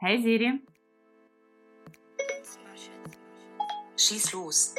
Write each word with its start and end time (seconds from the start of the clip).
Hey 0.00 0.22
Siri. 0.22 0.60
Schieß 3.96 4.32
los. 4.32 4.72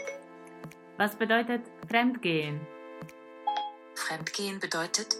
Was 0.96 1.14
bedeutet 1.18 1.62
Fremdgehen? 1.90 2.62
Fremdgehen 3.96 4.62
bedeutet 4.62 5.18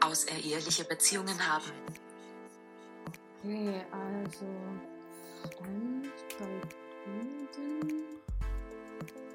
außereheliche 0.00 0.82
Beziehungen 0.84 1.38
haben. 1.48 1.70
Okay, 3.44 3.84
also 3.92 4.46
Fremd 5.56 6.10
bei 6.36 6.60
Kunden 7.04 7.48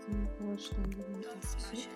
zum 0.01 0.27
vollständigen 0.37 1.25
Abzug. 1.25 1.87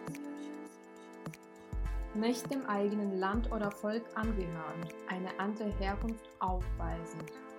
Nicht 2.14 2.50
dem 2.50 2.66
eigenen 2.66 3.20
Land 3.20 3.52
oder 3.52 3.70
Volk 3.70 4.04
angehören, 4.16 4.88
eine 5.10 5.38
andere 5.38 5.70
Herkunft 5.80 6.30
aufweisen, 6.40 7.20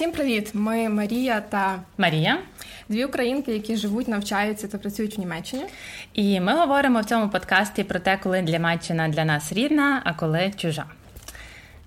Всім 0.00 0.12
привіт! 0.12 0.50
Ми 0.54 0.88
Марія 0.88 1.40
та 1.40 1.82
Марія. 1.98 2.38
дві 2.88 3.04
українки, 3.04 3.52
які 3.52 3.76
живуть, 3.76 4.08
навчаються 4.08 4.68
та 4.68 4.78
працюють 4.78 5.16
в 5.16 5.20
Німеччині. 5.20 5.64
І 6.14 6.40
ми 6.40 6.54
говоримо 6.54 7.00
в 7.00 7.04
цьому 7.04 7.28
подкасті 7.28 7.84
про 7.84 8.00
те, 8.00 8.18
коли 8.22 8.42
Німеччина 8.42 9.08
для 9.08 9.24
нас 9.24 9.52
рідна, 9.52 10.02
а 10.04 10.14
коли 10.14 10.52
чужа. 10.56 10.84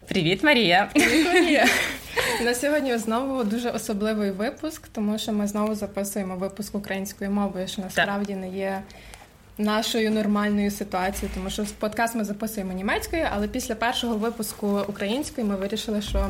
Привіт, 0.08 0.44
Марія! 0.44 0.89
Марія! 1.25 1.66
На 2.44 2.56
сьогодні 2.56 2.97
знову 2.97 3.44
дуже 3.44 3.69
особливий 3.69 4.31
випуск, 4.31 4.88
тому 4.88 5.17
що 5.17 5.34
ми 5.34 5.47
знову 5.47 5.75
записуємо 5.75 6.36
випуск 6.36 6.75
українською 6.75 7.31
мовою, 7.31 7.67
що 7.67 7.81
насправді 7.81 8.36
не 8.36 8.50
є 8.50 8.81
нашою 9.58 10.11
нормальною 10.11 10.72
ситуацією, 10.72 11.31
тому 11.36 11.50
що 11.50 11.66
подкаст 11.80 12.16
ми 12.16 12.23
записуємо 12.23 12.73
німецькою, 12.73 13.28
але 13.36 13.47
після 13.47 13.75
першого 13.75 14.16
випуску 14.16 14.81
українською 14.88 15.47
ми 15.47 15.56
вирішили, 15.56 16.02
що 16.02 16.30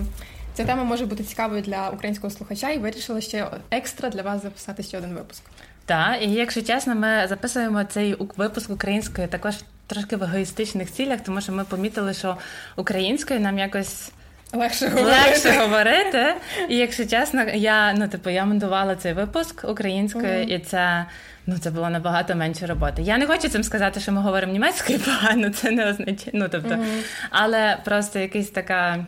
ця 0.54 0.66
тема 0.66 0.84
може 0.84 1.06
бути 1.06 1.24
цікавою 1.24 1.62
для 1.62 1.90
українського 1.90 2.32
слухача, 2.32 2.70
і 2.70 2.78
вирішили 2.78 3.22
ще 3.22 3.48
екстра 3.72 4.10
для 4.10 4.22
вас 4.22 4.42
записати 4.42 4.84
ще 4.84 4.98
один 4.98 5.14
випуск. 5.14 5.44
Так, 5.86 6.22
і 6.22 6.30
якщо 6.30 6.62
чесно, 6.62 6.96
ми 6.96 7.28
записуємо 7.30 7.84
цей 7.84 8.16
випуск 8.38 8.70
українською 8.70 9.28
також 9.28 9.56
трошки 9.88 10.16
в 10.16 10.24
егоїстичних 10.24 10.92
цілях, 10.92 11.22
тому 11.22 11.42
що 11.42 11.52
ми 11.52 11.64
помітили, 11.64 12.14
що 12.14 12.38
українською 12.76 13.40
нам 13.40 13.60
якось. 13.60 14.12
Легше 14.54 14.88
говорити. 14.88 15.12
Легше 15.12 15.52
говорити. 15.52 16.34
І 16.70 16.78
якщо 16.78 17.06
чесно, 17.06 17.44
я 17.54 17.94
ну 17.94 18.08
типу 18.08 18.30
я 18.30 18.46
монтувала 18.46 18.96
цей 18.96 19.14
випуск 19.14 19.70
українською, 19.70 20.26
mm-hmm. 20.26 20.56
і 20.56 20.60
це 20.60 21.06
ну 21.46 21.58
це 21.58 21.72
було 21.72 21.90
набагато 21.90 22.36
менше 22.36 22.66
роботи. 22.66 23.02
Я 23.02 23.18
не 23.18 23.28
хочу 23.28 23.50
цим 23.50 23.64
сказати, 23.64 24.00
що 24.00 24.12
ми 24.12 24.22
говоримо 24.22 24.54
німецькою 24.54 25.00
погано, 25.06 25.50
це 25.50 25.72
не 25.72 25.90
означає. 25.90 26.32
Ну 26.34 26.48
тобто, 26.52 26.70
mm-hmm. 26.70 27.04
але 27.30 27.78
просто 27.84 28.20
якийсь 28.20 28.50
така 28.50 29.06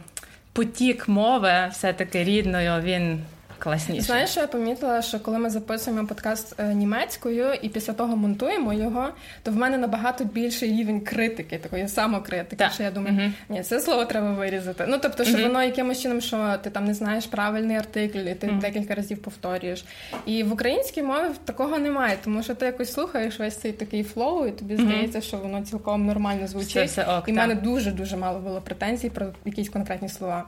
потік 0.56 1.08
мови, 1.08 1.54
все-таки 1.72 2.24
рідною, 2.24 2.82
він. 2.82 3.20
Класніше. 3.60 4.02
Знаєш, 4.02 4.30
що 4.30 4.40
я 4.40 4.48
помітила, 4.48 5.02
що 5.02 5.20
коли 5.20 5.40
ми 5.40 5.50
записуємо 5.50 6.08
подкаст 6.08 6.60
е, 6.60 6.74
німецькою 6.74 7.54
і 7.62 7.70
після 7.70 7.94
того 7.94 8.16
монтуємо 8.16 8.74
його, 8.74 9.10
то 9.44 9.52
в 9.52 9.56
мене 9.56 9.78
набагато 9.78 10.24
більший 10.24 10.72
рівень 10.72 11.02
критики, 11.02 11.58
такої 11.58 11.88
самокритики, 11.88 12.56
так. 12.56 12.72
що 12.72 12.84
я 12.84 12.92
думаю, 12.92 13.16
uh-huh. 13.16 13.32
ні, 13.50 13.64
це 13.64 13.80
слово 13.80 14.06
треба 14.06 14.32
вирізати. 14.32 14.86
Ну 14.88 14.98
тобто, 15.02 15.24
що 15.24 15.38
uh-huh. 15.38 15.44
воно 15.44 15.64
якимось 15.64 16.02
чином, 16.02 16.22
що 16.22 16.56
ти 16.64 16.70
там 16.70 16.86
не 16.86 16.94
знаєш 16.94 17.26
правильний 17.26 17.78
артикль, 17.78 18.18
і 18.18 18.36
ти 18.36 18.48
uh-huh. 18.48 18.60
декілька 18.60 18.96
разів 18.96 19.22
повторюєш. 19.22 19.86
І 20.26 20.44
в 20.44 20.54
українській 20.54 21.04
мові 21.04 21.26
такого 21.46 21.78
немає, 21.78 22.18
тому 22.24 22.44
що 22.44 22.56
ти 22.56 22.66
якось 22.66 22.94
слухаєш 22.94 23.40
весь 23.40 23.56
цей 23.56 23.72
такий 23.72 24.04
flow, 24.04 24.46
і 24.46 24.52
тобі 24.52 24.78
здається, 24.78 25.22
що 25.22 25.38
воно 25.38 25.62
цілком 25.62 26.06
нормально 26.06 26.48
звучить. 26.48 26.70
Все, 26.70 26.86
все 26.86 27.04
ок, 27.04 27.30
і 27.30 27.32
в 27.32 27.36
мене 27.36 27.56
дуже 27.56 27.92
дуже 27.92 28.18
мало 28.18 28.40
було 28.40 28.62
претензій 28.62 29.10
про 29.10 29.28
якісь 29.46 29.70
конкретні 29.70 30.10
слова. 30.10 30.44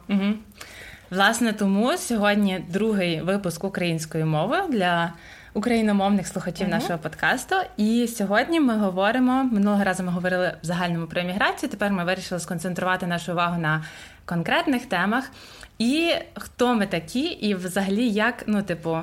Власне, 1.09 1.53
тому 1.53 1.97
сьогодні 1.97 2.65
другий 2.69 3.21
випуск 3.21 3.63
української 3.63 4.25
мови 4.25 4.57
для 4.69 5.13
україномовних 5.53 6.27
слухачів 6.27 6.67
uh-huh. 6.67 6.71
нашого 6.71 6.99
подкасту. 6.99 7.55
І 7.77 8.07
сьогодні 8.07 8.59
ми 8.59 8.77
говоримо 8.77 9.43
минулого 9.43 9.83
разу. 9.83 10.03
Ми 10.03 10.11
говорили 10.11 10.53
в 10.63 10.65
загальному 10.65 11.07
про 11.07 11.21
еміграцію. 11.21 11.69
Тепер 11.69 11.91
ми 11.91 12.03
вирішили 12.03 12.39
сконцентрувати 12.39 13.07
нашу 13.07 13.31
увагу 13.31 13.61
на 13.61 13.83
конкретних 14.25 14.85
темах. 14.85 15.31
І 15.79 16.13
хто 16.35 16.75
ми 16.75 16.87
такі, 16.87 17.23
і 17.23 17.55
взагалі, 17.55 18.09
як 18.09 18.43
ну, 18.47 18.61
типу, 18.61 18.99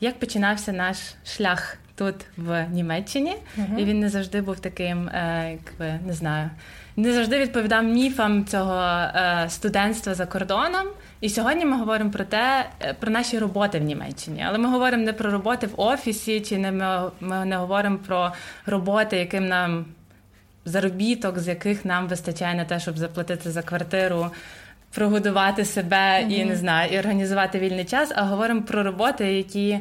як 0.00 0.18
починався 0.18 0.72
наш 0.72 0.96
шлях 1.24 1.76
тут 1.94 2.14
в 2.36 2.66
Німеччині, 2.70 3.36
uh-huh. 3.58 3.78
і 3.78 3.84
він 3.84 4.00
не 4.00 4.08
завжди 4.08 4.40
був 4.40 4.60
таким, 4.60 5.08
е, 5.08 5.50
якби 5.52 5.98
не 6.06 6.12
знаю, 6.12 6.50
не 6.98 7.12
завжди 7.12 7.38
відповідав 7.38 7.84
міфам 7.84 8.44
цього 8.46 8.80
е, 8.80 9.46
студентства 9.48 10.14
за 10.14 10.26
кордоном. 10.26 10.86
І 11.20 11.28
сьогодні 11.28 11.64
ми 11.64 11.76
говоримо 11.76 12.10
про 12.10 12.24
те, 12.24 12.66
про 13.00 13.10
наші 13.10 13.38
роботи 13.38 13.78
в 13.78 13.82
Німеччині. 13.82 14.44
Але 14.48 14.58
ми 14.58 14.68
говоримо 14.68 15.04
не 15.04 15.12
про 15.12 15.30
роботи 15.30 15.66
в 15.66 15.80
офісі, 15.80 16.40
чи 16.40 16.58
не 16.58 16.72
ми, 16.72 17.10
ми 17.20 17.44
не 17.44 17.56
говоримо 17.56 17.98
про 17.98 18.32
роботи, 18.66 19.16
яким 19.16 19.48
нам 19.48 19.86
заробіток, 20.64 21.38
з 21.38 21.48
яких 21.48 21.84
нам 21.84 22.08
вистачає 22.08 22.54
на 22.54 22.64
те, 22.64 22.80
щоб 22.80 22.98
заплатити 22.98 23.50
за 23.50 23.62
квартиру. 23.62 24.30
Прогодувати 24.94 25.64
себе 25.64 25.96
mm-hmm. 25.96 26.28
і 26.28 26.44
не 26.44 26.56
знаю, 26.56 26.90
і 26.92 26.98
організувати 26.98 27.58
вільний 27.58 27.84
час, 27.84 28.12
а 28.14 28.22
говоримо 28.22 28.62
про 28.62 28.82
роботи, 28.82 29.32
які 29.32 29.78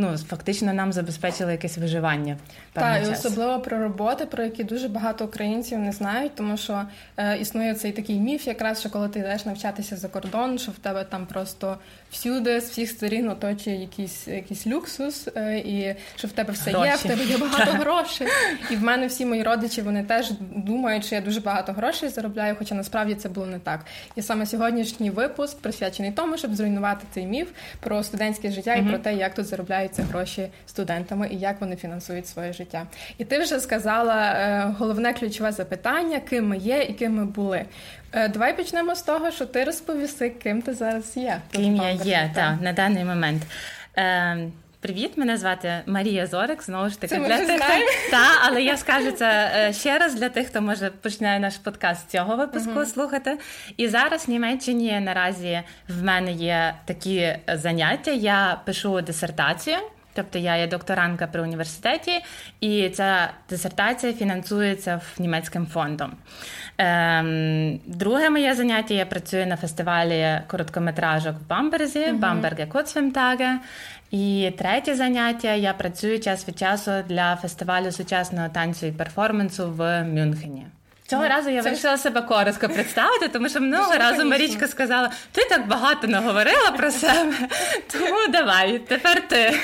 ну 0.00 0.18
фактично 0.18 0.72
нам 0.72 0.92
забезпечили 0.92 1.52
якесь 1.52 1.78
виживання. 1.78 2.36
Так, 2.72 3.06
і 3.06 3.10
особливо 3.10 3.60
про 3.60 3.78
роботи, 3.78 4.26
про 4.26 4.44
які 4.44 4.64
дуже 4.64 4.88
багато 4.88 5.24
українців 5.24 5.78
не 5.78 5.92
знають, 5.92 6.34
тому 6.34 6.56
що 6.56 6.82
е, 7.16 7.38
існує 7.38 7.74
цей 7.74 7.92
такий 7.92 8.16
міф, 8.16 8.46
якраз 8.46 8.80
що 8.80 8.90
коли 8.90 9.08
ти 9.08 9.18
йдеш 9.18 9.44
навчатися 9.44 9.96
за 9.96 10.08
кордон, 10.08 10.58
що 10.58 10.72
в 10.72 10.78
тебе 10.78 11.04
там 11.04 11.26
просто 11.26 11.78
всюди 12.10 12.60
з 12.60 12.70
всіх 12.70 12.90
сторін 12.90 13.28
оточує 13.28 13.80
якийсь 13.80 14.28
якийсь 14.28 14.66
люксус, 14.66 15.28
е, 15.36 15.58
і 15.58 15.96
що 16.16 16.28
в 16.28 16.32
тебе 16.32 16.52
все 16.52 16.70
гроші. 16.70 16.90
є, 16.90 16.96
в 16.96 17.02
тебе 17.02 17.24
є 17.24 17.38
багато 17.38 17.70
грошей. 17.84 18.26
І 18.70 18.76
в 18.76 18.82
мене 18.82 19.06
всі 19.06 19.26
мої 19.26 19.42
родичі 19.42 19.82
вони 19.82 20.04
теж 20.04 20.30
думають, 20.40 21.04
що 21.04 21.14
я 21.14 21.20
дуже 21.20 21.40
багато 21.40 21.72
грошей 21.72 22.08
заробляю, 22.08 22.56
хоча 22.58 22.74
насправді 22.74 23.14
це 23.14 23.28
було 23.28 23.46
не 23.46 23.58
так. 23.58 23.84
І 24.16 24.22
саме 24.22 24.46
сьогоднішній 24.46 25.10
випуск 25.10 25.58
присвячений 25.58 26.12
тому, 26.12 26.36
щоб 26.36 26.54
зруйнувати 26.54 27.06
цей 27.14 27.26
міф 27.26 27.48
про 27.80 28.02
студентське 28.02 28.50
життя 28.50 28.70
mm-hmm. 28.70 28.86
і 28.86 28.88
про 28.88 28.98
те, 28.98 29.14
як 29.14 29.34
тут 29.34 29.46
заробляються 29.94 30.02
гроші 30.02 30.48
студентами 30.66 31.28
і 31.30 31.38
як 31.38 31.60
вони 31.60 31.76
фінансують 31.76 32.26
своє 32.26 32.52
життя. 32.52 32.86
І 33.18 33.24
ти 33.24 33.38
вже 33.38 33.60
сказала 33.60 34.32
е, 34.32 34.74
головне 34.78 35.12
ключове 35.12 35.52
запитання, 35.52 36.20
ким 36.20 36.48
ми 36.48 36.58
є 36.58 36.82
і 36.82 36.92
ким 36.92 37.14
ми 37.14 37.24
були. 37.24 37.64
Е, 38.12 38.28
давай 38.28 38.56
почнемо 38.56 38.94
з 38.94 39.02
того, 39.02 39.30
що 39.30 39.46
ти 39.46 39.64
розповіси, 39.64 40.30
ким 40.30 40.62
ти 40.62 40.74
зараз 40.74 41.16
є. 41.16 41.40
Ким 41.52 41.76
я 41.76 41.90
є, 41.90 42.30
так, 42.34 42.60
на 42.60 42.72
даний 42.72 43.04
момент. 43.04 43.42
Е, 44.84 44.88
Привіт, 44.88 45.12
мене 45.16 45.36
звати 45.36 45.82
Марія 45.86 46.26
Зорик. 46.26 46.62
Знову 46.62 46.88
ж 46.88 47.00
таки, 47.00 47.14
це 47.14 47.20
для 47.20 47.58
тих, 47.58 48.10
та, 48.10 48.26
але 48.42 48.62
я 48.62 48.76
скажу 48.76 49.12
це 49.12 49.70
ще 49.72 49.98
раз 49.98 50.14
для 50.14 50.28
тих, 50.28 50.46
хто 50.46 50.60
може 50.60 50.90
починає 50.90 51.40
наш 51.40 51.56
подкаст 51.56 52.08
з 52.08 52.12
цього 52.12 52.36
випуску 52.36 52.70
uh-huh. 52.70 52.86
слухати. 52.86 53.38
І 53.76 53.88
зараз 53.88 54.28
в 54.28 54.30
Німеччині 54.30 55.00
наразі 55.00 55.62
в 55.88 56.02
мене 56.02 56.32
є 56.32 56.74
такі 56.84 57.36
заняття. 57.48 58.10
Я 58.10 58.60
пишу 58.64 59.00
дисертацію. 59.00 59.76
Тобто 60.14 60.38
я 60.38 60.56
є 60.56 60.66
докторантка 60.66 61.26
при 61.26 61.42
університеті, 61.42 62.20
і 62.60 62.88
ця 62.88 63.30
дисертація 63.50 64.12
фінансується 64.12 64.96
в 64.96 65.20
німецьким 65.20 65.66
фондом. 65.66 66.12
Ем, 66.78 67.80
Друге 67.86 68.30
моє 68.30 68.54
заняття 68.54 68.94
я 68.94 69.06
працюю 69.06 69.46
на 69.46 69.56
фестивалі 69.56 70.40
короткометражок 70.46 71.36
в 71.36 71.48
Бамберзі, 71.48 71.98
uh-huh. 71.98 72.18
Бамберге 72.18 72.66
Коцфемтаге. 72.66 73.58
І 74.10 74.52
третє 74.58 74.94
заняття 74.94 75.54
я 75.54 75.72
працюю 75.72 76.20
час 76.20 76.48
від 76.48 76.58
часу 76.58 76.90
для 77.08 77.36
фестивалю 77.36 77.92
сучасного 77.92 78.48
танцю 78.48 78.86
і 78.86 78.92
перформансу 78.92 79.70
в 79.70 80.04
Мюнхені. 80.04 80.66
Цього 81.10 81.28
разу 81.28 81.50
я 81.50 81.62
вирішила 81.62 81.96
себе 81.96 82.22
коротко 82.22 82.68
представити, 82.68 83.28
тому 83.28 83.48
що 83.48 83.60
минулого 83.60 83.94
разу 83.94 84.24
Марічка 84.24 84.68
сказала: 84.68 85.10
ти 85.32 85.44
так 85.44 85.68
багато 85.68 86.06
наговорила 86.06 86.70
про 86.76 86.90
себе, 86.90 87.34
тому 87.92 88.28
давай, 88.28 88.78
тепер 88.78 89.28
ти. 89.28 89.54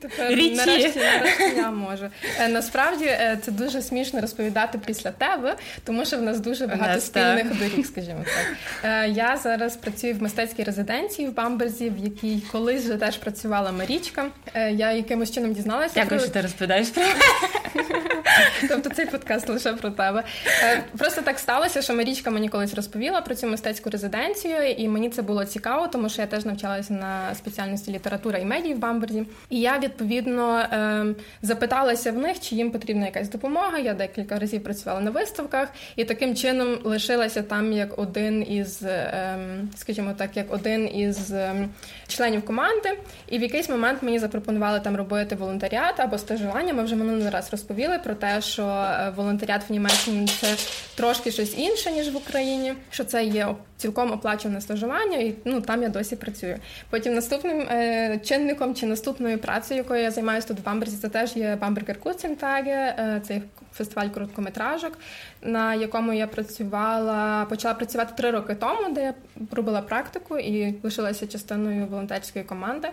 Тепер 0.00 0.34
Річі. 0.34 0.56
нарешті, 0.56 0.98
нарешті 0.98 1.56
я 1.56 1.70
можу. 1.70 2.08
Е, 2.40 2.48
насправді 2.48 3.04
е, 3.04 3.38
це 3.44 3.50
дуже 3.50 3.82
смішно 3.82 4.20
розповідати 4.20 4.80
після 4.86 5.10
тебе, 5.10 5.56
тому 5.84 6.04
що 6.04 6.16
в 6.16 6.22
нас 6.22 6.40
дуже 6.40 6.66
багато 6.66 6.94
нас 6.94 7.06
спільних 7.06 7.48
так. 7.48 7.58
доріг, 7.58 7.86
скажімо 7.86 8.24
так. 8.24 8.56
Е, 8.84 9.08
я 9.08 9.36
зараз 9.36 9.76
працюю 9.76 10.14
в 10.14 10.22
мистецькій 10.22 10.64
резиденції 10.64 11.28
в 11.28 11.34
Бамберзі, 11.34 11.90
в 11.90 11.98
якій 11.98 12.42
колись 12.52 12.84
вже 12.84 12.96
теж 12.96 13.16
працювала 13.16 13.72
Марічка. 13.72 14.26
Я 14.54 14.92
якимось 14.92 15.30
чином 15.30 15.52
дізналася. 15.52 15.94
Дякую, 15.94 16.20
про... 16.20 16.26
що 16.26 16.28
ти 16.28 16.40
розповідаєш 16.40 16.88
про 16.88 17.02
Тобто 18.68 18.90
цей 18.90 19.06
подкаст 19.06 19.48
лише 19.48 19.72
про 19.72 19.90
тебе. 19.90 20.24
Е, 20.62 20.82
просто 20.98 21.22
так 21.22 21.38
сталося, 21.38 21.82
що 21.82 21.94
Марічка 21.94 22.30
мені 22.30 22.48
колись 22.48 22.74
розповіла 22.74 23.20
про 23.20 23.34
цю 23.34 23.46
мистецьку 23.46 23.90
резиденцію, 23.90 24.70
і 24.76 24.88
мені 24.88 25.10
це 25.10 25.22
було 25.22 25.44
цікаво, 25.44 25.88
тому 25.88 26.08
що 26.08 26.22
я 26.22 26.26
теж 26.26 26.44
навчалася 26.44 26.92
на 26.92 27.34
спеціальності 27.34 27.92
література 27.92 28.38
і 28.38 28.44
медії 28.44 28.74
в 28.74 28.78
Бамберді. 28.78 29.24
І 29.50 29.60
я 29.60 29.78
відповідно 29.78 30.64
ем, 30.70 31.16
запиталася 31.42 32.12
в 32.12 32.18
них, 32.18 32.40
чи 32.40 32.54
їм 32.54 32.70
потрібна 32.70 33.06
якась 33.06 33.28
допомога. 33.28 33.78
Я 33.78 33.94
декілька 33.94 34.38
разів 34.38 34.64
працювала 34.64 35.00
на 35.00 35.10
виставках, 35.10 35.68
і 35.96 36.04
таким 36.04 36.36
чином 36.36 36.78
лишилася 36.84 37.42
там 37.42 37.72
як 37.72 37.98
один 37.98 38.52
із, 38.52 38.82
ем, 38.82 39.68
скажімо 39.76 40.14
так, 40.16 40.36
як 40.36 40.52
один 40.52 40.96
із 40.96 41.32
ем, 41.32 41.68
членів 42.08 42.44
команди. 42.44 42.98
І 43.28 43.38
в 43.38 43.42
якийсь 43.42 43.68
момент 43.68 44.02
мені 44.02 44.18
запропонували 44.18 44.80
там 44.80 44.96
робити 44.96 45.34
волонтеріат 45.34 46.00
або 46.00 46.18
стажування. 46.18 46.74
Ми 46.74 46.84
вже 46.84 46.96
минулий 46.96 47.30
раз 47.30 47.48
розповіли 47.50 47.98
про 47.98 48.14
те, 48.14 48.40
що 48.40 48.62
е, 48.62 49.12
волонтеріат 49.16 49.68
в 49.68 49.72
Німеччині 49.72 50.28
це 50.42 50.56
трошки 50.94 51.32
щось 51.32 51.54
інше 51.56 51.92
ніж 51.92 52.08
в 52.08 52.16
Україні. 52.16 52.74
Що 52.90 53.04
це 53.04 53.24
є 53.24 53.54
цілком 53.82 54.12
оплачуване 54.12 54.60
стажування, 54.60 55.18
і 55.18 55.34
ну 55.44 55.60
там 55.60 55.82
я 55.82 55.88
досі 55.88 56.16
працюю. 56.16 56.58
Потім 56.90 57.14
наступним 57.14 57.60
е, 57.60 58.20
чинником 58.24 58.74
чи 58.74 58.86
наступною 58.86 59.38
працею, 59.38 59.78
якою 59.78 60.02
я 60.02 60.10
займаюся 60.10 60.48
тут 60.48 60.60
в 60.60 60.64
Бамберзі, 60.64 60.96
це 60.96 61.08
теж 61.08 61.36
є 61.36 61.56
Бамбергер 61.60 62.00
Куцентаге, 62.00 62.96
е, 62.98 63.20
це 63.26 63.40
фестиваль 63.74 64.08
короткометражок, 64.08 64.98
на 65.42 65.74
якому 65.74 66.12
я 66.12 66.26
працювала, 66.26 67.44
почала 67.44 67.74
працювати 67.74 68.12
три 68.16 68.30
роки 68.30 68.54
тому, 68.54 68.94
де 68.94 69.02
я 69.02 69.14
робила 69.50 69.80
практику 69.82 70.38
і 70.38 70.74
лишилася 70.82 71.26
частиною 71.26 71.86
волонтерської 71.86 72.44
команди. 72.44 72.88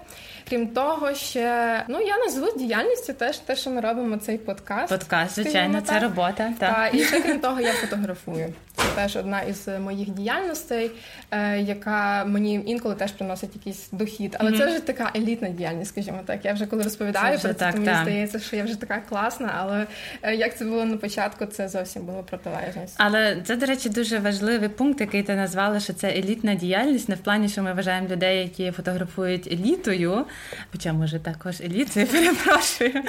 Крім 0.49 0.67
того, 0.67 1.13
ще 1.13 1.83
ну 1.87 2.01
я 2.01 2.17
назву 2.17 2.57
діяльністю 2.57 3.13
теж 3.13 3.37
те, 3.37 3.55
що 3.55 3.69
ми 3.69 3.81
робимо 3.81 4.17
цей 4.17 4.37
подкаст. 4.37 4.89
Подкаст, 4.89 5.35
звичайно, 5.35 5.81
це 5.81 5.99
робота. 5.99 6.53
Так. 6.59 6.75
Та, 6.75 6.87
і 6.93 6.99
ще 7.03 7.21
крім 7.21 7.39
того, 7.39 7.59
я 7.59 7.73
фотографую. 7.73 8.53
Це 8.79 8.95
теж 8.95 9.15
одна 9.15 9.41
із 9.41 9.67
моїх 9.79 10.09
діяльностей, 10.09 10.91
е, 11.31 11.59
яка 11.61 12.25
мені 12.25 12.63
інколи 12.65 12.95
теж 12.95 13.11
приносить 13.11 13.55
якийсь 13.55 13.89
дохід. 13.91 14.35
Але 14.39 14.51
mm-hmm. 14.51 14.57
це 14.57 14.65
вже 14.65 14.79
така 14.79 15.11
елітна 15.15 15.49
діяльність, 15.49 15.91
скажімо 15.91 16.19
так. 16.25 16.45
Я 16.45 16.53
вже 16.53 16.65
коли 16.65 16.83
розповідаю 16.83 17.37
це 17.37 17.47
про 17.47 17.53
це, 17.53 17.59
так, 17.59 17.71
то 17.71 17.77
мені 17.77 17.91
так. 17.91 18.01
здається, 18.01 18.39
що 18.39 18.55
я 18.55 18.63
вже 18.63 18.75
така 18.75 18.99
класна, 19.09 19.55
але 19.57 19.87
е, 20.21 20.35
як 20.35 20.57
це 20.57 20.65
було 20.65 20.85
на 20.85 20.97
початку, 20.97 21.45
це 21.45 21.69
зовсім 21.69 22.05
було 22.05 22.23
протилежність. 22.23 22.95
Але 22.97 23.37
це, 23.43 23.55
до 23.55 23.65
речі, 23.65 23.89
дуже 23.89 24.19
важливий 24.19 24.69
пункт, 24.69 25.01
який 25.01 25.23
ти 25.23 25.35
назвала, 25.35 25.79
що 25.79 25.93
це 25.93 26.09
елітна 26.09 26.55
діяльність, 26.55 27.09
не 27.09 27.15
в 27.15 27.19
плані, 27.19 27.49
що 27.49 27.63
ми 27.63 27.73
вважаємо 27.73 28.07
людей, 28.07 28.39
які 28.39 28.71
фотографують 28.71 29.47
елітою, 29.47 30.25
хоча 30.71 30.93
може 30.93 31.19
також 31.19 31.61
елітою, 31.61 32.07
перепрошую. 32.11 33.03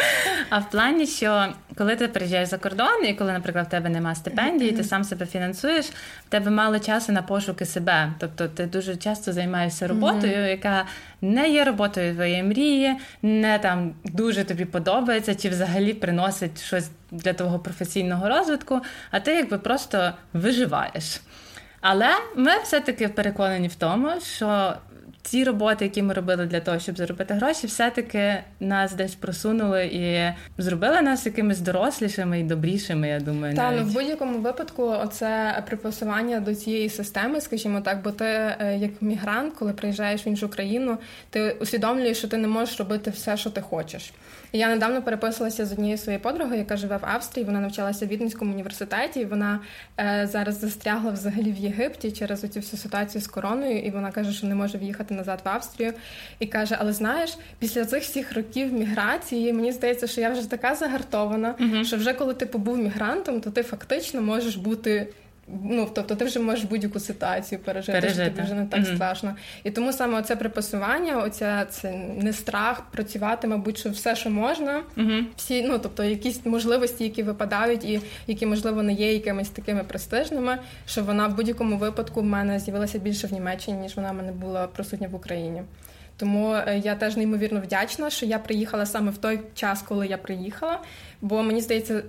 А 0.50 0.58
в 0.58 0.70
плані, 0.70 1.06
що 1.06 1.46
коли 1.76 1.96
ти 1.96 2.08
приїжджаєш 2.08 2.48
за 2.48 2.58
кордон, 2.58 3.06
і 3.06 3.14
коли, 3.14 3.32
наприклад, 3.32 3.66
в 3.66 3.70
тебе 3.70 3.88
немає 3.88 4.16
стипендії, 4.16 4.72
ти 4.72 4.84
сам 4.84 5.04
себе 5.04 5.26
фінансуєш, 5.26 5.59
в 5.68 6.28
тебе 6.28 6.50
мало 6.50 6.78
часу 6.78 7.12
на 7.12 7.22
пошуки 7.22 7.66
себе. 7.66 8.12
Тобто 8.18 8.48
ти 8.48 8.66
дуже 8.66 8.96
часто 8.96 9.32
займаєшся 9.32 9.88
роботою, 9.88 10.36
mm-hmm. 10.36 10.48
яка 10.50 10.86
не 11.20 11.50
є 11.50 11.64
роботою 11.64 12.14
твоєї 12.14 12.42
мрії, 12.42 12.96
не 13.22 13.58
там 13.58 13.94
дуже 14.04 14.44
тобі 14.44 14.64
подобається, 14.64 15.34
чи 15.34 15.48
взагалі 15.48 15.94
приносить 15.94 16.62
щось 16.62 16.90
для 17.10 17.32
твого 17.32 17.58
професійного 17.58 18.28
розвитку, 18.28 18.80
а 19.10 19.20
ти 19.20 19.34
якби 19.34 19.58
просто 19.58 20.12
виживаєш. 20.32 21.20
Але 21.80 22.08
ми 22.36 22.50
все-таки 22.62 23.08
переконані 23.08 23.68
в 23.68 23.74
тому, 23.74 24.10
що 24.20 24.74
ці 25.22 25.44
роботи, 25.44 25.84
які 25.84 26.02
ми 26.02 26.14
робили 26.14 26.46
для 26.46 26.60
того, 26.60 26.78
щоб 26.78 26.96
заробити 26.96 27.34
гроші, 27.34 27.66
все-таки 27.66 28.42
нас 28.60 28.92
десь 28.92 29.14
просунули 29.14 29.84
і 29.84 30.32
зробили 30.62 31.00
нас 31.00 31.26
якимись 31.26 31.60
дорослішими 31.60 32.40
і 32.40 32.42
добрішими. 32.42 33.08
Я 33.08 33.20
думаю, 33.20 33.56
Та, 33.56 33.70
ну 33.70 33.84
в 33.84 33.92
будь-якому 33.92 34.38
випадку, 34.38 34.82
оце 34.82 35.62
припасування 35.66 36.40
до 36.40 36.54
цієї 36.54 36.88
системи, 36.88 37.40
скажімо 37.40 37.80
так, 37.80 38.02
бо 38.02 38.10
ти 38.10 38.24
е, 38.24 38.78
як 38.80 38.90
мігрант, 39.00 39.54
коли 39.58 39.72
приїжджаєш 39.72 40.26
в 40.26 40.28
іншу 40.28 40.48
країну, 40.48 40.98
ти 41.30 41.56
усвідомлюєш, 41.60 42.18
що 42.18 42.28
ти 42.28 42.36
не 42.36 42.48
можеш 42.48 42.78
робити 42.78 43.10
все, 43.10 43.36
що 43.36 43.50
ти 43.50 43.60
хочеш. 43.60 44.12
І 44.52 44.58
я 44.58 44.68
недавно 44.68 45.02
переписувалася 45.02 45.66
з 45.66 45.72
однією 45.72 45.98
своєю 45.98 46.22
подругою, 46.22 46.58
яка 46.58 46.76
живе 46.76 46.96
в 46.96 47.06
Австрії. 47.06 47.46
Вона 47.46 47.60
навчалася 47.60 48.06
в 48.06 48.08
Віденському 48.08 48.52
університеті. 48.52 49.20
і 49.20 49.24
Вона 49.24 49.60
е, 50.00 50.28
зараз 50.32 50.60
застрягла 50.60 51.10
взагалі 51.10 51.52
в 51.52 51.56
Єгипті 51.56 52.12
через 52.12 52.44
оцю 52.44 52.60
всю 52.60 52.80
ситуацію 52.80 53.22
з 53.22 53.26
короною, 53.26 53.78
і 53.78 53.90
вона 53.90 54.10
каже, 54.10 54.32
що 54.32 54.46
не 54.46 54.54
може 54.54 54.78
в'їхати 54.78 55.14
назад 55.14 55.40
в 55.44 55.48
Австрію. 55.48 55.92
І 56.38 56.46
каже: 56.46 56.76
Але 56.80 56.92
знаєш, 56.92 57.38
після 57.58 57.84
цих 57.84 58.02
всіх 58.02 58.34
років 58.34 58.72
міграції 58.72 59.52
мені 59.52 59.72
здається, 59.72 60.06
що 60.06 60.20
я 60.20 60.30
вже 60.30 60.50
така 60.50 60.74
загартована, 60.74 61.54
uh 61.60 61.84
що 61.84 61.96
вже 61.96 62.12
коли 62.12 62.34
ти 62.34 62.46
побув 62.46 62.78
мігрантом, 62.78 63.40
то 63.40 63.50
ти 63.50 63.62
фактично 63.62 64.22
можеш 64.22 64.56
бути 64.56 65.06
Ну, 65.64 65.88
тобто 65.94 66.14
ти 66.14 66.24
вже 66.24 66.40
можеш 66.40 66.64
будь-яку 66.64 67.00
ситуацію 67.00 67.58
пережити, 67.58 67.92
пережити. 67.92 68.22
що 68.22 68.30
тобі 68.30 68.42
вже 68.42 68.54
не 68.54 68.66
так 68.66 68.80
mm-hmm. 68.80 68.94
страшно. 68.94 69.36
І 69.64 69.70
тому 69.70 69.92
саме 69.92 70.18
оце 70.18 70.36
припасування, 70.36 71.22
оця 71.22 71.64
це 71.64 71.92
не 72.22 72.32
страх 72.32 72.82
працювати, 72.90 73.48
мабуть, 73.48 73.78
що 73.78 73.90
все, 73.90 74.16
що 74.16 74.30
можна, 74.30 74.82
mm-hmm. 74.96 75.24
всі, 75.36 75.62
ну 75.62 75.78
тобто 75.78 76.04
якісь 76.04 76.46
можливості, 76.46 77.04
які 77.04 77.22
випадають, 77.22 77.84
і 77.84 78.00
які, 78.26 78.46
можливо, 78.46 78.82
не 78.82 78.92
є 78.92 79.12
якимись 79.12 79.48
такими 79.48 79.84
престижними, 79.84 80.58
що 80.86 81.02
вона 81.02 81.26
в 81.26 81.36
будь-якому 81.36 81.76
випадку 81.76 82.20
в 82.20 82.24
мене 82.24 82.58
з'явилася 82.58 82.98
більше 82.98 83.26
в 83.26 83.32
Німеччині, 83.32 83.78
ніж 83.78 83.96
вона 83.96 84.12
в 84.12 84.14
мене 84.14 84.32
була 84.32 84.66
присутня 84.66 85.08
в 85.08 85.14
Україні. 85.14 85.62
Тому 86.20 86.54
е, 86.54 86.80
я 86.84 86.94
теж 86.94 87.16
неймовірно 87.16 87.60
вдячна, 87.60 88.10
що 88.10 88.26
я 88.26 88.38
приїхала 88.38 88.86
саме 88.86 89.10
в 89.10 89.18
той 89.18 89.40
час, 89.54 89.82
коли 89.82 90.06
я 90.06 90.18
приїхала. 90.18 90.78
Бо 91.20 91.42
мені 91.42 91.60
здається, 91.60 92.02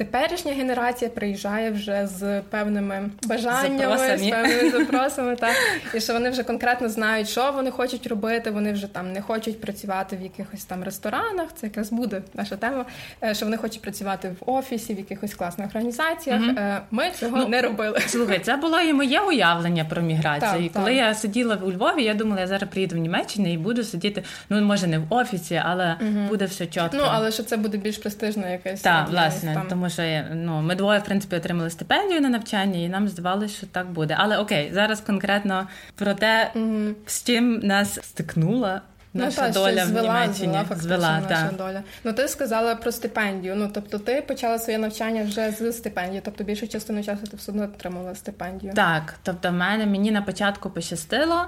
Теперішня 0.00 0.52
генерація 0.52 1.10
приїжджає 1.10 1.70
вже 1.70 2.06
з 2.06 2.40
певними 2.40 3.10
бажаннями, 3.22 3.96
Запросами. 3.96 4.18
з 4.18 4.30
певними 4.30 4.70
запросами, 4.78 5.36
так 5.36 5.56
і 5.94 6.00
що 6.00 6.12
вони 6.12 6.30
вже 6.30 6.42
конкретно 6.42 6.88
знають, 6.88 7.28
що 7.28 7.52
вони 7.52 7.70
хочуть 7.70 8.06
робити. 8.06 8.50
Вони 8.50 8.72
вже 8.72 8.86
там 8.86 9.12
не 9.12 9.22
хочуть 9.22 9.60
працювати 9.60 10.16
в 10.16 10.22
якихось 10.22 10.64
там 10.64 10.84
ресторанах. 10.84 11.48
Це 11.54 11.66
якраз 11.66 11.92
буде 11.92 12.22
наша 12.34 12.56
тема. 12.56 12.84
Е, 13.24 13.34
що 13.34 13.46
вони 13.46 13.56
хочуть 13.56 13.82
працювати 13.82 14.34
в 14.40 14.50
офісі, 14.50 14.94
в 14.94 14.98
якихось 14.98 15.34
класних 15.34 15.66
організаціях. 15.66 16.42
Угу. 16.42 16.56
Ми 16.90 17.10
цього 17.10 17.36
ну, 17.36 17.48
не 17.48 17.62
робили. 17.62 18.00
Слухай, 18.00 18.38
це 18.38 18.56
було 18.56 18.80
і 18.80 18.92
моє 18.92 19.20
уявлення 19.20 19.84
про 19.84 20.02
міграцію. 20.02 20.52
Так, 20.52 20.60
і 20.60 20.68
коли 20.68 20.86
так. 20.86 20.96
я 20.96 21.14
сиділа 21.14 21.56
у 21.56 21.72
Львові, 21.72 22.04
я 22.04 22.14
думала, 22.14 22.40
я 22.40 22.46
зараз 22.46 22.70
приїду 22.70 22.96
в 22.96 22.98
Німеччину 22.98 23.52
і 23.52 23.58
буду 23.58 23.84
сидіти. 23.84 24.22
Ну 24.50 24.60
може 24.60 24.86
не 24.86 24.98
в 24.98 25.12
офісі, 25.12 25.62
але 25.64 25.96
угу. 26.00 26.28
буде 26.28 26.44
все 26.44 26.66
чітко. 26.66 26.90
Ну 26.92 27.04
але 27.06 27.32
що 27.32 27.42
це 27.42 27.56
буде 27.56 27.78
більш 27.78 27.98
престижно, 27.98 28.48
якесь 28.48 28.80
так, 28.80 29.08
власне, 29.10 29.62
тому 29.68 29.89
що 29.90 30.22
ну, 30.34 30.60
ми 30.62 30.74
двоє 30.74 30.98
в 30.98 31.04
принципі 31.04 31.36
отримали 31.36 31.70
стипендію 31.70 32.20
на 32.20 32.28
навчання, 32.28 32.78
і 32.78 32.88
нам 32.88 33.08
здавалося, 33.08 33.54
що 33.54 33.66
так 33.66 33.90
буде. 33.90 34.16
Але 34.18 34.38
окей, 34.38 34.70
зараз 34.74 35.00
конкретно 35.00 35.68
про 35.94 36.14
те, 36.14 36.50
mm-hmm. 36.54 36.94
з 37.06 37.24
чим 37.24 37.58
нас 37.58 37.98
стикнула. 38.02 38.80
Ну, 39.14 39.24
наша 39.24 39.46
ну, 39.48 39.52
та, 39.52 39.60
доля 39.60 39.86
звела, 39.86 40.02
в 40.02 40.04
Німеччині 40.04 40.52
звела, 40.52 40.80
звела 40.80 41.20
наша 41.20 41.48
та. 41.48 41.56
доля. 41.56 41.82
Ну 42.04 42.12
ти 42.12 42.28
сказала 42.28 42.74
про 42.74 42.92
стипендію. 42.92 43.56
Ну 43.56 43.70
тобто, 43.74 43.98
ти 43.98 44.22
почала 44.22 44.58
своє 44.58 44.78
навчання 44.78 45.24
вже 45.24 45.50
з 45.50 45.72
стипендії, 45.72 46.22
тобто 46.24 46.44
більшу 46.44 46.68
частину 46.68 47.04
часу 47.04 47.26
ти 47.26 47.36
все 47.36 47.52
одно 47.52 47.64
отримала 47.64 48.14
стипендію. 48.14 48.72
Так, 48.74 49.14
тобто, 49.22 49.50
в 49.50 49.52
мене 49.52 49.86
мені 49.86 50.10
на 50.10 50.22
початку 50.22 50.70
пощастило. 50.70 51.44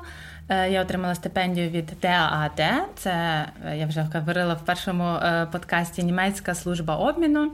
Е, 0.48 0.70
я 0.70 0.82
отримала 0.82 1.14
стипендію 1.14 1.70
від 1.70 1.86
ТААТ. 2.00 2.62
Це 2.96 3.10
е, 3.66 3.76
я 3.76 3.86
вже 3.86 4.06
говорила 4.14 4.54
в 4.54 4.64
першому 4.64 5.04
е, 5.04 5.48
подкасті 5.52 6.02
Німецька 6.02 6.54
служба 6.54 6.96
обміну. 6.96 7.52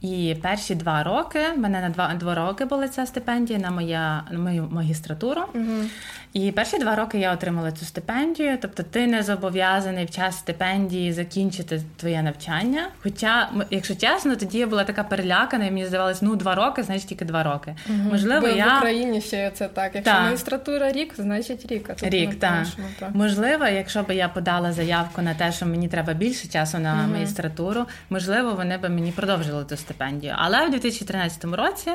І 0.00 0.36
перші 0.42 0.74
два 0.74 1.02
роки 1.02 1.38
в 1.56 1.58
мене 1.58 1.80
на 1.80 1.88
два 1.88 2.14
два 2.14 2.34
роки 2.34 2.64
була 2.64 2.88
ця 2.88 3.06
стипендія 3.06 3.58
на 3.58 3.70
моя 3.70 4.22
на 4.30 4.38
мою 4.38 4.68
магістратуру. 4.70 5.42
Угу. 5.54 5.84
І 6.32 6.52
перші 6.52 6.78
два 6.78 6.96
роки 6.96 7.18
я 7.18 7.32
отримала 7.32 7.72
цю 7.72 7.84
стипендію. 7.84 8.58
Тобто, 8.62 8.82
ти 8.82 9.06
не 9.06 9.22
зобов'язаний 9.22 10.04
в 10.04 10.10
час 10.10 10.38
стипендії 10.38 11.12
закінчити 11.12 11.82
твоє 11.96 12.22
навчання. 12.22 12.88
Хоча, 13.02 13.48
якщо 13.70 13.94
чесно, 13.94 14.36
тоді 14.36 14.58
я 14.58 14.66
була 14.66 14.84
така 14.84 15.04
перелякана, 15.04 15.64
і 15.64 15.70
мені 15.70 15.86
здавалось, 15.86 16.22
ну 16.22 16.36
два 16.36 16.54
роки, 16.54 16.82
значить 16.82 17.08
тільки 17.08 17.24
два 17.24 17.42
роки. 17.42 17.76
Угу. 17.88 17.98
Можливо, 18.10 18.40
Бо 18.40 18.48
я 18.48 18.74
в 18.74 18.78
Україні 18.78 19.20
ще 19.20 19.50
це 19.50 19.68
так. 19.68 19.94
Якщо 19.94 20.12
так. 20.12 20.22
магістратура 20.22 20.92
рік, 20.92 21.14
значить 21.16 21.66
рік. 21.66 21.90
А 21.90 21.94
тут 21.94 22.08
рік. 22.08 22.38
так. 22.38 22.66
Можливо, 23.14 23.66
якщо 23.66 24.02
б 24.02 24.14
я 24.14 24.28
подала 24.28 24.72
заявку 24.72 25.22
на 25.22 25.34
те, 25.34 25.52
що 25.52 25.66
мені 25.66 25.88
треба 25.88 26.12
більше 26.12 26.48
часу 26.48 26.78
на 26.78 26.92
угу. 26.92 27.12
магістратуру, 27.12 27.86
можливо, 28.10 28.54
вони 28.54 28.78
б 28.78 28.88
мені 28.88 29.12
продовжили 29.12 29.64
ту 29.64 29.76
стипендію. 29.88 30.34
Але 30.36 30.66
в 30.66 30.70
2013 30.70 31.44
році 31.44 31.90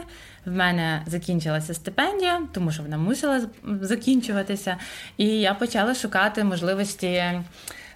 в 0.45 0.51
мене 0.51 1.03
закінчилася 1.05 1.73
стипендія, 1.73 2.41
тому 2.53 2.71
що 2.71 2.83
вона 2.83 2.97
мусила 2.97 3.41
закінчуватися, 3.81 4.77
і 5.17 5.25
я 5.27 5.53
почала 5.53 5.95
шукати 5.95 6.43
можливості 6.43 7.23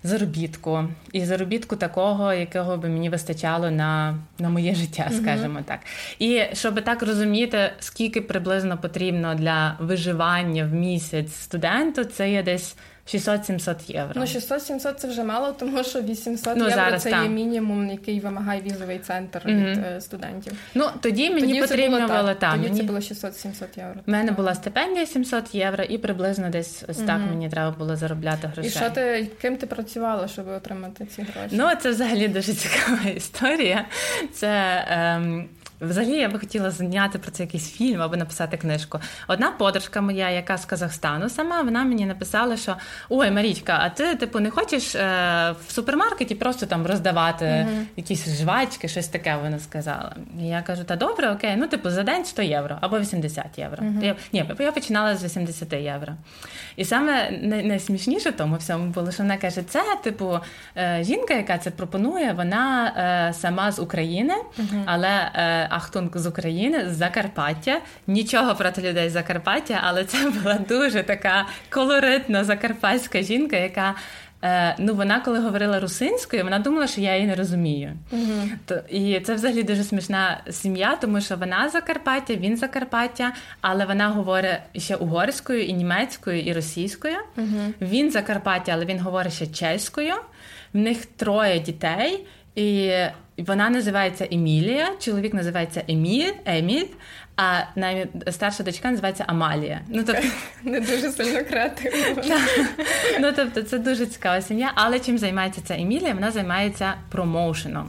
заробітку. 0.03 0.83
І 1.11 1.25
заробітку 1.25 1.75
такого, 1.75 2.33
якого 2.33 2.77
би 2.77 2.89
мені 2.89 3.09
вистачало 3.09 3.71
на 3.71 4.17
на 4.39 4.49
моє 4.49 4.75
життя, 4.75 5.09
скажімо 5.21 5.59
так. 5.65 5.79
І 6.19 6.43
щоб 6.53 6.83
так 6.83 7.03
розуміти, 7.03 7.71
скільки 7.79 8.21
приблизно 8.21 8.77
потрібно 8.77 9.35
для 9.35 9.77
виживання 9.79 10.63
в 10.63 10.73
місяць 10.73 11.33
студенту, 11.35 12.03
це 12.03 12.31
є 12.31 12.43
десь 12.43 12.75
600-700 13.07 13.91
євро. 13.91 14.13
Ну 14.15 14.21
600-700 14.21 14.93
це 14.93 15.07
вже 15.07 15.23
мало, 15.23 15.51
тому 15.51 15.83
що 15.83 16.01
800 16.01 16.55
ну, 16.57 16.63
євро 16.63 16.75
зараз, 16.75 17.03
це 17.03 17.09
так. 17.09 17.23
є 17.23 17.29
мінімум, 17.29 17.89
який 17.89 18.19
вимагає 18.19 18.61
візовий 18.61 18.99
центр 18.99 19.39
mm-hmm. 19.39 19.71
від 19.71 19.77
е, 19.77 20.01
студентів. 20.01 20.53
Ну 20.75 20.89
тоді 21.01 21.29
мені 21.29 21.47
тоді 21.47 21.61
потрібно 21.61 22.07
було, 22.07 22.21
було. 22.21 22.33
Тоді 22.33 22.57
мені... 22.57 22.77
це 22.77 22.83
було 22.83 22.99
600-700 22.99 23.77
євро. 23.77 24.01
У 24.07 24.11
мене 24.11 24.31
була 24.31 24.55
стипендія 24.55 25.05
700 25.05 25.55
євро, 25.55 25.83
і 25.83 25.97
приблизно 25.97 26.49
десь 26.49 26.83
ось 26.87 26.97
так 26.97 27.07
mm-hmm. 27.07 27.29
мені 27.29 27.49
треба 27.49 27.71
було 27.71 27.95
заробляти 27.95 28.47
грошей. 28.47 28.67
І 28.67 28.69
що 28.69 28.89
ти 28.89 29.27
ким 29.41 29.57
ти 29.57 29.67
працювала, 29.67 30.27
щоб 30.27 30.47
отримати 30.47 31.05
ці 31.05 31.21
гроші? 31.21 31.49
Ну 31.51 31.69
це 31.81 31.89
взагалі 31.89 32.27
дуже 32.27 32.53
цікава 32.53 33.09
історія. 33.15 33.85
Це 34.33 34.83
ем, 34.89 35.49
Взагалі, 35.81 36.17
я 36.17 36.29
би 36.29 36.39
хотіла 36.39 36.71
зняти 36.71 37.19
про 37.19 37.31
це 37.31 37.43
якийсь 37.43 37.71
фільм 37.71 38.01
або 38.01 38.15
написати 38.15 38.57
книжку. 38.57 38.99
Одна 39.27 39.51
подружка 39.51 40.01
моя, 40.01 40.29
яка 40.29 40.57
з 40.57 40.65
Казахстану, 40.65 41.29
сама 41.29 41.61
вона 41.61 41.83
мені 41.83 42.05
написала, 42.05 42.57
що 42.57 42.75
ой, 43.09 43.31
Марічка, 43.31 43.79
а 43.81 43.89
ти 43.89 44.15
типу 44.15 44.39
не 44.39 44.49
хочеш 44.49 44.95
е, 44.95 44.99
в 45.67 45.71
супермаркеті 45.71 46.35
просто 46.35 46.65
там 46.65 46.87
роздавати 46.87 47.45
uh-huh. 47.45 47.83
якісь 47.97 48.39
жвачки, 48.39 48.87
щось 48.87 49.07
таке 49.07 49.37
вона 49.43 49.59
сказала. 49.59 50.15
І 50.41 50.47
я 50.47 50.61
кажу, 50.61 50.83
та 50.83 50.95
добре, 50.95 51.31
окей, 51.31 51.55
ну 51.57 51.67
типу 51.67 51.89
за 51.89 52.03
день 52.03 52.25
100 52.25 52.41
євро 52.41 52.77
або 52.81 52.99
80 52.99 53.45
євро. 53.57 53.83
Uh-huh. 53.83 54.03
Я, 54.03 54.15
ні, 54.33 54.45
я 54.59 54.71
починала 54.71 55.15
з 55.15 55.23
80 55.23 55.73
євро. 55.73 56.13
І 56.75 56.85
саме 56.85 57.31
найсмішніше 57.41 58.29
в 58.29 58.37
тому 58.37 58.55
всьому 58.55 58.85
було, 58.85 59.11
що 59.11 59.23
вона 59.23 59.37
каже: 59.37 59.63
це, 59.63 59.83
типу, 60.03 60.39
е, 60.77 61.03
жінка, 61.03 61.33
яка 61.33 61.57
це 61.57 61.71
пропонує, 61.71 62.33
вона 62.33 62.93
е, 63.29 63.33
сама 63.33 63.71
з 63.71 63.79
України, 63.79 64.33
uh-huh. 64.59 64.83
але. 64.85 65.31
Е, 65.35 65.66
Ахтунг 65.69 66.17
з 66.17 66.27
України, 66.27 66.89
з 66.89 66.95
Закарпаття. 66.95 67.81
Нічого 68.07 68.55
проти 68.55 68.81
людей 68.81 69.09
з 69.09 69.11
Закарпаття, 69.11 69.79
але 69.83 70.03
це 70.03 70.29
була 70.29 70.53
дуже 70.69 71.03
така 71.03 71.45
колоритна 71.69 72.43
закарпатська 72.43 73.21
жінка, 73.21 73.55
яка. 73.57 73.95
Е, 74.43 74.75
ну, 74.79 74.93
вона, 74.93 75.19
коли 75.19 75.39
говорила 75.39 75.79
русинською, 75.79 76.43
вона 76.43 76.59
думала, 76.59 76.87
що 76.87 77.01
я 77.01 77.15
її 77.15 77.27
не 77.27 77.35
розумію. 77.35 77.93
То, 78.65 78.79
І 78.89 79.19
це 79.19 79.33
взагалі 79.33 79.63
дуже 79.63 79.83
смішна 79.83 80.41
сім'я, 80.49 80.95
тому 80.95 81.21
що 81.21 81.35
вона 81.35 81.69
Закарпаття, 81.69 82.35
він 82.35 82.57
Закарпаття, 82.57 83.33
але 83.61 83.85
вона 83.85 84.09
говорить 84.09 84.59
ще 84.75 84.95
угорською, 84.95 85.63
і 85.63 85.73
німецькою, 85.73 86.41
і 86.41 86.53
російською. 86.53 87.17
uh 87.37 87.73
Він 87.81 88.11
Закарпаття, 88.11 88.71
але 88.71 88.85
він 88.85 88.99
говорить 88.99 89.33
ще 89.33 89.47
чеською. 89.47 90.13
В 90.73 90.77
них 90.77 91.05
троє 91.05 91.59
дітей. 91.59 92.25
І 92.55 92.91
вона 93.37 93.69
називається 93.69 94.27
Емілія, 94.31 94.89
чоловік 94.99 95.33
називається 95.33 95.83
Еміль, 95.87 96.31
Еміль, 96.45 96.85
а 97.37 97.61
найстарша 97.75 98.63
дочка 98.63 98.91
називається 98.91 99.23
Амалія. 99.27 99.81
Ну 99.87 100.03
тобто 100.03 100.27
не 100.63 100.79
дуже 100.79 101.11
сильно 101.11 101.43
креативно. 101.43 102.23
Ну 103.19 103.33
тобто, 103.35 103.61
це 103.61 103.77
дуже 103.77 104.05
цікава 104.05 104.41
сім'я. 104.41 104.71
Але 104.75 104.99
чим 104.99 105.17
займається 105.17 105.61
ця 105.61 105.75
Емілія? 105.75 106.13
Вона 106.13 106.31
займається 106.31 106.93
промоушеном. 107.11 107.87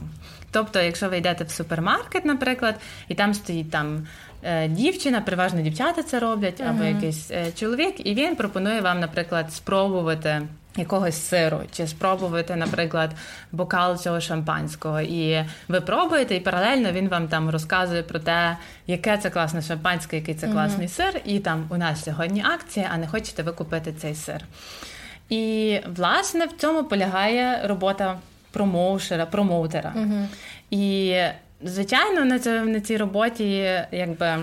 Тобто, 0.51 0.81
якщо 0.81 1.09
ви 1.09 1.17
йдете 1.17 1.43
в 1.43 1.49
супермаркет, 1.49 2.25
наприклад, 2.25 2.75
і 3.07 3.15
там 3.15 3.33
стоїть 3.33 3.71
там. 3.71 4.07
Е, 4.43 4.67
дівчина, 4.67 5.21
переважно 5.21 5.61
дівчата 5.61 6.03
це 6.03 6.19
роблять, 6.19 6.61
або 6.61 6.83
якийсь 6.83 7.31
е, 7.31 7.51
чоловік, 7.55 8.07
і 8.07 8.13
він 8.13 8.35
пропонує 8.35 8.81
вам, 8.81 8.99
наприклад, 8.99 9.53
спробувати 9.53 10.41
якогось 10.79 11.21
сиру, 11.27 11.59
чи 11.71 11.87
спробувати, 11.87 12.55
наприклад, 12.55 13.11
бокал 13.51 13.97
цього 13.97 14.21
шампанського. 14.21 15.01
І 15.01 15.45
ви 15.67 15.81
пробуєте, 15.81 16.35
і 16.35 16.39
паралельно 16.39 16.91
він 16.91 17.09
вам 17.09 17.27
там 17.27 17.49
розказує 17.49 18.03
про 18.03 18.19
те, 18.19 18.57
яке 18.87 19.17
це 19.17 19.29
класне 19.29 19.61
шампанське, 19.61 20.15
який 20.15 20.35
це 20.35 20.47
класний 20.47 20.87
mm-hmm. 20.87 21.11
сир, 21.11 21.21
і 21.25 21.39
там 21.39 21.65
у 21.69 21.77
нас 21.77 22.03
сьогодні 22.03 22.43
акція, 22.53 22.89
а 22.93 22.97
не 22.97 23.07
хочете 23.07 23.43
ви 23.43 23.51
купити 23.51 23.93
цей 23.93 24.15
сир. 24.15 24.45
І, 25.29 25.79
власне, 25.95 26.45
в 26.45 26.51
цьому 26.57 26.83
полягає 26.83 27.67
робота 27.67 28.19
промоушера, 28.51 29.25
промоутера. 29.25 29.93
Mm-hmm. 29.97 30.25
І, 30.69 31.15
звичайно, 31.63 32.25
на 32.65 32.79
цій, 32.79 32.97
роботі, 32.97 33.71
якби. 33.91 34.37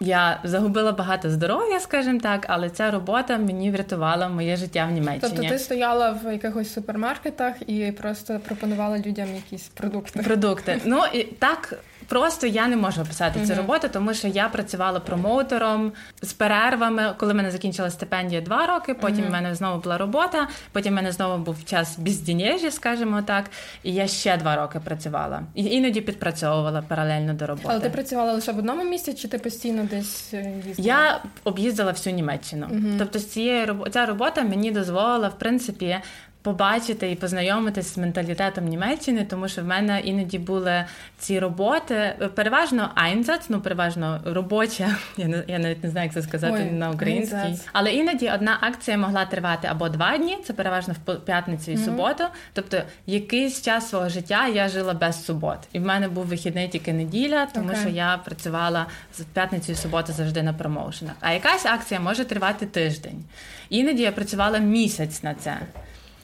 Я 0.00 0.40
загубила 0.44 0.92
багато 0.92 1.30
здоров'я, 1.30 1.80
скажімо 1.80 2.20
так, 2.20 2.46
але 2.48 2.70
ця 2.70 2.90
робота 2.90 3.38
мені 3.38 3.70
врятувала 3.70 4.28
моє 4.28 4.56
життя 4.56 4.86
в 4.86 4.92
Німеччині. 4.92 5.32
Тобто 5.36 5.48
ти 5.48 5.58
стояла 5.58 6.20
в 6.24 6.32
якихось 6.32 6.72
супермаркетах 6.72 7.54
і 7.66 7.92
просто 7.92 8.40
пропонувала 8.46 8.98
людям 8.98 9.34
якісь 9.34 9.68
продукти. 9.68 10.22
Продукти. 10.22 10.80
Ну 10.84 11.00
і 11.12 11.22
так 11.22 11.78
Просто 12.08 12.46
я 12.46 12.68
не 12.68 12.76
можу 12.76 13.02
описати 13.02 13.40
mm-hmm. 13.40 13.46
цю 13.46 13.54
роботу, 13.54 13.88
тому 13.92 14.14
що 14.14 14.28
я 14.28 14.48
працювала 14.48 15.00
промоутером 15.00 15.92
з 16.22 16.32
перервами, 16.32 17.14
коли 17.18 17.32
в 17.32 17.36
мене 17.36 17.50
закінчила 17.50 17.90
стипендія 17.90 18.40
два 18.40 18.66
роки. 18.66 18.94
Потім 18.94 19.24
mm-hmm. 19.24 19.28
в 19.28 19.32
мене 19.32 19.54
знову 19.54 19.82
була 19.82 19.98
робота. 19.98 20.48
Потім 20.72 20.92
в 20.92 20.96
мене 20.96 21.12
знову 21.12 21.44
був 21.44 21.64
час 21.64 21.98
бездінежі, 21.98 22.70
скажімо 22.70 23.22
так. 23.22 23.44
І 23.82 23.94
я 23.94 24.06
ще 24.06 24.36
два 24.36 24.56
роки 24.56 24.80
працювала 24.84 25.42
і 25.54 25.64
іноді 25.64 26.00
підпрацьовувала 26.00 26.82
паралельно 26.82 27.34
до 27.34 27.46
роботи. 27.46 27.68
Але 27.70 27.80
ти 27.80 27.90
працювала 27.90 28.32
лише 28.32 28.52
в 28.52 28.58
одному 28.58 28.84
місці, 28.84 29.14
чи 29.14 29.28
ти 29.28 29.38
постійно 29.38 29.88
десь 29.90 30.34
е, 30.34 30.52
їздила? 30.66 30.88
Я 30.88 31.20
об'їздила 31.44 31.92
всю 31.92 32.16
Німеччину. 32.16 32.66
Mm-hmm. 32.66 32.98
Тобто, 32.98 33.18
з 33.18 33.26
цієї 33.26 33.68
ця 33.90 34.06
робота 34.06 34.42
мені 34.42 34.70
дозволила 34.70 35.28
в 35.28 35.38
принципі 35.38 35.98
побачити 36.44 37.10
і 37.10 37.14
познайомитись 37.14 37.94
з 37.94 37.98
менталітетом 37.98 38.64
Німеччини, 38.68 39.24
тому 39.24 39.48
що 39.48 39.62
в 39.62 39.64
мене 39.64 40.00
іноді 40.00 40.38
були 40.38 40.84
ці 41.18 41.38
роботи. 41.38 42.14
Переважно 42.34 42.90
Einsatz, 42.96 43.40
ну 43.48 43.60
переважно 43.60 44.20
робоча. 44.24 44.96
Я 45.16 45.26
не 45.28 45.44
я 45.48 45.58
навіть 45.58 45.84
не 45.84 45.90
знаю, 45.90 46.04
як 46.04 46.14
це 46.14 46.22
сказати 46.22 46.66
Ой, 46.70 46.72
на 46.72 46.90
українській. 46.90 47.36
Einsatz. 47.36 47.68
Але 47.72 47.92
іноді 47.92 48.30
одна 48.30 48.58
акція 48.60 48.98
могла 48.98 49.24
тривати 49.24 49.68
або 49.70 49.88
два 49.88 50.18
дні. 50.18 50.38
Це 50.44 50.52
переважно 50.52 50.94
в 51.06 51.14
п'ятницю 51.14 51.70
і 51.70 51.76
mm-hmm. 51.76 51.84
суботу. 51.84 52.24
Тобто 52.52 52.82
якийсь 53.06 53.62
час 53.62 53.88
свого 53.88 54.08
життя 54.08 54.46
я 54.46 54.68
жила 54.68 54.94
без 54.94 55.24
субот, 55.24 55.58
і 55.72 55.78
в 55.78 55.86
мене 55.86 56.08
був 56.08 56.24
вихідний 56.24 56.68
тільки 56.68 56.92
неділя, 56.92 57.46
тому 57.46 57.68
okay. 57.68 57.80
що 57.80 57.88
я 57.88 58.20
працювала 58.24 58.86
з 59.14 59.20
п'ятницю 59.20 59.72
і 59.72 59.74
суботу 59.74 60.12
завжди 60.12 60.42
на 60.42 60.52
промоушенах. 60.52 61.14
А 61.20 61.32
якась 61.32 61.66
акція 61.66 62.00
може 62.00 62.24
тривати 62.24 62.66
тиждень. 62.66 63.24
Іноді 63.68 64.02
я 64.02 64.12
працювала 64.12 64.58
місяць 64.58 65.22
на 65.22 65.34
це. 65.34 65.56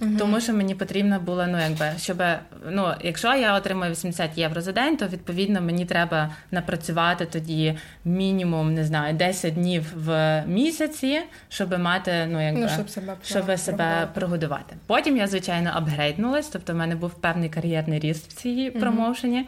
Угу. 0.00 0.10
Тому 0.18 0.40
що 0.40 0.52
мені 0.52 0.74
потрібно 0.74 1.20
було, 1.20 1.46
ну 1.46 1.58
якби 1.58 1.92
щоб 1.98 2.22
ну, 2.70 2.94
якщо 3.02 3.34
я 3.34 3.54
отримую 3.54 3.90
80 3.90 4.38
євро 4.38 4.60
за 4.60 4.72
день, 4.72 4.96
то 4.96 5.06
відповідно 5.06 5.60
мені 5.60 5.84
треба 5.84 6.30
напрацювати 6.50 7.26
тоді 7.26 7.78
мінімум 8.04 8.74
не 8.74 8.84
знаю 8.84 9.14
10 9.14 9.54
днів 9.54 9.92
в 9.96 10.42
місяці, 10.46 11.20
щоб 11.48 11.78
мати 11.78 12.28
ну 12.30 12.44
якби 12.44 12.60
ну, 12.60 12.68
щоб 12.68 12.90
себе 12.90 13.16
щоб 13.24 13.58
себе 13.58 14.08
прогодувати. 14.14 14.76
Потім 14.86 15.16
я 15.16 15.26
звичайно 15.26 15.70
апгрейднулась, 15.74 16.48
тобто 16.48 16.72
в 16.72 16.76
мене 16.76 16.96
був 16.96 17.14
певний 17.14 17.48
кар'єрний 17.48 17.98
ріст 17.98 18.30
в 18.30 18.32
цій 18.32 18.70
угу. 18.70 18.80
промоушені. 18.80 19.46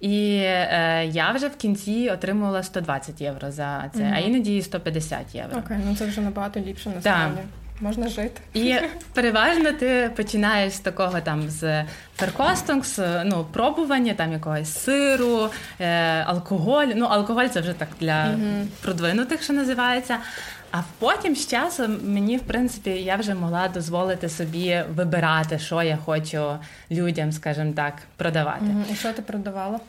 І 0.00 0.36
е, 0.36 1.06
я 1.06 1.32
вже 1.32 1.48
в 1.48 1.56
кінці 1.56 2.10
отримувала 2.12 2.62
120 2.62 3.20
євро 3.20 3.50
за 3.50 3.90
це, 3.94 4.02
mm 4.02 4.14
а 4.14 4.18
іноді 4.18 4.62
150 4.62 5.34
євро. 5.34 5.58
Окей, 5.58 5.76
ну 5.88 5.96
це 5.96 6.06
вже 6.06 6.20
набагато 6.20 6.60
ліпше 6.60 6.90
насправді. 6.90 7.40
Можна 7.84 8.08
жити. 8.08 8.40
І 8.54 8.76
переважно 9.12 9.72
ти 9.72 10.10
починаєш 10.16 10.72
з 10.72 10.78
такого 10.78 11.20
там 11.20 11.50
з 11.50 11.84
феркостинг, 12.16 12.84
з 12.84 13.24
ну, 13.24 13.46
пробування 13.52 14.14
там 14.14 14.32
якогось 14.32 14.78
сиру, 14.78 15.50
е, 15.80 15.88
алкоголь. 16.26 16.86
Ну, 16.94 17.06
алкоголь 17.06 17.46
це 17.46 17.60
вже 17.60 17.72
так 17.72 17.88
для 18.00 18.12
mm 18.12 18.66
продвинутих, 18.82 19.42
що 19.42 19.52
називається. 19.52 20.18
А 20.76 20.82
потім 20.98 21.36
з 21.36 21.46
часом 21.46 21.98
мені, 22.04 22.36
в 22.36 22.40
принципі, 22.40 22.90
я 22.90 23.16
вже 23.16 23.34
могла 23.34 23.68
дозволити 23.68 24.28
собі 24.28 24.82
вибирати, 24.94 25.58
що 25.58 25.82
я 25.82 25.98
хочу 26.04 26.58
людям, 26.90 27.32
скажімо 27.32 27.72
так, 27.76 27.94
продавати. 28.16 28.64
Угу. 28.64 28.82
І 28.92 28.94
що 28.94 29.12
ти 29.12 29.22
продавала? 29.22 29.80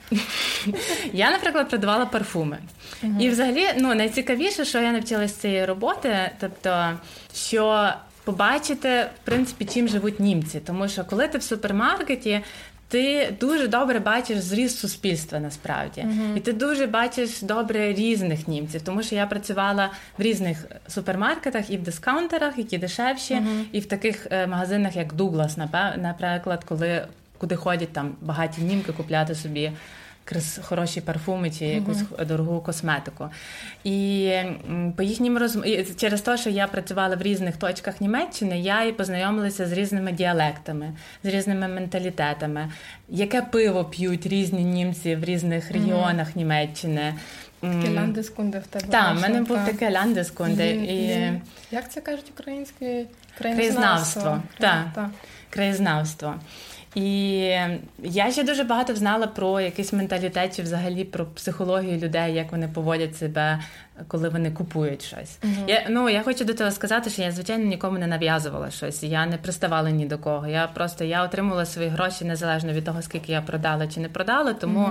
Я, 1.13 1.31
наприклад, 1.31 1.69
продавала 1.69 2.05
парфуми. 2.05 2.57
Угу. 3.03 3.13
І 3.19 3.29
взагалі, 3.29 3.65
ну 3.77 3.95
найцікавіше, 3.95 4.65
що 4.65 4.81
я 4.81 4.91
навчилася 4.91 5.33
з 5.33 5.37
цієї 5.37 5.65
роботи, 5.65 6.31
тобто, 6.39 6.91
що 7.35 7.93
побачити, 8.23 8.89
в 9.21 9.25
принципі, 9.25 9.65
чим 9.65 9.87
живуть 9.87 10.19
німці. 10.19 10.59
Тому 10.59 10.87
що 10.87 11.05
коли 11.05 11.27
ти 11.27 11.37
в 11.37 11.43
супермаркеті, 11.43 12.41
ти 12.87 13.33
дуже 13.39 13.67
добре 13.67 13.99
бачиш 13.99 14.39
зріст 14.39 14.79
суспільства 14.79 15.39
насправді, 15.39 16.01
uh-huh. 16.01 16.37
і 16.37 16.39
ти 16.39 16.53
дуже 16.53 16.87
бачиш 16.87 17.41
добре 17.41 17.93
різних 17.93 18.47
німців, 18.47 18.81
тому 18.81 19.03
що 19.03 19.15
я 19.15 19.25
працювала 19.25 19.91
в 20.17 20.21
різних 20.21 20.65
супермаркетах 20.87 21.69
і 21.69 21.77
в 21.77 21.83
дискаунтерах, 21.83 22.57
які 22.57 22.77
дешевші, 22.77 23.33
uh-huh. 23.33 23.63
і 23.71 23.79
в 23.79 23.85
таких 23.85 24.27
е, 24.31 24.47
магазинах, 24.47 24.95
як 24.95 25.13
Дуглас, 25.13 25.57
наприклад, 25.97 26.63
коли 26.63 27.07
куди 27.37 27.55
ходять 27.55 27.93
там 27.93 28.15
багаті 28.21 28.61
німки 28.61 28.91
купляти 28.91 29.35
собі 29.35 29.71
хороші 30.62 31.01
парфуми 31.01 31.51
чи 31.51 31.65
якусь 31.65 31.98
uh-huh. 31.98 32.25
дорогу 32.25 32.62
косметику. 32.62 33.29
І 33.84 34.32
по 34.96 35.03
їхнім 35.03 35.38
розм... 35.38 35.62
через 35.98 36.22
те, 36.22 36.38
що 36.38 36.50
я 36.50 36.67
працювала 36.67 37.15
в 37.15 37.22
різних 37.22 37.58
точках 37.58 38.01
Німеччини, 38.01 38.60
я 38.60 38.84
і 38.84 38.91
познайомилася 38.91 39.67
з 39.67 39.72
різними 39.72 40.12
діалектами, 40.12 40.94
з 41.24 41.27
різними 41.27 41.67
менталітетами, 41.67 42.72
яке 43.10 43.41
пиво 43.41 43.86
п'ють 43.86 44.25
різні 44.25 44.63
німці 44.63 45.15
в 45.15 45.24
різних 45.24 45.72
регіонах 45.72 46.27
uh-huh. 46.27 46.38
Німеччини. 46.38 47.13
Таке 47.62 47.89
ляндескунде 47.89 48.60
в 48.60 48.67
тебе. 48.67 48.86
Так, 48.89 49.17
в 49.17 49.22
мене 49.22 49.41
був 49.41 49.65
таке 49.65 49.91
ляндескунде. 49.91 50.72
І... 50.72 51.32
Як 51.72 51.91
це 51.91 52.01
кажуть 52.01 52.32
українською? 52.34 53.05
Краєзнавство. 53.38 54.44
Так, 54.60 55.10
краєзнавство. 55.50 56.36
І 56.95 57.39
я 58.03 58.31
ще 58.31 58.43
дуже 58.43 58.63
багато 58.63 58.95
знала 58.95 59.27
про 59.27 59.61
якийсь 59.61 59.93
менталітет, 59.93 60.55
чи 60.55 60.61
взагалі 60.61 61.03
про 61.03 61.25
психологію 61.25 61.99
людей, 61.99 62.33
як 62.33 62.51
вони 62.51 62.67
поводять 62.67 63.17
себе, 63.17 63.59
коли 64.07 64.29
вони 64.29 64.51
купують 64.51 65.01
щось. 65.01 65.39
Uh-huh. 65.43 65.67
Я 65.67 65.85
ну 65.89 66.09
я 66.09 66.23
хочу 66.23 66.45
до 66.45 66.53
того 66.53 66.71
сказати, 66.71 67.09
що 67.09 67.21
я 67.21 67.31
звичайно 67.31 67.65
нікому 67.65 67.99
не 67.99 68.07
нав'язувала 68.07 68.71
щось. 68.71 69.03
Я 69.03 69.25
не 69.25 69.37
приставала 69.37 69.89
ні 69.89 70.05
до 70.05 70.17
кого. 70.17 70.47
Я 70.47 70.67
просто 70.67 71.03
я 71.03 71.23
отримала 71.23 71.65
свої 71.65 71.89
гроші 71.89 72.25
незалежно 72.25 72.73
від 72.73 72.85
того, 72.85 73.01
скільки 73.01 73.31
я 73.31 73.41
продала 73.41 73.87
чи 73.87 73.99
не 73.99 74.09
продала. 74.09 74.53
Тому 74.53 74.89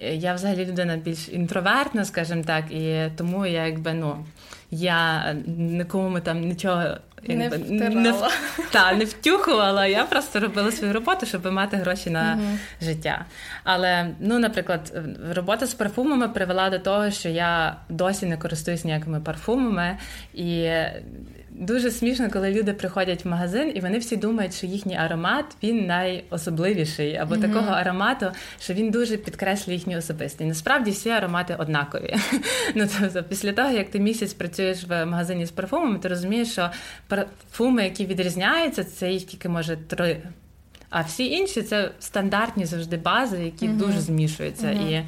uh-huh. 0.00 0.12
я 0.12 0.34
взагалі 0.34 0.66
людина 0.66 0.96
більш 0.96 1.28
інтровертна, 1.28 2.04
скажімо 2.04 2.42
так, 2.46 2.70
і 2.70 3.10
тому 3.16 3.46
я 3.46 3.66
якби 3.66 3.94
ну 3.94 4.24
я 4.70 5.32
нікому 5.46 6.20
там 6.20 6.40
нічого 6.40 6.84
якби, 7.28 7.58
не 7.58 7.90
не, 7.90 8.14
та, 8.70 8.92
не 8.92 9.04
втюхувала. 9.04 9.86
Я 9.86 10.04
просто 10.04 10.40
робила 10.40 10.72
свою 10.72 10.92
роботу, 10.92 11.26
щоб 11.26 11.52
мати 11.52 11.76
гроші 11.76 12.10
на 12.10 12.20
uh-huh. 12.20 12.84
життя. 12.84 13.24
Але, 13.64 14.10
ну, 14.20 14.38
наприклад, 14.38 14.92
робота 15.30 15.66
з 15.66 15.74
парфумами 15.74 16.28
привела 16.28 16.70
до 16.70 16.78
того, 16.78 17.10
що 17.10 17.28
я 17.28 17.76
досі 17.88 18.26
не 18.26 18.36
користуюсь 18.36 18.84
ніякими 18.84 19.20
парфумами. 19.20 19.98
І 20.34 20.70
Дуже 21.56 21.90
смішно, 21.90 22.30
коли 22.30 22.50
люди 22.52 22.72
приходять 22.72 23.24
в 23.24 23.28
магазин, 23.28 23.72
і 23.74 23.80
вони 23.80 23.98
всі 23.98 24.16
думають, 24.16 24.54
що 24.54 24.66
їхній 24.66 24.96
аромат 24.96 25.44
він 25.62 25.86
найособливіший, 25.86 27.16
або 27.16 27.34
mm-hmm. 27.34 27.40
такого 27.40 27.70
аромату, 27.72 28.26
що 28.60 28.74
він 28.74 28.90
дуже 28.90 29.16
підкреслює 29.16 29.74
їхню 29.74 29.98
особистість. 29.98 30.48
Насправді 30.48 30.90
всі 30.90 31.10
аромати 31.10 31.54
однакові. 31.58 32.16
Ну 32.74 32.88
тобто, 33.00 33.22
після 33.22 33.52
того, 33.52 33.70
як 33.70 33.90
ти 33.90 34.00
місяць 34.00 34.34
працюєш 34.34 34.84
в 34.84 35.06
магазині 35.06 35.46
з 35.46 35.50
парфумами, 35.50 35.98
ти 35.98 36.08
розумієш, 36.08 36.52
що 36.52 36.70
парфуми, 37.08 37.84
які 37.84 38.06
відрізняються, 38.06 38.84
це 38.84 39.12
їх 39.12 39.24
тільки 39.24 39.48
може 39.48 39.76
три. 39.76 40.22
А 40.90 41.00
всі 41.00 41.30
інші 41.30 41.62
це 41.62 41.90
стандартні 42.00 42.66
завжди 42.66 42.96
бази, 42.96 43.44
які 43.44 43.66
mm-hmm. 43.66 43.76
дуже 43.76 44.00
змішуються. 44.00 44.66
Mm-hmm. 44.66 44.90
І 44.90 45.04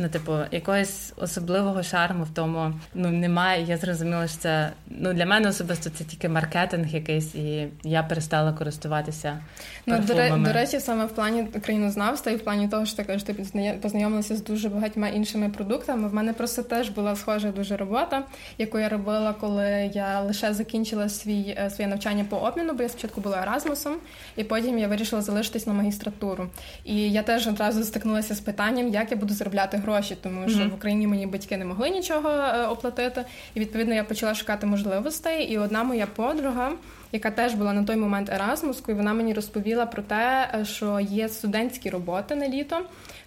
ну, 0.00 0.08
типу, 0.08 0.32
якогось 0.50 1.12
особливого 1.16 1.82
шарму 1.82 2.24
в 2.24 2.30
тому 2.34 2.72
ну 2.94 3.10
немає. 3.10 3.64
Я 3.64 3.76
зрозуміла, 3.76 4.28
що 4.28 4.38
це 4.38 4.70
ну 4.88 5.12
для 5.12 5.26
мене 5.26 5.48
особисто 5.48 5.90
це 5.90 6.04
тільки 6.04 6.28
маркетинг 6.28 6.88
якийсь, 6.88 7.34
і 7.34 7.68
я 7.82 8.02
перестала 8.02 8.52
користуватися. 8.52 9.38
Ну, 9.86 9.98
до, 9.98 10.14
до 10.36 10.52
речі, 10.52 10.80
саме 10.80 11.04
в 11.04 11.08
плані 11.08 11.44
країнознавства 11.44 12.32
і 12.32 12.36
в 12.36 12.44
плані 12.44 12.68
того, 12.68 12.86
що 12.86 12.96
ти 12.96 13.04
кажеш, 13.04 13.22
ти 13.22 13.34
познайомилася 13.82 14.36
з 14.36 14.44
дуже 14.44 14.68
багатьма 14.68 15.08
іншими 15.08 15.48
продуктами. 15.48 16.08
В 16.08 16.14
мене 16.14 16.32
просто 16.32 16.62
теж 16.62 16.88
була 16.88 17.16
схожа 17.16 17.50
дуже 17.50 17.76
робота, 17.76 18.22
яку 18.58 18.78
я 18.78 18.88
робила, 18.88 19.34
коли 19.40 19.90
я 19.94 20.20
лише 20.20 20.54
закінчила 20.54 21.08
свій 21.08 21.56
е, 21.58 21.70
своє 21.70 21.88
навчання 21.88 22.24
по 22.28 22.36
обміну, 22.36 22.72
бо 22.74 22.82
я 22.82 22.88
спочатку 22.88 23.20
була 23.20 23.42
Еразмусом, 23.42 23.96
і 24.36 24.44
потім 24.44 24.78
я 24.78 24.88
вирішила 24.88 25.22
залишитись 25.22 25.66
на 25.66 25.72
магістратуру. 25.72 26.46
І 26.84 27.12
я 27.12 27.22
теж 27.22 27.46
одразу 27.46 27.84
стикнулася 27.84 28.34
з 28.34 28.40
питанням, 28.40 28.88
як 28.88 29.10
я 29.10 29.16
буду 29.16 29.34
заробляти 29.34 29.76
гроші 29.76 29.89
гроші, 29.90 30.16
тому 30.22 30.48
що 30.48 30.58
mm-hmm. 30.58 30.70
в 30.70 30.74
Україні 30.74 31.06
мені 31.06 31.26
батьки 31.26 31.56
не 31.56 31.64
могли 31.64 31.90
нічого 31.90 32.28
е, 32.30 32.66
оплатити. 32.66 33.24
І 33.54 33.60
відповідно 33.60 33.94
я 33.94 34.04
почала 34.04 34.34
шукати 34.34 34.66
можливостей. 34.66 35.44
І 35.44 35.58
одна 35.58 35.84
моя 35.84 36.06
подруга, 36.06 36.72
яка 37.12 37.30
теж 37.30 37.54
була 37.54 37.72
на 37.72 37.84
той 37.84 37.96
момент 37.96 38.28
Еразмускою, 38.28 38.96
вона 38.96 39.14
мені 39.14 39.34
розповіла 39.34 39.86
про 39.86 40.02
те, 40.02 40.50
е, 40.54 40.64
що 40.64 41.00
є 41.00 41.28
студентські 41.28 41.90
роботи 41.90 42.34
на 42.34 42.48
літо 42.48 42.76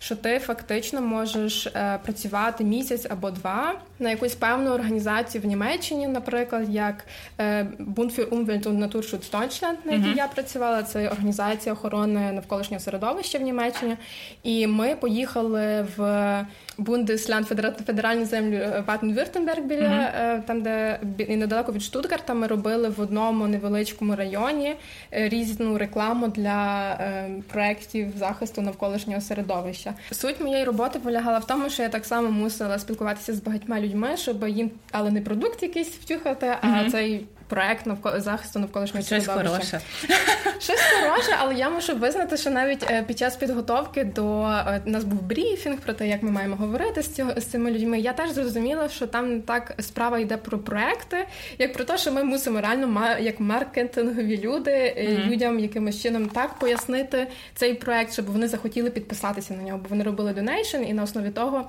що 0.03 0.15
ти 0.15 0.39
фактично 0.39 1.01
можеш 1.01 1.67
е, 1.67 1.99
працювати 2.03 2.63
місяць 2.63 3.05
або 3.09 3.31
два 3.31 3.73
на 3.99 4.09
якусь 4.09 4.35
певну 4.35 4.71
організацію 4.71 5.41
в 5.41 5.45
Німеччині, 5.45 6.07
наприклад, 6.07 6.69
як 6.69 7.05
е, 7.37 7.67
Bund 7.79 8.19
für 8.19 8.29
Umwelt 8.29 8.67
und 8.67 8.87
Naturschutz 8.87 9.31
Deutschland, 9.31 9.75
на 9.85 9.91
якій 9.91 10.05
uh-huh. 10.05 10.17
я 10.17 10.27
працювала. 10.27 10.83
Це 10.83 11.09
організація 11.09 11.73
охорони 11.73 12.31
навколишнього 12.31 12.79
середовища 12.79 13.37
в 13.37 13.41
Німеччині. 13.41 13.97
І 14.43 14.67
ми 14.67 14.95
поїхали 14.95 15.87
в 15.97 16.45
Бундеслянд 16.77 17.47
федеральну 17.85 18.25
землю 18.25 18.57
Баден-Вюртемберг 18.87 19.61
біля 19.61 19.87
uh-huh. 19.87 20.41
там, 20.43 20.61
де 20.61 20.99
недалеко 21.29 21.71
від 21.71 21.81
Штутгарта, 21.81 22.33
ми 22.33 22.47
робили 22.47 22.89
в 22.89 23.01
одному 23.01 23.47
невеличкому 23.47 24.15
районі 24.15 24.75
е, 25.13 25.29
різну 25.29 25.77
рекламу 25.77 26.27
для 26.27 26.89
е, 26.91 27.31
проєктів 27.47 28.07
захисту 28.17 28.61
навколишнього 28.61 29.21
середовища. 29.21 29.93
Суть 30.11 30.41
моєї 30.41 30.63
роботи 30.63 30.99
полягала 30.99 31.37
в 31.37 31.47
тому, 31.47 31.69
що 31.69 31.83
я 31.83 31.89
так 31.89 32.05
само 32.05 32.31
мусила 32.31 32.79
спілкуватися 32.79 33.33
з 33.33 33.39
багатьма 33.39 33.79
людьми, 33.79 34.17
щоб 34.17 34.47
їм, 34.47 34.71
але 34.91 35.11
не 35.11 35.21
продукт 35.21 35.63
якийсь 35.63 35.89
втюхати, 35.89 36.55
а 36.61 36.67
mm-hmm. 36.67 36.91
цей 36.91 37.25
проект 37.53 37.85
навколо 37.85 38.19
захисту 38.19 38.59
навколишнього 38.59 39.05
Щось 39.05 39.27
хороше. 39.27 39.81
Щось 40.59 40.81
хороше, 40.81 41.35
але 41.39 41.53
я 41.55 41.69
мушу 41.69 41.95
визнати, 41.95 42.37
що 42.37 42.49
навіть 42.49 42.91
е, 42.91 43.03
під 43.07 43.19
час 43.19 43.35
підготовки 43.35 44.03
до 44.03 44.41
е, 44.41 44.81
у 44.85 44.89
нас 44.89 45.03
був 45.03 45.21
брифінг 45.21 45.77
про 45.77 45.93
те, 45.93 46.07
як 46.07 46.23
ми 46.23 46.31
маємо 46.31 46.55
говорити 46.55 47.01
з 47.01 47.15
цього 47.15 47.31
з 47.37 47.45
цими 47.45 47.71
людьми. 47.71 47.99
Я 47.99 48.13
теж 48.13 48.29
зрозуміла, 48.31 48.89
що 48.89 49.07
там 49.07 49.33
не 49.33 49.41
так 49.41 49.75
справа 49.79 50.19
йде 50.19 50.37
про 50.37 50.57
проекти, 50.57 51.25
як 51.59 51.73
про 51.73 51.83
те, 51.83 51.97
що 51.97 52.11
ми 52.11 52.23
мусимо 52.23 52.61
реально 52.61 53.17
як 53.19 53.39
маркетингові 53.39 54.41
люди 54.41 54.71
mm-hmm. 54.71 55.25
людям 55.25 55.59
якимось 55.59 56.01
чином 56.01 56.29
так 56.29 56.53
пояснити 56.53 57.27
цей 57.55 57.73
проект, 57.73 58.13
щоб 58.13 58.25
вони 58.25 58.47
захотіли 58.47 58.89
підписатися 58.89 59.53
на 59.53 59.63
нього, 59.63 59.77
бо 59.77 59.89
вони 59.89 60.03
робили 60.03 60.33
donation, 60.33 60.83
і 60.87 60.93
на 60.93 61.03
основі 61.03 61.29
того 61.29 61.67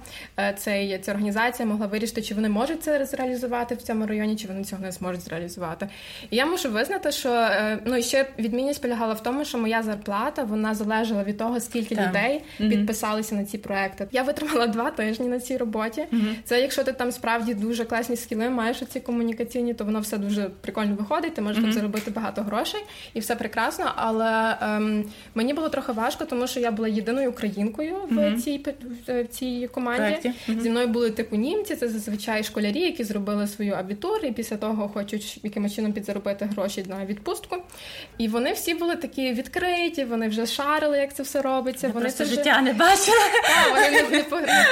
цей 0.58 0.98
ця 0.98 1.12
організація 1.12 1.68
могла 1.68 1.86
вирішити, 1.86 2.22
чи 2.22 2.34
вони 2.34 2.48
можуть 2.48 2.82
це 2.82 3.06
зреалізувати 3.06 3.74
в 3.74 3.82
цьому 3.82 4.06
районі, 4.06 4.36
чи 4.36 4.48
вони 4.48 4.64
цього 4.64 4.82
не 4.82 4.92
зможуть 4.92 5.20
зреалізувати 5.20 5.73
працювати. 5.74 5.88
І 6.30 6.36
я 6.36 6.46
мушу 6.46 6.70
визнати, 6.70 7.12
що 7.12 7.28
е, 7.30 7.78
ну 7.84 7.96
і 7.96 8.02
ще 8.02 8.26
відмінність 8.38 8.82
полягала 8.82 9.14
в 9.14 9.22
тому, 9.22 9.44
що 9.44 9.58
моя 9.58 9.82
зарплата 9.82 10.42
вона 10.42 10.74
залежала 10.74 11.24
від 11.24 11.38
того, 11.38 11.60
скільки 11.60 11.94
так. 11.94 12.08
людей 12.08 12.42
mm-hmm. 12.60 12.68
підписалися 12.68 13.34
на 13.34 13.44
ці 13.44 13.58
проекти. 13.58 14.06
Я 14.12 14.22
витримала 14.22 14.66
два 14.66 14.90
тижні 14.90 15.28
на 15.28 15.40
цій 15.40 15.56
роботі. 15.56 16.04
Mm-hmm. 16.12 16.34
Це 16.44 16.60
якщо 16.60 16.84
ти 16.84 16.92
там 16.92 17.12
справді 17.12 17.54
дуже 17.54 17.84
класні 17.84 18.16
скіли, 18.16 18.50
маєш 18.50 18.82
ці 18.88 19.00
комунікаційні, 19.00 19.74
то 19.74 19.84
воно 19.84 20.00
все 20.00 20.18
дуже 20.18 20.50
прикольно 20.60 20.94
виходить. 20.94 21.34
Ти 21.34 21.42
можеш 21.42 21.58
mm-hmm. 21.58 21.62
там 21.62 21.72
заробити 21.72 22.10
багато 22.10 22.42
грошей, 22.42 22.80
і 23.14 23.20
все 23.20 23.36
прекрасно. 23.36 23.92
Але 23.96 24.56
ем, 24.60 25.04
мені 25.34 25.54
було 25.54 25.68
трохи 25.68 25.92
важко, 25.92 26.24
тому 26.24 26.46
що 26.46 26.60
я 26.60 26.70
була 26.70 26.88
єдиною 26.88 27.30
українкою 27.30 27.94
в 28.10 28.36
цій 28.40 28.64
в 29.06 29.24
цій 29.24 29.68
команді. 29.72 30.32
Зі 30.48 30.70
мною 30.70 30.88
були 30.88 31.10
типу 31.10 31.36
німці. 31.36 31.76
Це 31.76 31.88
зазвичай 31.88 32.44
школярі, 32.44 32.80
які 32.80 33.04
зробили 33.04 33.46
свою 33.46 33.72
абітур, 33.72 34.24
і 34.24 34.32
після 34.32 34.56
того 34.56 34.88
хочуть 34.88 35.40
якимось 35.64 35.74
чином 35.74 35.92
підзаробити 35.92 36.44
гроші 36.44 36.84
на 36.88 37.06
відпустку. 37.06 37.56
І 38.18 38.28
вони 38.28 38.52
всі 38.52 38.74
були 38.74 38.96
такі 38.96 39.32
відкриті, 39.32 40.04
вони 40.04 40.28
вже 40.28 40.46
шарили, 40.46 40.98
як 40.98 41.14
це 41.14 41.22
все 41.22 41.42
робиться. 41.42 41.86
Я 41.86 41.92
вони 41.92 42.10
це 42.10 42.24
життя 42.24 42.52
вже... 42.52 42.62
не 42.62 42.72
бачили. 42.72 43.16
Так, 43.42 43.70
Вони 43.70 44.02
не, 44.10 44.24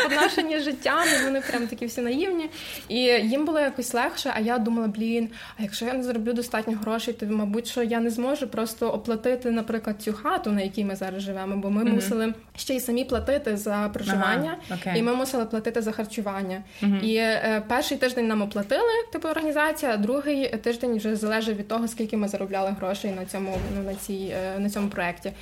подношені 0.03 0.59
життям, 0.59 1.05
вони 1.25 1.41
прям 1.41 1.67
такі 1.67 1.87
всі 1.87 2.01
наївні. 2.01 2.51
І 2.89 2.99
їм 2.99 3.45
було 3.45 3.61
якось 3.61 3.95
легше. 3.95 4.33
А 4.37 4.41
я 4.41 4.59
думала, 4.59 4.89
блін, 4.89 5.29
а 5.59 5.63
якщо 5.63 5.85
я 5.85 5.93
не 5.93 6.03
зароблю 6.03 6.33
достатньо 6.33 6.79
грошей, 6.83 7.15
то 7.15 7.27
мабуть, 7.27 7.67
що 7.67 7.83
я 7.83 8.01
не 8.01 8.11
зможу 8.11 8.49
просто 8.49 8.89
оплатити, 8.89 9.51
наприклад, 9.51 10.03
цю 10.03 10.13
хату, 10.13 10.51
на 10.51 10.61
якій 10.61 10.85
ми 10.85 10.97
зараз 10.97 11.23
живемо, 11.23 11.57
бо 11.57 11.71
ми 11.71 11.85
mm-hmm. 11.85 11.95
мусили 11.95 12.35
ще 12.57 12.75
й 12.75 12.81
самі 12.81 13.05
платити 13.05 13.57
за 13.57 13.91
проживання, 13.95 14.57
ага, 14.69 14.81
okay. 14.81 14.97
і 14.97 15.03
ми 15.03 15.15
мусили 15.15 15.45
платити 15.45 15.83
за 15.83 15.93
харчування. 15.93 16.63
Mm-hmm. 16.83 17.01
І 17.01 17.17
е, 17.17 17.63
перший 17.69 17.99
тиждень 17.99 18.29
нам 18.29 18.43
оплатили, 18.43 18.93
типу 19.13 19.29
організація, 19.29 19.93
а 19.93 19.97
другий 19.97 20.49
тиждень 20.49 20.72
вже 20.81 21.17
залежить 21.17 21.59
від 21.59 21.69
того, 21.69 21.89
скільки 21.89 22.17
ми 22.17 22.29
заробляли 22.29 22.71
грошей 22.71 23.11
на 23.11 23.27
цьому 23.27 23.59
ну, 23.77 23.83
на 23.83 23.95
цій 23.95 24.35
е, 24.37 24.59
на 24.59 24.71
цьому 24.71 24.89
проєкті. 24.89 25.33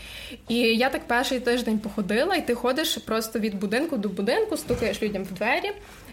І 0.49 0.57
я 0.57 0.91
так 0.91 1.03
перший 1.07 1.41
тиждень 1.41 1.79
походила, 1.79 2.35
і 2.35 2.47
ти 2.47 2.55
ходиш 2.55 2.97
просто 2.97 3.39
від 3.39 3.55
будинку 3.55 3.97
до 3.97 4.09
будинку, 4.09 4.57
стукаєш 4.57 5.03
людям 5.03 5.25
в 5.25 5.33
двері. 5.33 5.73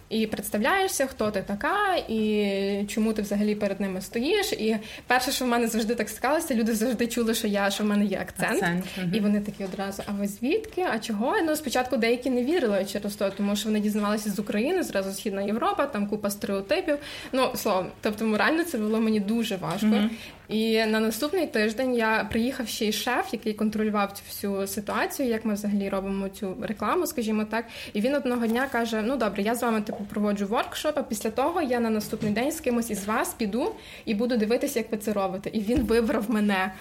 І 0.10 0.28
представляєшся, 0.28 1.08
хто 1.08 1.32
ти 1.32 1.42
така, 1.42 1.96
і 2.08 2.86
чому 2.88 3.14
ти 3.14 3.22
взагалі 3.22 3.56
перед 3.56 3.80
ними 3.80 4.02
стоїш. 4.02 4.54
І 4.54 4.78
перше, 5.08 5.32
що 5.32 5.46
в 5.46 5.48
мене 5.48 5.68
завжди 5.68 5.96
так 5.96 6.10
стикалося, 6.10 6.56
люди 6.56 6.76
завжди 6.76 7.08
чули, 7.08 7.34
що 7.34 7.48
я 7.48 7.72
що 7.72 7.84
в 7.84 7.88
мене 7.88 8.06
є 8.06 8.20
акцент, 8.22 8.54
Акцент, 8.54 8.86
мгм. 8.98 9.12
і 9.16 9.20
вони 9.20 9.42
такі 9.42 9.64
одразу: 9.64 10.04
а 10.06 10.12
ви 10.12 10.28
звідки? 10.28 10.86
А 10.94 11.00
чого? 11.00 11.36
Ну 11.46 11.56
спочатку 11.56 11.98
деякі 11.98 12.30
не 12.30 12.44
вірили 12.44 12.86
через 12.86 13.16
то, 13.16 13.30
тому 13.30 13.56
що 13.56 13.70
вони 13.70 13.80
дізнавалися 13.80 14.30
з 14.30 14.40
України, 14.40 14.84
зразу 14.84 15.12
Східна 15.12 15.42
Європа, 15.42 15.86
там 15.86 16.08
купа 16.08 16.30
стереотипів. 16.30 16.98
Ну 17.34 17.52
словом, 17.56 17.88
тобто 18.02 18.26
морально 18.26 18.64
це 18.64 18.78
було 18.78 19.00
мені 19.00 19.20
дуже 19.20 19.56
важко. 19.56 20.10
І 20.50 20.86
на 20.86 21.00
наступний 21.00 21.48
тиждень 21.48 21.96
я 21.96 22.28
приїхав 22.32 22.68
ще 22.68 22.86
й 22.86 22.92
шеф, 22.92 23.26
який 23.32 23.54
контролював 23.54 24.12
цю 24.12 24.24
всю 24.28 24.68
ситуацію, 24.68 25.30
як 25.30 25.46
ми 25.46 25.54
взагалі 25.54 25.90
робимо 25.90 26.30
цю 26.30 26.58
рекламу, 26.62 27.08
скажімо 27.08 27.46
так. 27.46 27.66
І 27.94 28.02
він 28.02 28.16
одного 28.16 28.48
дня 28.48 28.68
каже: 28.72 29.02
Ну 29.02 29.18
добре, 29.18 29.42
я 29.44 29.56
з 29.56 29.62
вами 29.64 29.82
типу 29.82 30.06
проводжу 30.10 30.48
воркшоп, 30.48 30.98
а 30.98 31.04
після 31.04 31.30
того 31.30 31.62
я 31.62 31.80
на 31.80 31.90
наступний 31.90 32.32
день 32.32 32.52
з 32.52 32.60
кимось 32.60 32.90
із 32.90 33.06
вас 33.06 33.34
піду 33.34 33.76
і 34.06 34.16
буду 34.16 34.38
дивитися, 34.38 34.80
як 34.80 34.92
ви 34.92 34.98
це 34.98 35.14
робите. 35.14 35.50
І 35.54 35.60
він 35.60 35.84
вибрав 35.84 36.32
мене. 36.32 36.72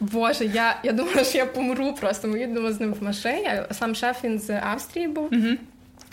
Боже, 0.00 0.44
я, 0.44 0.80
я 0.84 0.92
думала, 0.92 1.24
що 1.24 1.38
я 1.38 1.46
помру 1.46 1.94
просто. 2.00 2.28
Ми 2.28 2.40
їдемо 2.40 2.72
з 2.72 2.80
ним 2.80 2.94
в 2.94 3.02
машині. 3.02 3.50
Сам 3.70 3.94
шеф 3.94 4.24
він 4.24 4.38
з 4.38 4.50
Австрії 4.50 5.08
був. 5.08 5.28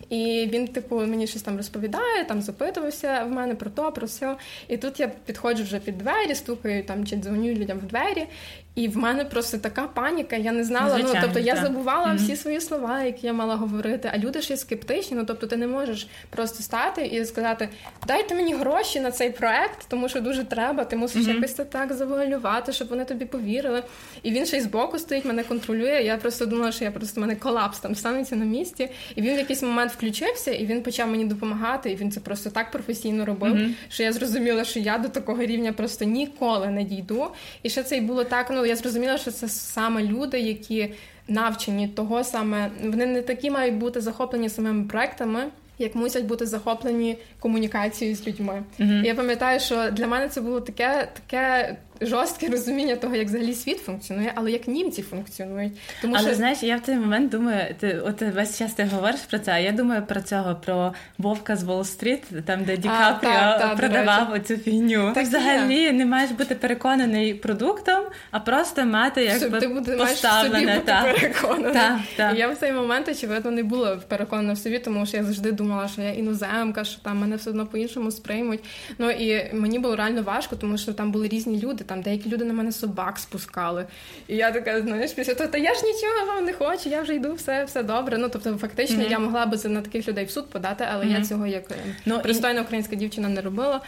І 0.09 0.49
він, 0.53 0.67
типу, 0.67 0.95
мені 0.95 1.27
щось 1.27 1.41
там 1.41 1.57
розповідає, 1.57 2.25
там 2.25 2.41
запитувався 2.41 3.23
в 3.23 3.31
мене 3.31 3.55
про 3.55 3.69
то, 3.69 3.91
про 3.91 4.07
все. 4.07 4.37
І 4.67 4.77
тут 4.77 4.99
я 4.99 5.11
підходжу 5.25 5.63
вже 5.63 5.79
під 5.79 5.97
двері, 5.97 6.35
стукаю 6.35 6.83
там 6.83 7.05
чи 7.05 7.15
дзвоню 7.15 7.53
людям 7.53 7.79
в 7.79 7.83
двері. 7.83 8.27
І 8.75 8.87
в 8.87 8.97
мене 8.97 9.25
просто 9.25 9.57
така 9.57 9.81
паніка. 9.83 10.35
Я 10.35 10.51
не 10.51 10.63
знала. 10.63 10.89
Звичайно, 10.89 11.13
ну 11.15 11.21
тобто 11.21 11.39
я 11.39 11.53
так. 11.53 11.63
забувала 11.63 12.07
Мгм. 12.07 12.17
всі 12.17 12.35
свої 12.35 12.61
слова, 12.61 13.03
які 13.03 13.27
я 13.27 13.33
мала 13.33 13.55
говорити. 13.55 14.11
А 14.13 14.17
люди 14.17 14.41
ще 14.41 14.53
й 14.53 14.57
скептичні. 14.57 15.17
Ну 15.17 15.23
тобто, 15.25 15.47
ти 15.47 15.57
не 15.57 15.67
можеш 15.67 16.07
просто 16.29 16.63
стати 16.63 17.05
і 17.05 17.25
сказати: 17.25 17.69
дайте 18.07 18.35
мені 18.35 18.53
гроші 18.53 18.99
на 18.99 19.11
цей 19.11 19.29
проект, 19.31 19.85
тому 19.87 20.09
що 20.09 20.21
дуже 20.21 20.43
треба. 20.43 20.83
Ти 20.85 20.95
мусиш 20.95 21.27
якось 21.27 21.53
це 21.53 21.65
так 21.65 21.93
завуалювати, 21.93 22.71
щоб 22.71 22.87
вони 22.87 23.05
тобі 23.05 23.25
повірили. 23.25 23.83
І 24.23 24.31
він 24.31 24.45
ще 24.45 24.57
й 24.57 24.61
збоку 24.61 24.99
стоїть, 24.99 25.25
мене 25.25 25.43
контролює. 25.43 26.01
Я 26.05 26.17
просто 26.17 26.45
думала, 26.45 26.71
що 26.71 26.83
я 26.83 26.91
просто 26.91 27.21
в 27.21 27.21
мене 27.21 27.35
колапс 27.35 27.79
там 27.79 27.95
станеться 27.95 28.35
на 28.35 28.45
місці. 28.45 28.89
І 29.15 29.21
він 29.21 29.35
в 29.35 29.37
якийсь 29.37 29.61
момент 29.63 29.91
включився, 29.91 30.51
і 30.51 30.65
він 30.65 30.83
почав 30.83 31.07
мені 31.09 31.25
допомагати. 31.25 31.91
І 31.91 31.95
він 31.95 32.11
це 32.11 32.19
просто 32.19 32.49
так 32.49 32.71
професійно 32.71 33.25
робив, 33.25 33.57
що 33.89 34.03
я 34.03 34.13
зрозуміла, 34.13 34.63
що 34.63 34.79
я 34.79 34.97
до 34.97 35.09
такого 35.09 35.41
рівня 35.41 35.73
просто 35.73 36.05
ніколи 36.05 36.67
не 36.67 36.83
дійду. 36.83 37.27
І 37.63 37.69
ще 37.69 37.83
це 37.83 37.97
й 37.97 38.01
було 38.01 38.23
так. 38.23 38.47
Ну 38.51 38.62
я 38.65 38.75
зрозуміла, 38.75 39.17
що 39.17 39.31
це 39.31 39.47
саме 39.49 40.03
люди, 40.03 40.39
які 40.39 40.93
навчені 41.27 41.87
того 41.87 42.23
саме, 42.23 42.71
вони 42.83 43.05
не 43.05 43.21
такі 43.21 43.51
мають 43.51 43.75
бути 43.75 44.01
захоплені 44.01 44.49
самими 44.49 44.83
проектами. 44.83 45.45
Як 45.79 45.95
мусять 45.95 46.25
бути 46.25 46.45
захоплені 46.45 47.17
комунікацією 47.39 48.15
з 48.15 48.27
людьми. 48.27 48.63
І 49.03 49.07
я 49.07 49.15
пам'ятаю, 49.15 49.59
що 49.59 49.91
для 49.91 50.07
мене 50.07 50.29
це 50.29 50.41
було 50.41 50.61
таке, 50.61 51.09
таке 51.13 51.75
жорстке 52.01 52.47
розуміння 52.47 52.95
того, 52.95 53.15
як 53.15 53.27
взагалі 53.27 53.53
світ 53.53 53.77
функціонує, 53.77 54.31
але 54.35 54.51
як 54.51 54.67
німці 54.67 55.01
функціонують. 55.01 55.73
Тому 56.01 56.15
Але 56.17 56.27
що 56.27 56.35
знаєш, 56.35 56.63
я 56.63 56.77
в 56.77 56.81
той 56.81 56.95
момент 56.95 57.31
думаю, 57.31 57.75
ти 57.79 57.99
от 57.99 58.21
весь 58.21 58.57
час 58.57 58.73
ти 58.73 58.83
говориш 58.83 59.21
про 59.21 59.39
це. 59.39 59.51
А 59.51 59.59
я 59.59 59.71
думаю 59.71 60.05
про 60.05 60.21
цього, 60.21 60.55
про 60.55 60.93
Вовка 61.17 61.55
з 61.55 61.63
Уолл-стріт, 61.63 62.41
там 62.45 62.63
де 62.63 62.77
Ді 62.77 62.87
так, 62.87 63.21
Капріо 63.21 63.31
так, 63.31 63.69
до 63.69 63.77
продавав 63.77 64.33
оцю 64.33 64.57
фігню. 64.57 65.11
Так 65.15 65.25
взагалі 65.25 65.91
не 65.91 66.05
маєш 66.05 66.31
бути 66.31 66.55
переконаний 66.55 67.33
продуктом, 67.33 68.03
а 68.31 68.39
просто 68.39 68.85
мати 68.85 69.33
щоб 69.37 69.59
ти 69.59 69.67
буде, 69.67 69.97
поставлене. 69.97 70.75
бути 70.75 70.85
та. 70.85 71.03
переконана. 71.03 72.03
Я 72.17 72.49
в 72.49 72.55
цей 72.55 72.71
момент, 72.71 73.09
очевидно, 73.09 73.51
не 73.51 73.63
була 73.63 73.95
переконана 73.95 74.53
в 74.53 74.57
собі, 74.57 74.79
тому 74.79 75.05
що 75.05 75.17
я 75.17 75.23
завжди 75.23 75.51
думала, 75.51 75.87
що 75.87 76.01
я 76.01 76.13
іноземка, 76.13 76.83
що 76.83 77.01
там 77.01 77.17
мене 77.17 77.35
все 77.35 77.49
одно 77.49 77.65
по-іншому 77.65 78.11
сприймуть. 78.11 78.63
Ну 78.97 79.09
і 79.11 79.53
мені 79.53 79.79
було 79.79 79.95
реально 79.95 80.23
важко, 80.23 80.55
тому 80.55 80.77
що 80.77 80.93
там 80.93 81.11
були 81.11 81.27
різні 81.27 81.59
люди. 81.59 81.82
Там 81.83 82.01
деякі 82.01 82.29
люди 82.29 82.45
на 82.45 82.53
мене 82.53 82.71
собак 82.71 83.17
спускали. 83.17 83.85
І 84.27 84.35
я 84.35 84.51
така, 84.51 84.81
знаєш, 84.81 85.11
після 85.11 85.33
того, 85.33 85.49
та 85.49 85.57
я 85.57 85.73
ж 85.73 85.81
нічого 85.85 86.25
вам 86.35 86.45
не 86.45 86.53
хочу, 86.53 86.89
я 86.89 87.01
вже 87.01 87.15
йду, 87.15 87.33
все, 87.33 87.63
все 87.63 87.83
добре. 87.83 88.17
Ну 88.17 88.29
тобто, 88.29 88.57
фактично, 88.57 89.03
я 89.03 89.19
могла 89.19 89.45
би 89.45 89.57
на 89.63 89.81
таких 89.81 90.07
людей 90.07 90.25
в 90.25 90.31
суд 90.31 90.49
подати, 90.49 90.85
але 90.93 91.05
я 91.07 91.21
цього 91.21 91.47
як 91.47 91.71
е, 91.71 91.75
Ну, 92.05 92.21
і- 92.25 92.59
українська 92.59 92.95
дівчина 92.95 93.29
не 93.29 93.41
робила. 93.41 93.81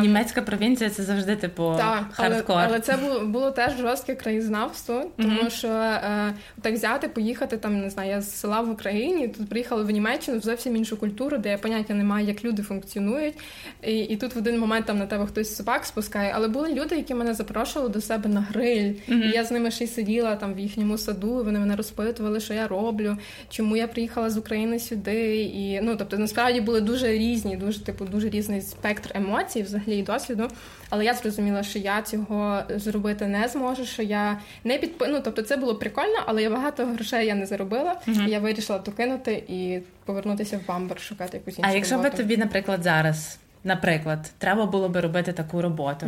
Німецька 0.00 0.42
провінція 0.42 0.90
це 0.90 1.02
завжди 1.02 1.36
типу 1.36 1.74
так, 1.78 2.04
але, 2.16 2.30
хардкор. 2.30 2.56
але 2.56 2.80
це 2.80 2.96
було, 2.96 3.20
було 3.20 3.50
теж 3.50 3.76
жорстке 3.76 4.14
краєзнавство, 4.14 5.10
тому 5.16 5.50
що 5.50 5.68
е, 5.68 6.34
так 6.62 6.74
взяти, 6.74 7.08
поїхати 7.08 7.56
там, 7.56 7.80
не 7.80 7.90
знаю, 7.90 8.10
я 8.10 8.20
з 8.20 8.36
села 8.40 8.60
в 8.60 8.70
Україні, 8.70 9.28
тут 9.28 9.48
приїхала 9.48 9.82
в 9.82 9.90
Німеччину 9.90 10.38
в 10.38 10.42
зовсім 10.42 10.76
іншу 10.76 10.96
культуру, 10.96 11.38
де 11.38 11.50
я 11.50 11.58
поняття 11.58 11.94
не 11.94 12.04
маю, 12.04 12.26
як 12.26 12.44
люди 12.44 12.62
функціонують. 12.62 13.34
І, 13.82 13.98
і 13.98 14.16
тут 14.16 14.34
в 14.34 14.38
один 14.38 14.58
момент 14.58 14.86
там 14.86 14.98
на 14.98 15.06
тебе 15.06 15.26
хтось 15.26 15.56
собак 15.56 15.84
спускає. 15.84 16.32
Але 16.34 16.48
були 16.48 16.74
люди, 16.74 16.96
які 16.96 17.14
мене 17.14 17.31
запрошували 17.34 17.92
до 17.92 18.00
себе 18.00 18.28
на 18.28 18.40
гриль. 18.40 18.92
І 19.08 19.28
я 19.28 19.44
з 19.44 19.50
ними 19.50 19.70
ще 19.70 19.84
й 19.84 19.86
сиділа 19.86 20.36
там 20.36 20.54
в 20.54 20.58
їхньому 20.58 20.98
саду. 20.98 21.40
і 21.40 21.44
Вони 21.44 21.58
мене 21.58 21.76
розпитували, 21.76 22.40
що 22.40 22.54
я 22.54 22.68
роблю, 22.68 23.16
чому 23.50 23.76
я 23.76 23.86
приїхала 23.86 24.30
з 24.30 24.36
України 24.36 24.78
сюди. 24.78 25.42
І 25.42 25.80
ну 25.80 25.96
тобто 25.96 26.18
насправді 26.18 26.60
були 26.60 26.80
дуже 26.80 27.12
різні, 27.12 27.56
дуже 27.56 27.84
типу 27.84 28.04
дуже 28.04 28.30
різний 28.30 28.60
спектр 28.60 29.10
емоцій, 29.14 29.62
взагалі 29.62 29.98
і 29.98 30.02
досвіду. 30.02 30.48
Але 30.90 31.04
я 31.04 31.14
зрозуміла, 31.14 31.62
що 31.62 31.78
я 31.78 32.02
цього 32.02 32.62
зробити 32.76 33.26
не 33.26 33.48
зможу, 33.48 33.84
що 33.84 34.02
я 34.02 34.38
не 34.64 34.78
підп... 34.78 35.04
Ну, 35.08 35.20
тобто 35.24 35.42
це 35.42 35.56
було 35.56 35.74
прикольно, 35.74 36.22
але 36.26 36.42
я 36.42 36.50
багато 36.50 36.86
грошей 36.86 37.26
я 37.26 37.34
не 37.34 37.46
заробила. 37.46 38.00
І 38.06 38.30
я 38.30 38.38
вирішила 38.38 38.78
то 38.78 38.92
кинути 38.92 39.44
і 39.48 39.78
повернутися 40.04 40.58
в 40.58 40.66
Бамбер, 40.68 41.00
шукати 41.00 41.36
якусь 41.36 41.58
іншу 41.58 41.70
А 41.70 41.74
якщо 41.74 41.98
би 41.98 42.10
тобі, 42.10 42.36
наприклад, 42.36 42.82
зараз, 42.82 43.38
наприклад, 43.64 44.30
треба 44.38 44.66
було 44.66 44.88
би 44.88 45.00
робити 45.00 45.32
таку 45.32 45.62
роботу, 45.62 46.06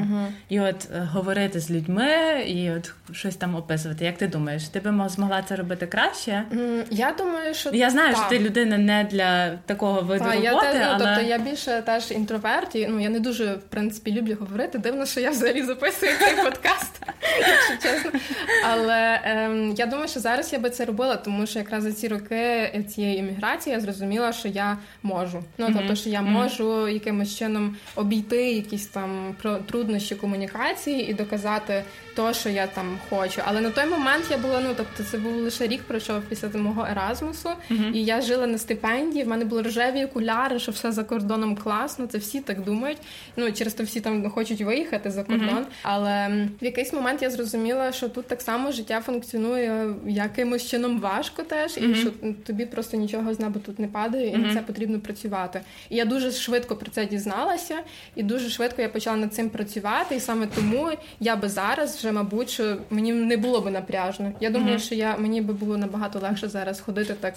і 0.48 0.60
от 0.60 0.88
е, 0.96 1.08
говорити 1.12 1.60
з 1.60 1.70
людьми, 1.70 2.06
і 2.46 2.70
от 2.70 2.92
щось 3.12 3.36
там 3.36 3.54
описувати, 3.54 4.04
як 4.04 4.18
ти 4.18 4.26
думаєш, 4.26 4.68
ти 4.68 4.80
би 4.80 4.92
мо- 4.92 5.08
змогла 5.08 5.42
це 5.42 5.56
робити 5.56 5.86
краще? 5.86 6.42
М, 6.52 6.84
Я 6.90 7.14
думаю, 7.18 7.54
що 7.54 7.70
Я 7.72 7.90
знаю, 7.90 8.14
так. 8.14 8.20
що 8.20 8.30
ти 8.30 8.44
людина 8.44 8.78
не 8.78 9.04
для 9.10 9.50
такого 9.66 10.00
виду 10.00 10.24
Та, 10.24 10.30
роботи, 10.30 10.44
я 10.46 10.60
теж, 10.60 10.74
ну, 10.74 10.86
але 10.90 10.98
тобто 11.16 11.30
я 11.30 11.38
більше 11.38 11.82
теж 11.86 12.10
інтроверт, 12.10 12.74
і 12.74 12.86
ну 12.86 13.00
я 13.00 13.08
не 13.08 13.20
дуже 13.20 13.44
в 13.54 13.62
принципі 13.62 14.12
люблю 14.12 14.36
говорити. 14.40 14.78
Дивно, 14.78 15.06
що 15.06 15.20
я 15.20 15.30
взагалі 15.30 15.62
записую 15.62 16.12
цей 16.20 16.36
подкаст, 16.44 17.02
якщо 17.48 17.88
чесно. 17.90 18.10
Але 18.72 19.20
ем, 19.24 19.74
я 19.76 19.86
думаю, 19.86 20.08
що 20.08 20.20
зараз 20.20 20.52
я 20.52 20.58
би 20.58 20.70
це 20.70 20.84
робила, 20.84 21.16
тому 21.16 21.46
що 21.46 21.58
якраз 21.58 21.82
за 21.82 21.92
ці 21.92 22.08
роки 22.08 22.84
цієї 22.94 23.18
еміграції 23.18 23.74
я 23.74 23.80
зрозуміла, 23.80 24.32
що 24.32 24.48
я 24.48 24.78
можу. 25.02 25.44
Ну 25.58 25.68
тобто, 25.78 25.94
що 25.94 26.10
я 26.10 26.22
можу 26.22 26.88
якимось 26.88 27.36
чином 27.44 27.76
обійти 27.96 28.52
якісь 28.52 28.86
там 28.86 29.34
труднощі 29.66 30.14
комунікації 30.14 31.10
і 31.10 31.14
доказати 31.14 31.84
то, 32.16 32.32
що 32.32 32.48
я 32.48 32.66
там 32.66 32.98
хочу. 33.10 33.40
Але 33.44 33.60
на 33.60 33.70
той 33.70 33.86
момент 33.86 34.24
я 34.30 34.38
була, 34.38 34.60
ну 34.60 34.68
тобто, 34.76 35.02
це 35.10 35.18
був 35.18 35.36
лише 35.36 35.66
рік 35.66 35.82
пройшов 35.82 36.22
після 36.28 36.48
мого 36.48 36.86
Еразмусу, 36.90 37.50
і 37.94 38.04
я 38.04 38.20
жила 38.20 38.46
на 38.46 38.58
стипендії. 38.58 39.24
В 39.24 39.28
мене 39.28 39.44
були 39.44 39.62
рожеві 39.62 40.04
окуляри, 40.04 40.58
що 40.58 40.72
все 40.72 40.92
за 40.92 41.04
кордоном 41.04 41.56
класно. 41.56 42.06
Це 42.06 42.18
всі 42.18 42.40
так 42.40 42.64
думають. 42.64 42.98
Ну 43.36 43.52
через 43.52 43.74
то 43.74 43.84
всі 43.84 44.00
там 44.00 44.30
хочуть 44.30 44.60
виїхати 44.60 45.10
за 45.10 45.22
кордон. 45.24 45.66
Але 45.82 46.28
в 46.60 46.64
якийсь 46.64 46.92
момент 46.92 47.22
я 47.22 47.30
зрозуміла, 47.30 47.92
що 47.92 48.08
тут 48.08 48.26
так 48.26 48.42
само 48.42 48.72
життя 48.72 49.00
функціонує 49.00 49.94
якимось 50.06 50.68
чином 50.70 51.00
важко 51.00 51.42
теж, 51.42 51.76
і 51.76 51.94
що 51.94 52.10
тобі 52.46 52.66
просто 52.66 52.96
нічого 52.96 53.34
з 53.34 53.40
неба 53.40 53.60
тут 53.66 53.78
не 53.78 53.88
падає, 53.88 54.28
і 54.28 54.36
на 54.36 54.54
це 54.54 54.60
потрібно 54.60 55.00
працювати. 55.00 55.60
І 55.90 55.96
я 55.96 56.04
дуже 56.04 56.30
швидко 56.30 56.76
про 56.76 56.90
це 56.90 57.06
дізналася, 57.06 57.33
і 58.16 58.22
дуже 58.22 58.50
швидко 58.50 58.82
я 58.82 58.88
почала 58.88 59.16
над 59.16 59.34
цим 59.34 59.50
працювати. 59.50 60.16
І 60.16 60.20
саме 60.20 60.46
тому 60.46 60.90
я 61.20 61.36
би 61.36 61.48
зараз 61.48 61.96
вже, 61.96 62.12
мабуть, 62.12 62.50
що 62.50 62.76
мені 62.90 63.12
не 63.12 63.36
було 63.36 63.60
би 63.60 63.70
напряжно. 63.70 64.32
Я 64.40 64.50
думаю, 64.50 64.78
що 64.78 64.94
я 64.94 65.16
мені 65.16 65.40
би 65.40 65.54
було 65.54 65.76
набагато 65.76 66.18
легше 66.18 66.48
зараз 66.48 66.80
ходити 66.80 67.14
так 67.14 67.34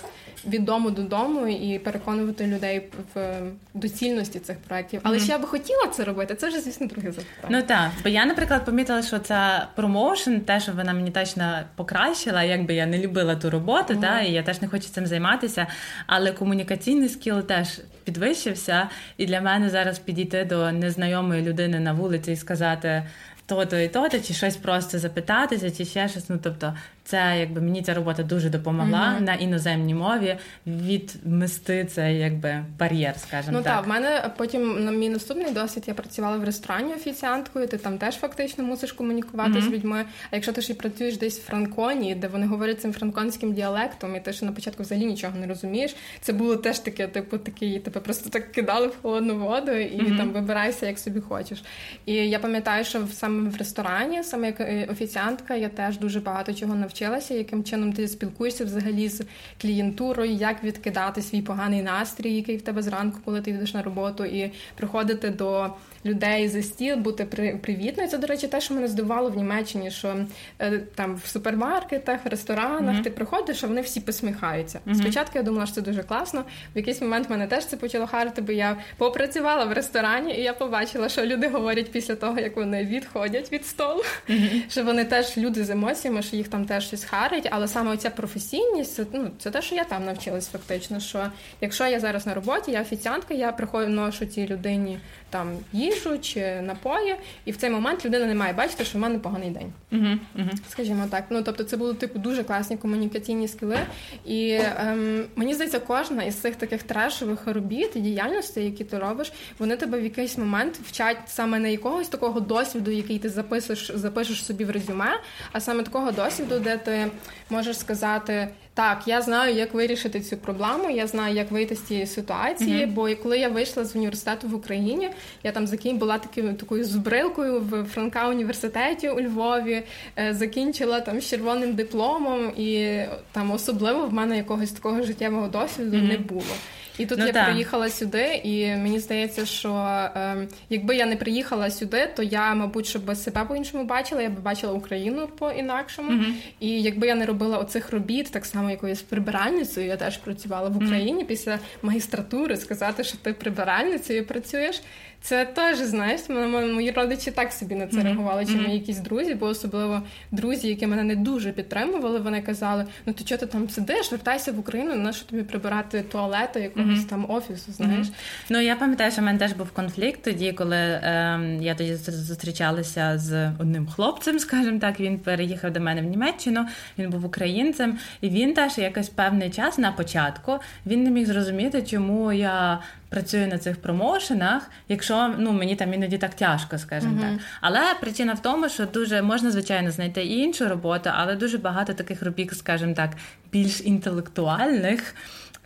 від 0.47 0.65
дому 0.65 0.89
додому 0.89 1.47
і 1.47 1.79
переконувати 1.79 2.47
людей 2.47 2.81
в 3.15 3.39
доцільності 3.73 4.39
цих 4.39 4.57
проєктів. 4.57 5.01
Але 5.03 5.19
ще 5.19 5.31
я 5.31 5.37
би 5.37 5.47
хотіла 5.47 5.87
це 5.87 6.03
робити. 6.03 6.35
Це 6.35 6.47
вже 6.47 6.59
звісно 6.59 6.87
друге 6.87 7.11
запитання. 7.11 7.47
Ну 7.49 7.61
так, 7.61 7.91
бо 8.03 8.09
я, 8.09 8.25
наприклад, 8.25 8.65
помітила, 8.65 9.01
що 9.01 9.19
це 9.19 9.67
промоушен, 9.75 10.41
те, 10.41 10.59
що 10.59 10.71
вона 10.71 10.93
мені 10.93 11.11
точно 11.11 11.59
покращила, 11.75 12.43
якби 12.43 12.73
я 12.73 12.85
не 12.85 12.97
любила 12.97 13.35
ту 13.35 13.49
роботу, 13.49 13.95
та, 14.01 14.21
і 14.21 14.31
я 14.31 14.43
теж 14.43 14.61
не 14.61 14.67
хочу 14.67 14.89
цим 14.89 15.07
займатися. 15.07 15.67
Але 16.07 16.31
комунікаційний 16.31 17.09
скіл 17.09 17.41
теж 17.41 17.79
підвищився. 18.03 18.89
І 19.17 19.25
для 19.25 19.41
мене 19.41 19.69
зараз 19.69 19.86
підійти 20.05 20.45
до 20.45 20.71
незнайомої 20.71 21.41
людини 21.41 21.79
на 21.79 21.93
вулиці 21.93 22.31
і 22.31 22.35
сказати. 22.35 23.03
То-то 23.47 23.77
і 23.77 23.87
то-то, 23.87 24.19
чи 24.19 24.33
щось 24.33 24.57
просто 24.57 24.99
запитатися, 24.99 25.71
чи 25.71 25.85
ще 25.85 26.09
щось. 26.09 26.29
Ну 26.29 26.39
тобто, 26.43 26.73
це 27.07 27.35
якби 27.39 27.61
мені 27.61 27.81
ця 27.81 27.93
робота 27.93 28.23
дуже 28.23 28.49
допомогла 28.49 28.99
mm-hmm. 28.99 29.21
на 29.21 29.33
іноземній 29.33 29.93
мові 29.93 30.37
відмести 30.67 31.85
цей 31.85 32.17
якби 32.17 32.65
бар'єр, 32.79 33.15
скажімо 33.19 33.57
ну, 33.57 33.63
так. 33.63 33.73
Ну 33.73 33.77
так, 33.77 33.85
в 33.85 33.89
мене 33.89 34.31
потім 34.37 34.85
на 34.85 34.91
мій 34.91 35.09
наступний 35.09 35.53
досвід 35.53 35.83
я 35.87 35.93
працювала 35.93 36.37
в 36.37 36.43
ресторані 36.43 36.93
офіціанткою. 36.93 37.67
Ти 37.67 37.77
там 37.77 37.97
теж 37.97 38.15
фактично 38.15 38.63
мусиш 38.63 38.91
комунікувати 38.91 39.51
mm-hmm. 39.51 39.61
з 39.61 39.69
людьми. 39.69 40.05
А 40.31 40.35
якщо 40.35 40.53
ти 40.53 40.61
ж 40.61 40.71
і 40.71 40.75
працюєш 40.75 41.17
десь 41.17 41.39
в 41.39 41.43
Франконі, 41.43 42.15
де 42.15 42.27
вони 42.27 42.47
говорять 42.47 42.81
цим 42.81 42.93
франконським 42.93 43.53
діалектом, 43.53 44.15
і 44.15 44.19
ти 44.19 44.33
ж 44.33 44.45
на 44.45 44.51
початку 44.51 44.83
взагалі 44.83 45.05
нічого 45.05 45.33
не 45.37 45.47
розумієш, 45.47 45.95
це 46.21 46.33
було 46.33 46.55
теж 46.55 46.79
таке, 46.79 47.07
типу, 47.07 47.37
такий, 47.37 47.79
тебе 47.79 48.01
просто 48.01 48.29
так 48.29 48.51
кидали 48.51 48.87
в 48.87 48.95
холодну 49.01 49.37
воду 49.37 49.71
і 49.71 50.01
mm-hmm. 50.01 50.17
там 50.17 50.29
вибирайся, 50.29 50.85
як 50.87 50.99
собі 50.99 51.19
хочеш. 51.19 51.63
І 52.05 52.13
я 52.13 52.39
пам'ятаю, 52.39 52.85
що 52.85 53.07
саме 53.13 53.36
в 53.45 53.57
ресторані, 53.57 54.23
саме 54.23 54.47
як 54.47 54.59
е, 54.59 54.87
офіціантка, 54.91 55.55
я 55.55 55.69
теж 55.69 55.97
дуже 55.99 56.19
багато 56.19 56.53
чого 56.53 56.75
навчилася, 56.75 57.33
яким 57.33 57.63
чином 57.63 57.93
ти 57.93 58.07
спілкуєшся 58.07 58.65
взагалі 58.65 59.09
з 59.09 59.21
клієнтурою, 59.61 60.31
як 60.31 60.63
відкидати 60.63 61.21
свій 61.21 61.41
поганий 61.41 61.81
настрій, 61.81 62.35
який 62.35 62.57
в 62.57 62.61
тебе 62.61 62.81
зранку, 62.81 63.19
коли 63.25 63.41
ти 63.41 63.51
йдеш 63.51 63.73
на 63.73 63.81
роботу, 63.81 64.25
і 64.25 64.51
приходити 64.75 65.29
до 65.29 65.69
людей 66.07 66.47
за 66.47 66.63
стіл, 66.63 66.95
бути 66.95 67.25
привітною. 67.61 68.09
Це, 68.09 68.17
до 68.17 68.27
речі, 68.27 68.47
те, 68.47 68.61
що 68.61 68.73
мене 68.73 68.87
здивувало 68.87 69.29
в 69.29 69.37
Німеччині, 69.37 69.91
що 69.91 70.15
е, 70.59 70.79
там 70.95 71.15
в 71.15 71.27
супермаркетах, 71.27 72.25
в 72.25 72.27
ресторанах 72.27 72.95
mm-hmm. 72.95 73.03
ти 73.03 73.09
приходиш, 73.09 73.63
а 73.63 73.67
вони 73.67 73.81
всі 73.81 73.99
посміхаються. 73.99 74.79
Mm-hmm. 74.87 74.95
Спочатку 74.95 75.31
я 75.35 75.43
думала, 75.43 75.65
що 75.65 75.75
це 75.75 75.81
дуже 75.81 76.03
класно. 76.03 76.43
В 76.75 76.77
якийсь 76.77 77.01
момент 77.01 77.29
мене 77.29 77.47
теж 77.47 77.65
це 77.65 77.77
почало 77.77 78.07
харити, 78.07 78.41
бо 78.41 78.51
я 78.51 78.77
попрацювала 78.97 79.65
в 79.65 79.73
ресторані, 79.73 80.33
і 80.33 80.41
я 80.41 80.53
побачила, 80.53 81.09
що 81.09 81.25
люди 81.25 81.47
говорять 81.47 81.91
після 81.91 82.15
того, 82.15 82.39
як 82.39 82.55
вони 82.55 82.85
відходять 82.85 83.51
від 83.51 83.65
столу, 83.65 84.03
mm-hmm. 84.29 84.61
що 84.69 84.83
вони 84.83 85.05
теж 85.05 85.37
люди 85.37 85.63
з 85.63 85.69
емоціями, 85.69 86.21
що 86.21 86.35
їх 86.35 86.47
там 86.47 86.65
теж 86.65 86.87
щось 86.87 87.03
харить, 87.03 87.47
але 87.51 87.67
саме 87.67 87.93
оця 87.93 88.09
професійність, 88.09 88.95
це, 88.95 89.05
ну, 89.13 89.31
це 89.39 89.51
те, 89.51 89.61
що 89.61 89.75
я 89.75 89.83
там 89.83 90.05
навчилась 90.05 90.47
фактично. 90.47 90.99
Що 90.99 91.31
якщо 91.61 91.87
я 91.87 91.99
зараз 91.99 92.27
на 92.27 92.33
роботі, 92.33 92.71
я 92.71 92.81
офіціантка, 92.81 93.33
я 93.33 93.51
приходжу 93.51 93.89
ношу 93.89 94.25
цій 94.25 94.47
людині 94.47 94.99
там 95.29 95.57
їжу 95.73 95.96
чи 96.21 96.61
напої, 96.61 97.15
і 97.45 97.51
в 97.51 97.57
цей 97.57 97.69
момент 97.69 98.05
людина 98.05 98.25
не 98.25 98.35
має 98.35 98.53
бачити, 98.53 98.85
що 98.85 98.97
в 98.97 99.01
мене 99.01 99.19
поганий 99.19 99.49
день. 99.49 99.73
Uh-huh, 99.91 100.17
uh-huh. 100.37 100.57
Скажімо 100.69 101.05
так. 101.11 101.23
Ну 101.29 101.43
тобто, 101.43 101.63
це 101.63 101.77
були 101.77 101.93
типу 101.93 102.19
дуже 102.19 102.43
класні 102.43 102.77
комунікаційні 102.77 103.47
скіли. 103.47 103.77
І 104.25 104.59
ем, 104.79 105.25
мені 105.35 105.53
здається, 105.53 105.79
кожна 105.79 106.23
із 106.23 106.35
цих 106.35 106.55
таких 106.55 106.83
трешових 106.83 107.47
робіт 107.47 107.95
і 107.95 107.99
діяльностей, 107.99 108.65
які 108.65 108.83
ти 108.83 108.97
робиш, 108.99 109.31
вони 109.59 109.77
тебе 109.77 109.99
в 109.99 110.03
якийсь 110.03 110.37
момент 110.37 110.79
вчать 110.85 111.17
саме 111.25 111.59
не 111.59 111.71
якогось 111.71 112.07
такого 112.07 112.39
досвіду, 112.39 112.91
який 112.91 113.19
ти 113.19 113.29
записуєш, 113.29 113.91
запишеш 113.95 114.45
собі 114.45 114.65
в 114.65 114.71
резюме, 114.71 115.19
а 115.51 115.59
саме 115.59 115.83
такого 115.83 116.11
досвіду, 116.11 116.59
де 116.59 116.77
ти 116.77 117.07
можеш 117.49 117.79
сказати. 117.79 118.49
Так, 118.77 119.03
я 119.05 119.21
знаю, 119.21 119.55
як 119.55 119.73
вирішити 119.73 120.19
цю 120.21 120.37
проблему. 120.37 120.89
Я 120.89 121.07
знаю, 121.07 121.35
як 121.35 121.51
вийти 121.51 121.75
з 121.75 121.81
цієї 121.81 122.07
ситуації. 122.07 122.85
Mm-hmm. 122.85 122.91
Бо 122.91 123.09
коли 123.23 123.39
я 123.39 123.49
вийшла 123.49 123.85
з 123.85 123.95
університету 123.95 124.47
в 124.47 124.55
Україні, 124.55 125.09
я 125.43 125.51
там 125.51 125.67
закін 125.67 125.97
була 125.97 126.17
таким 126.17 126.55
такою 126.55 126.83
збрилкою 126.83 127.59
в 127.59 127.83
Франка 127.83 128.29
університеті 128.29 129.09
у 129.09 129.21
Львові, 129.21 129.83
е, 130.17 130.33
закінчила 130.33 131.01
там 131.01 131.21
з 131.21 131.29
червоним 131.29 131.75
дипломом, 131.75 132.51
і 132.57 132.99
там 133.31 133.51
особливо 133.51 134.05
в 134.05 134.13
мене 134.13 134.37
якогось 134.37 134.71
такого 134.71 135.01
життєвого 135.01 135.47
досвіду 135.47 135.97
mm-hmm. 135.97 136.07
не 136.07 136.17
було. 136.17 136.55
І 136.97 137.05
тут 137.05 137.19
ну, 137.19 137.25
я 137.25 137.31
та. 137.31 137.45
приїхала 137.45 137.89
сюди, 137.89 138.41
і 138.43 138.67
мені 138.67 138.99
здається, 138.99 139.45
що 139.45 139.73
е, 140.15 140.47
якби 140.69 140.95
я 140.95 141.05
не 141.05 141.15
приїхала 141.15 141.71
сюди, 141.71 142.09
то 142.15 142.23
я, 142.23 142.55
мабуть, 142.55 142.85
щоб 142.85 143.15
себе 143.15 143.45
по-іншому 143.45 143.83
бачила, 143.83 144.21
я 144.21 144.29
б 144.29 144.39
бачила 144.39 144.73
Україну 144.73 145.27
по-інакшому. 145.27 146.11
Mm-hmm. 146.11 146.33
І 146.59 146.81
якби 146.81 147.07
я 147.07 147.15
не 147.15 147.25
робила 147.25 147.57
оцих 147.57 147.91
робіт, 147.91 148.31
так 148.31 148.45
само 148.45 148.71
якоюсь 148.71 149.01
прибиральницею, 149.01 149.87
я 149.87 149.97
теж 149.97 150.17
працювала 150.17 150.69
в 150.69 150.77
Україні 150.77 151.23
mm-hmm. 151.23 151.27
після 151.27 151.59
магістратури, 151.81 152.57
сказати, 152.57 153.03
що 153.03 153.17
ти 153.17 153.33
прибиральницею 153.33 154.25
працюєш. 154.25 154.81
Це 155.21 155.45
теж 155.45 155.77
знаєш, 155.77 156.21
мої 156.29 156.91
родичі 156.91 157.31
так 157.31 157.51
собі 157.51 157.75
на 157.75 157.87
це 157.87 157.97
mm-hmm. 157.97 158.03
реагували, 158.03 158.45
чи 158.45 158.55
мої 158.55 158.73
якісь 158.73 158.99
друзі, 158.99 159.35
бо 159.35 159.45
особливо 159.45 160.01
друзі, 160.31 160.67
які 160.67 160.87
мене 160.87 161.03
не 161.03 161.15
дуже 161.15 161.51
підтримували, 161.51 162.19
вони 162.19 162.41
казали: 162.41 162.85
ну 163.05 163.13
то 163.13 163.23
чого 163.23 163.39
ти 163.39 163.45
там 163.45 163.69
сидиш, 163.69 164.11
вертайся 164.11 164.51
в 164.51 164.59
Україну, 164.59 164.95
на 164.95 165.13
що 165.13 165.25
тобі 165.25 165.43
прибирати 165.43 166.01
туалети 166.01 166.59
якогось 166.59 166.99
mm-hmm. 166.99 167.09
там 167.09 167.31
офісу. 167.31 167.71
Знаєш? 167.71 168.07
Mm-hmm. 168.07 168.45
Ну 168.49 168.59
я 168.59 168.75
пам'ятаю, 168.75 169.11
що 169.11 169.21
в 169.21 169.25
мене 169.25 169.39
теж 169.39 169.53
був 169.53 169.71
конфлікт 169.71 170.19
тоді, 170.23 170.51
коли 170.51 170.77
е, 170.77 171.57
я 171.61 171.75
тоді 171.75 171.95
зустрічалася 171.95 173.17
з 173.17 173.51
одним 173.59 173.87
хлопцем, 173.87 174.39
скажімо 174.47 174.79
так. 174.79 174.99
Він 174.99 175.19
переїхав 175.19 175.73
до 175.73 175.79
мене 175.79 176.01
в 176.01 176.05
Німеччину, 176.05 176.65
він 176.97 177.09
був 177.09 177.25
українцем, 177.25 177.97
і 178.21 178.29
він 178.29 178.53
теж 178.53 178.77
якось 178.77 179.09
певний 179.09 179.49
час 179.49 179.77
на 179.77 179.91
початку 179.91 180.59
він 180.85 181.03
не 181.03 181.09
міг 181.09 181.25
зрозуміти, 181.25 181.81
чому 181.81 182.33
я 182.33 182.79
працюю 183.09 183.47
на 183.47 183.57
цих 183.57 183.81
промоушенах, 183.81 184.69
якщо 184.87 185.35
ну 185.37 185.51
мені 185.51 185.75
там 185.75 185.93
іноді 185.93 186.17
так 186.17 186.33
тяжко, 186.33 186.77
скажімо 186.77 187.13
uh-huh. 187.13 187.31
так. 187.31 187.39
Але 187.61 187.81
причина 188.01 188.33
в 188.33 188.41
тому, 188.41 188.69
що 188.69 188.85
дуже 188.85 189.21
можна 189.21 189.51
звичайно 189.51 189.91
знайти 189.91 190.23
і 190.23 190.37
іншу 190.37 190.69
роботу, 190.69 191.09
але 191.13 191.35
дуже 191.35 191.57
багато 191.57 191.93
таких 191.93 192.23
робіт, 192.23 192.57
скажімо 192.57 192.93
так, 192.93 193.11
більш 193.51 193.81
інтелектуальних. 193.81 195.15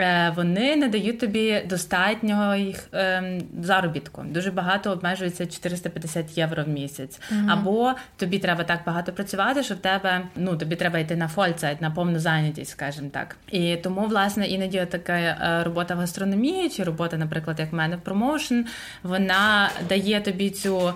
Е, 0.02 0.34
вони 0.36 0.76
не 0.76 0.88
дають 0.88 1.20
тобі 1.20 1.62
достатнього 1.70 2.56
їх 2.56 2.88
ем, 2.92 3.42
заробітку. 3.62 4.24
Дуже 4.30 4.52
багато 4.52 4.92
обмежується 4.92 5.46
450 5.46 6.38
євро 6.38 6.64
в 6.64 6.68
місяць. 6.68 7.20
mm 7.32 7.52
Або 7.52 7.94
тобі 8.18 8.40
треба 8.40 8.64
так 8.64 8.80
багато 8.86 9.14
працювати, 9.14 9.64
що 9.64 9.74
в 9.74 9.78
тебе 9.78 10.22
ну 10.36 10.58
тобі 10.58 10.76
треба 10.76 11.00
йти 11.00 11.16
на 11.16 11.28
фольцайт, 11.28 11.82
на 11.82 11.92
повну 11.92 12.20
зайнятість, 12.20 12.72
скажімо 12.72 13.10
так. 13.12 13.38
І 13.52 13.76
тому, 13.76 14.08
власне, 14.08 14.48
іноді 14.48 14.86
така 14.90 15.14
е, 15.14 15.64
робота 15.64 15.96
в 15.96 15.98
гастрономії, 15.98 16.70
чи 16.70 16.84
робота, 16.84 17.18
наприклад, 17.18 17.60
як 17.60 17.72
в 17.72 17.76
мене 17.76 17.96
в 17.96 18.02
промоушен, 18.02 18.66
вона 19.04 19.70
дає 19.90 20.22
тобі 20.22 20.50
цю. 20.50 20.94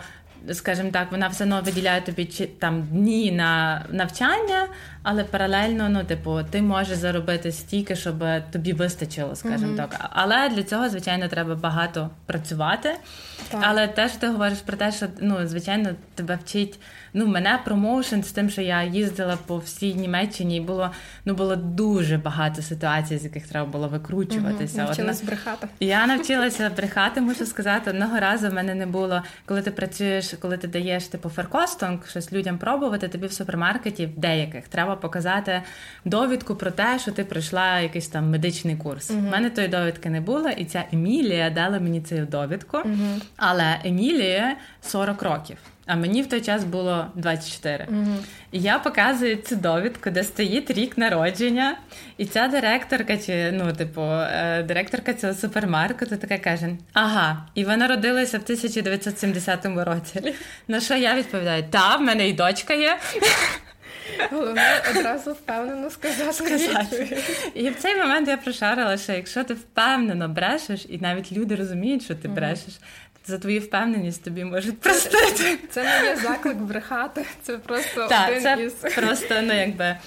Скажімо 0.54 0.90
так, 0.94 1.12
вона 1.12 1.28
все 1.28 1.44
одно 1.44 1.62
виділяє 1.62 2.02
тобі 2.02 2.26
там 2.60 2.82
дні 2.92 3.32
на 3.32 3.82
навчання, 3.90 4.68
але 5.08 5.24
паралельно, 5.24 5.90
ну, 5.90 6.04
типу, 6.04 6.40
ти 6.50 6.62
можеш 6.62 6.98
заробити 6.98 7.52
стільки, 7.52 7.96
щоб 7.96 8.24
тобі 8.52 8.74
вистачило, 8.74 9.36
скажімо 9.36 9.72
mm-hmm. 9.72 9.90
так. 9.90 10.10
Але 10.10 10.50
для 10.50 10.64
цього, 10.64 10.90
звичайно, 10.90 11.28
треба 11.28 11.56
багато 11.56 12.10
працювати. 12.26 12.90
Так. 13.50 13.62
Але 13.64 13.88
теж 13.88 14.12
ти 14.12 14.28
говориш 14.28 14.60
про 14.60 14.78
те, 14.78 14.92
що 14.92 15.06
ну, 15.22 15.48
звичайно, 15.48 15.90
тебе 16.16 16.40
вчить 16.44 16.80
ну, 17.14 17.28
мене 17.28 17.60
промоушен 17.66 18.24
з 18.24 18.32
тим, 18.32 18.50
що 18.50 18.62
я 18.62 18.84
їздила 18.84 19.38
по 19.46 19.58
всій 19.58 19.94
Німеччині, 19.94 20.58
і 20.58 20.62
було 20.62 20.92
ну 21.26 21.34
було 21.34 21.56
дуже 21.56 22.18
багато 22.18 22.62
ситуацій, 22.62 23.18
з 23.18 23.24
яких 23.24 23.48
треба 23.48 23.68
було 23.68 23.88
викручуватися. 23.88 24.78
Угу, 24.78 24.88
навчилась 24.88 25.18
Одна... 25.20 25.28
брехати. 25.28 25.68
Я 25.80 26.08
навчилася 26.16 26.72
брехати, 26.78 27.22
мушу 27.22 27.46
сказати. 27.46 27.90
Одного 27.90 28.20
разу 28.20 28.50
в 28.50 28.54
мене 28.54 28.76
не 28.76 28.86
було, 28.86 29.22
коли 29.46 29.62
ти 29.62 29.72
працюєш, 29.72 30.34
коли 30.40 30.58
ти 30.58 30.68
даєш 30.68 31.08
типу 31.08 31.30
феркостонг, 31.30 32.08
щось 32.08 32.34
людям 32.34 32.58
пробувати, 32.58 33.08
тобі 33.08 33.28
в 33.28 33.34
супермаркеті 33.34 34.06
в 34.06 34.20
деяких 34.20 34.68
треба 34.68 34.95
показати 34.96 35.62
довідку 36.06 36.56
про 36.56 36.72
те, 36.72 37.00
що 37.00 37.12
ти 37.12 37.24
пройшла 37.24 37.80
якийсь 37.80 38.08
там 38.08 38.30
медичний 38.30 38.76
курс. 38.76 39.12
У 39.12 39.14
мене 39.14 39.50
тої 39.50 39.68
довідки 39.68 40.10
не 40.10 40.22
було, 40.22 40.50
і 40.50 40.66
ця 40.66 40.84
Емілія 40.94 41.50
дала 41.50 41.80
мені 41.80 42.02
цю 42.02 42.16
довідку, 42.16 42.78
угу. 42.78 43.22
але 43.38 43.80
Емілія 43.84 44.56
40 44.82 45.22
років. 45.22 45.58
А 45.88 45.96
мені 45.96 46.22
в 46.22 46.30
той 46.30 46.42
час 46.42 46.64
було 46.64 47.08
24. 47.16 47.88
Угу. 47.90 48.16
І 48.52 48.60
я 48.60 48.80
показую 48.80 49.36
цю 49.36 49.56
довідку, 49.56 50.10
де 50.10 50.24
стоїть 50.24 50.72
рік 50.72 50.98
народження, 50.98 51.78
і 52.18 52.26
ця 52.26 52.48
директорка, 52.48 53.18
чи 53.18 53.52
ну, 53.52 53.74
типу, 53.74 54.02
е, 54.02 54.64
директорка 54.64 55.14
цього 55.14 55.34
супермаркету 55.34 56.18
така 56.18 56.38
каже: 56.38 56.70
Ага, 56.94 57.46
і 57.56 57.66
ви 57.66 57.78
народилися 57.78 58.38
в 58.38 58.42
1970 58.42 59.66
році. 59.66 60.34
На 60.68 60.80
що 60.80 60.96
я 60.96 61.16
відповідаю? 61.16 61.64
Та, 61.70 61.96
в 61.96 62.02
мене 62.02 62.30
і 62.30 62.34
дочка 62.34 62.74
є. 62.74 62.98
Головне 64.32 64.84
одразу 64.92 65.32
впевнено 65.32 65.90
сказати. 65.90 66.34
сказати. 66.34 67.18
І 67.54 67.70
в 67.70 67.76
цей 67.76 67.96
момент 67.96 68.28
я 68.28 68.38
прошарила, 68.38 68.98
що 68.98 69.12
якщо 69.12 69.44
ти 69.44 69.54
впевнено 69.54 70.30
брешеш, 70.30 70.86
і 70.90 70.98
навіть 70.98 71.32
люди 71.32 71.56
розуміють, 71.56 72.04
що 72.04 72.16
ти 72.16 72.28
брешеш, 72.28 72.80
за 73.26 73.38
твою 73.38 73.62
впевненість 73.62 74.24
тобі 74.24 74.44
можуть 74.44 74.80
простити. 74.80 75.58
Це 75.70 75.84
не 75.84 76.06
є 76.06 76.16
заклик 76.16 76.58
брехати, 76.58 77.26
це 77.42 77.58
просто 77.58 78.08
так, 78.08 78.30
один 78.30 78.42
це 78.42 78.64
із... 78.64 78.74
просто 78.74 79.36
ну 79.42 79.54
якби. 79.54 79.98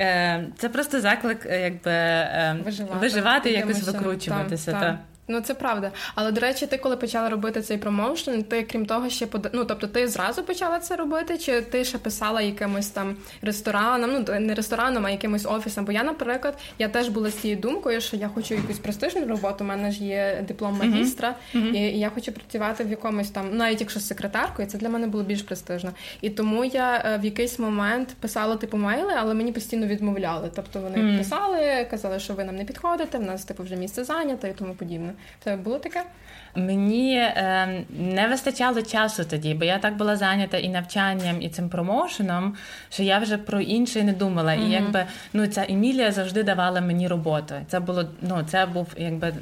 Е, 0.00 0.46
це 0.58 0.68
просто 0.68 1.00
заклик, 1.00 1.46
якби 1.50 2.26
виживати, 2.64 2.98
виживати 2.98 3.50
і 3.50 3.52
якось 3.52 3.82
викручуватися. 3.82 4.72
Так, 4.72 4.96
Ну 5.28 5.40
це 5.40 5.54
правда. 5.54 5.92
Але 6.14 6.32
до 6.32 6.40
речі, 6.40 6.66
ти 6.66 6.76
коли 6.78 6.96
почала 6.96 7.28
робити 7.28 7.62
цей 7.62 7.78
промоушен, 7.78 8.42
ти 8.42 8.62
крім 8.62 8.86
того, 8.86 9.08
ще 9.08 9.26
под... 9.26 9.50
ну, 9.52 9.64
тобто 9.64 9.86
ти 9.86 10.08
зразу 10.08 10.42
почала 10.42 10.78
це 10.78 10.96
робити, 10.96 11.38
чи 11.38 11.62
ти 11.62 11.84
ще 11.84 11.98
писала 11.98 12.40
якимось 12.40 12.88
там 12.88 13.16
ресторанам, 13.42 14.10
ну 14.12 14.40
не 14.40 14.54
ресторанам, 14.54 15.06
а 15.06 15.10
якимось 15.10 15.46
офісам? 15.46 15.84
Бо 15.84 15.92
я, 15.92 16.02
наприклад, 16.04 16.58
я 16.78 16.88
теж 16.88 17.08
була 17.08 17.30
з 17.30 17.34
цією 17.34 17.60
думкою, 17.60 18.00
що 18.00 18.16
я 18.16 18.28
хочу 18.28 18.54
якусь 18.54 18.78
престижну 18.78 19.26
роботу. 19.26 19.64
У 19.64 19.66
мене 19.66 19.90
ж 19.90 20.04
є 20.04 20.44
диплом 20.48 20.78
магістра, 20.78 21.34
mm-hmm. 21.54 21.72
і, 21.72 21.78
і 21.78 21.98
я 21.98 22.10
хочу 22.10 22.32
працювати 22.32 22.84
в 22.84 22.90
якомусь 22.90 23.30
там, 23.30 23.56
навіть 23.56 23.80
якщо 23.80 24.00
з 24.00 24.06
секретаркою, 24.06 24.68
це 24.68 24.78
для 24.78 24.88
мене 24.88 25.06
було 25.06 25.24
більш 25.24 25.42
престижно. 25.42 25.92
І 26.20 26.30
тому 26.30 26.64
я 26.64 27.02
е, 27.06 27.18
в 27.18 27.24
якийсь 27.24 27.58
момент 27.58 28.08
писала 28.20 28.56
типу 28.56 28.76
мейли, 28.76 29.12
але 29.16 29.34
мені 29.34 29.52
постійно 29.52 29.86
відмовляли. 29.86 30.50
Тобто 30.54 30.80
вони 30.80 30.96
mm-hmm. 30.96 31.18
писали, 31.18 31.86
казали, 31.90 32.20
що 32.20 32.34
ви 32.34 32.44
нам 32.44 32.56
не 32.56 32.64
підходите, 32.64 33.18
в 33.18 33.22
нас 33.22 33.44
типу 33.44 33.62
вже 33.62 33.76
місце 33.76 34.04
зайнято 34.04 34.46
і 34.46 34.52
тому 34.52 34.74
подібне. 34.74 35.12
Це 35.44 35.56
було 35.56 35.78
таке? 35.78 36.04
Мені 36.54 37.16
е, 37.16 37.84
не 37.90 38.28
вистачало 38.28 38.82
часу 38.82 39.24
тоді, 39.24 39.54
бо 39.54 39.64
я 39.64 39.78
так 39.78 39.96
була 39.96 40.16
зайнята 40.16 40.58
і 40.58 40.68
навчанням, 40.68 41.42
і 41.42 41.48
цим 41.48 41.68
промоушеном, 41.68 42.54
що 42.90 43.02
я 43.02 43.18
вже 43.18 43.38
про 43.38 43.60
інше 43.60 44.02
не 44.02 44.12
думала. 44.12 44.52
Mm-hmm. 44.52 44.68
І 44.68 44.70
якби 44.70 45.04
ну 45.32 45.46
ця 45.46 45.66
Емілія 45.68 46.12
завжди 46.12 46.42
давала 46.42 46.80
мені 46.80 47.08
роботу. 47.08 47.54
Це 47.68 47.80
було 47.80 48.04
ну 48.22 48.44
це 48.48 48.66
був 48.66 48.86
якби 48.96 49.34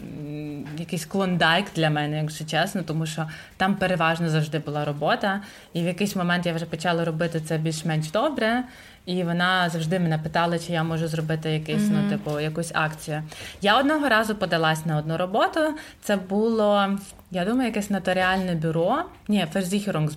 якийсь 0.78 1.04
клондайк 1.04 1.66
для 1.76 1.90
мене, 1.90 2.18
якщо 2.18 2.44
чесно, 2.44 2.82
тому 2.82 3.06
що 3.06 3.28
там 3.56 3.74
переважно 3.74 4.28
завжди 4.28 4.58
була 4.58 4.84
робота. 4.84 5.40
І 5.72 5.82
в 5.82 5.86
якийсь 5.86 6.16
момент 6.16 6.46
я 6.46 6.52
вже 6.52 6.64
почала 6.64 7.04
робити 7.04 7.40
це 7.40 7.58
більш-менш 7.58 8.10
добре. 8.10 8.64
І 9.06 9.22
вона 9.22 9.68
завжди 9.68 9.98
мене 9.98 10.18
питала, 10.18 10.58
чи 10.58 10.72
я 10.72 10.82
можу 10.82 11.08
зробити 11.08 11.50
якийсь, 11.50 11.82
mm-hmm. 11.82 12.02
ну, 12.04 12.10
типу, 12.10 12.40
якусь 12.40 12.70
акцію. 12.74 13.22
Я 13.62 13.78
одного 13.78 14.08
разу 14.08 14.34
подалась 14.34 14.86
на 14.86 14.98
одну 14.98 15.16
роботу. 15.16 15.60
Це 16.02 16.16
було, 16.16 16.98
я 17.30 17.44
думаю, 17.44 17.66
якесь 17.66 17.90
нотаріальне 17.90 18.54
бюро. 18.54 19.02
Ні, 19.28 19.46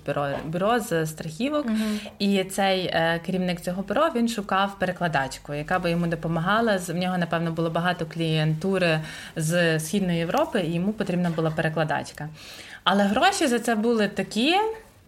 бюро, 0.06 0.28
бюро 0.46 0.80
з 0.80 1.06
страхівок. 1.06 1.66
Mm-hmm. 1.66 2.10
І 2.18 2.44
цей 2.44 2.86
е, 2.86 3.20
керівник 3.26 3.60
цього 3.60 3.82
бюро 3.82 4.10
він 4.14 4.28
шукав 4.28 4.78
перекладачку, 4.78 5.54
яка 5.54 5.78
би 5.78 5.90
йому 5.90 6.06
допомагала. 6.06 6.76
В 6.88 6.96
нього, 6.96 7.18
напевно, 7.18 7.52
було 7.52 7.70
багато 7.70 8.06
клієнтури 8.06 9.00
з 9.36 9.80
Східної 9.80 10.18
Європи, 10.18 10.60
і 10.60 10.72
йому 10.72 10.92
потрібна 10.92 11.30
була 11.30 11.50
перекладачка. 11.50 12.28
Але 12.84 13.04
гроші 13.04 13.46
за 13.46 13.58
це 13.58 13.74
були 13.74 14.08
такі 14.08 14.56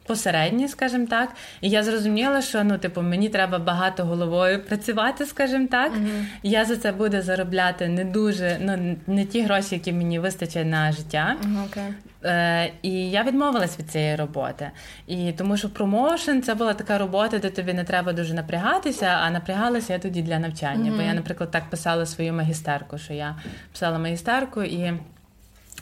посередні, 0.06 0.68
скажімо 0.68 1.06
так. 1.10 1.32
І 1.60 1.70
я 1.70 1.82
зрозуміла, 1.82 2.42
що 2.42 2.64
ну, 2.64 2.78
типу, 2.78 3.02
мені 3.02 3.28
треба 3.28 3.58
багато 3.58 4.04
головою 4.04 4.64
працювати, 4.64 5.26
скажімо 5.26 5.68
так. 5.70 5.92
Mm-hmm. 5.92 6.24
Я 6.42 6.64
за 6.64 6.76
це 6.76 6.92
буду 6.92 7.22
заробляти 7.22 7.88
не 7.88 8.04
дуже, 8.04 8.58
ну 8.60 8.96
не 9.06 9.24
ті 9.24 9.42
гроші, 9.42 9.74
які 9.74 9.92
мені 9.92 10.18
вистачать 10.18 10.66
на 10.66 10.92
життя. 10.92 11.36
Okay. 11.42 11.92
Е, 12.24 12.72
І 12.82 13.10
я 13.10 13.22
відмовилась 13.22 13.78
від 13.78 13.90
цієї 13.90 14.16
роботи. 14.16 14.70
І 15.06 15.32
тому 15.32 15.56
що 15.56 15.68
промоушен 15.68 16.42
це 16.42 16.54
була 16.54 16.74
така 16.74 16.98
робота, 16.98 17.38
де 17.38 17.50
тобі 17.50 17.72
не 17.72 17.84
треба 17.84 18.12
дуже 18.12 18.34
напрягатися, 18.34 19.06
а 19.06 19.30
напрягалася 19.30 19.92
я 19.92 19.98
тоді 19.98 20.22
для 20.22 20.38
навчання. 20.38 20.90
Mm-hmm. 20.90 20.96
Бо 20.96 21.02
я, 21.02 21.14
наприклад, 21.14 21.50
так 21.50 21.70
писала 21.70 22.06
свою 22.06 22.32
магістерку, 22.32 22.98
що 22.98 23.12
я 23.12 23.36
писала 23.72 23.98
магістерку 23.98 24.62
і. 24.62 24.92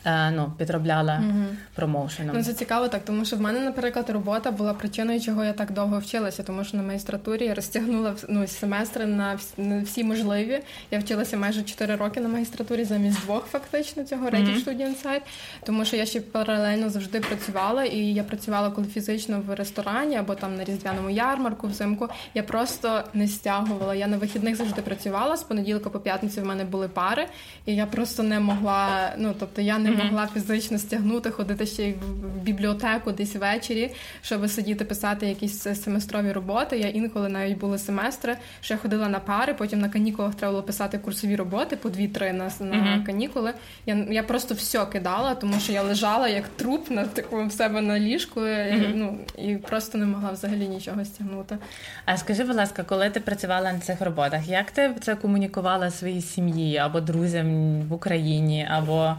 Е, 0.05 0.31
ну, 0.31 0.53
підробляла 0.59 1.13
mm 1.13 1.47
промоушеном. 1.75 2.37
Ну, 2.37 2.45
Це 2.45 2.53
цікаво 2.53 2.89
так, 2.89 3.05
тому 3.05 3.25
що 3.25 3.37
в 3.37 3.41
мене, 3.41 3.61
наприклад, 3.61 4.11
робота 4.11 4.51
була 4.51 4.75
причиною, 4.75 5.21
чого 5.21 5.45
я 5.45 5.53
так 5.53 5.73
довго 5.73 5.99
вчилася, 5.99 6.43
тому 6.43 6.65
що 6.65 6.77
на 6.77 6.83
магістратурі 6.83 7.45
я 7.45 7.55
розтягнула 7.55 8.15
ну, 8.29 8.47
семестри 8.47 9.07
на 9.07 9.39
всі, 9.83 10.05
можливі. 10.05 10.61
Я 10.91 10.99
вчилася 10.99 11.37
майже 11.37 11.63
4 11.63 11.97
роки 11.97 12.21
на 12.21 12.29
магістратурі 12.29 12.85
замість 12.85 13.21
двох, 13.25 13.47
фактично, 13.47 14.05
цього 14.05 14.27
mm-hmm. 14.27 14.65
Student 14.65 15.05
Site, 15.05 15.21
тому 15.65 15.85
що 15.85 15.97
я 15.97 16.07
ще 16.07 16.21
паралельно 16.21 16.91
завжди 16.91 17.21
працювала, 17.21 17.85
і 17.85 17.99
я 17.99 18.23
працювала 18.25 18.71
коли 18.71 18.87
фізично 18.87 19.43
в 19.47 19.55
ресторані 19.55 20.17
або 20.17 20.35
там 20.35 20.57
на 20.57 20.65
різдвяному 20.65 21.11
ярмарку 21.11 21.67
взимку. 21.67 22.09
Я 22.35 22.43
просто 22.43 23.03
не 23.15 23.29
стягувала. 23.29 23.95
Я 23.95 24.07
на 24.07 24.17
вихідних 24.17 24.57
завжди 24.57 24.83
працювала 24.83 25.37
з 25.37 25.43
понеділка 25.43 25.91
по 25.91 26.01
п'ятницю 26.01 26.43
в 26.43 26.45
мене 26.45 26.65
були 26.65 26.89
пари, 26.89 27.27
і 27.67 27.75
я 27.75 27.87
просто 27.87 28.23
не 28.23 28.41
могла. 28.41 29.13
Ну 29.19 29.35
тобто 29.39 29.63
я 29.63 29.79
не 29.79 29.90
не 29.97 30.05
могла 30.05 30.27
фізично 30.27 30.79
стягнути, 30.79 31.31
ходити 31.31 31.67
ще 31.67 31.89
й 31.89 31.93
в 31.93 32.43
бібліотеку 32.43 33.13
десь 33.13 33.35
ввечері, 33.35 33.93
щоб 34.23 34.51
сидіти 34.51 34.85
писати 34.85 35.27
якісь 35.27 35.63
семестрові 35.63 36.33
роботи. 36.33 36.79
Я 36.79 36.89
інколи 36.89 37.29
навіть 37.29 37.59
були 37.59 37.79
семестри, 37.79 38.37
що 38.61 38.75
я 38.75 38.79
ходила 38.79 39.09
на 39.09 39.21
пари, 39.21 39.55
потім 39.55 39.81
на 39.81 39.89
канікулах 39.89 40.35
треба 40.35 40.53
було 40.53 40.63
писати 40.63 40.99
курсові 40.99 41.37
роботи 41.37 41.77
по 41.77 41.89
дві-три 41.89 42.33
на, 42.33 42.51
на 42.61 43.05
канікули. 43.07 43.53
Я 43.87 44.07
я 44.11 44.23
просто 44.23 44.55
все 44.55 44.87
кидала, 44.87 45.35
тому 45.35 45.61
що 45.61 45.73
я 45.73 45.83
лежала 45.83 46.29
як 46.29 46.49
труп 46.49 46.91
на 46.91 47.05
такому 47.05 47.49
в 47.49 47.53
себе 47.53 47.81
на 47.81 47.99
ліжку. 47.99 48.47
І, 48.47 48.95
ну 48.95 49.19
і 49.39 49.57
просто 49.57 49.99
не 49.99 50.07
могла 50.07 50.31
взагалі 50.31 50.69
нічого 50.69 51.05
стягнути. 51.05 51.59
А 52.05 52.17
скажи, 52.17 52.45
будь 52.45 52.57
ласка, 52.57 52.83
коли 52.83 53.11
ти 53.11 53.21
працювала 53.21 53.73
на 53.73 53.79
цих 53.79 54.01
роботах, 54.01 54.49
як 54.49 54.71
ти 54.71 54.95
це 55.01 55.17
комунікувала 55.17 55.91
своїй 55.91 56.23
сім'ї 56.23 56.77
або 56.77 57.01
друзям 57.01 57.81
в 57.81 57.93
Україні, 57.93 58.69
або 58.71 59.15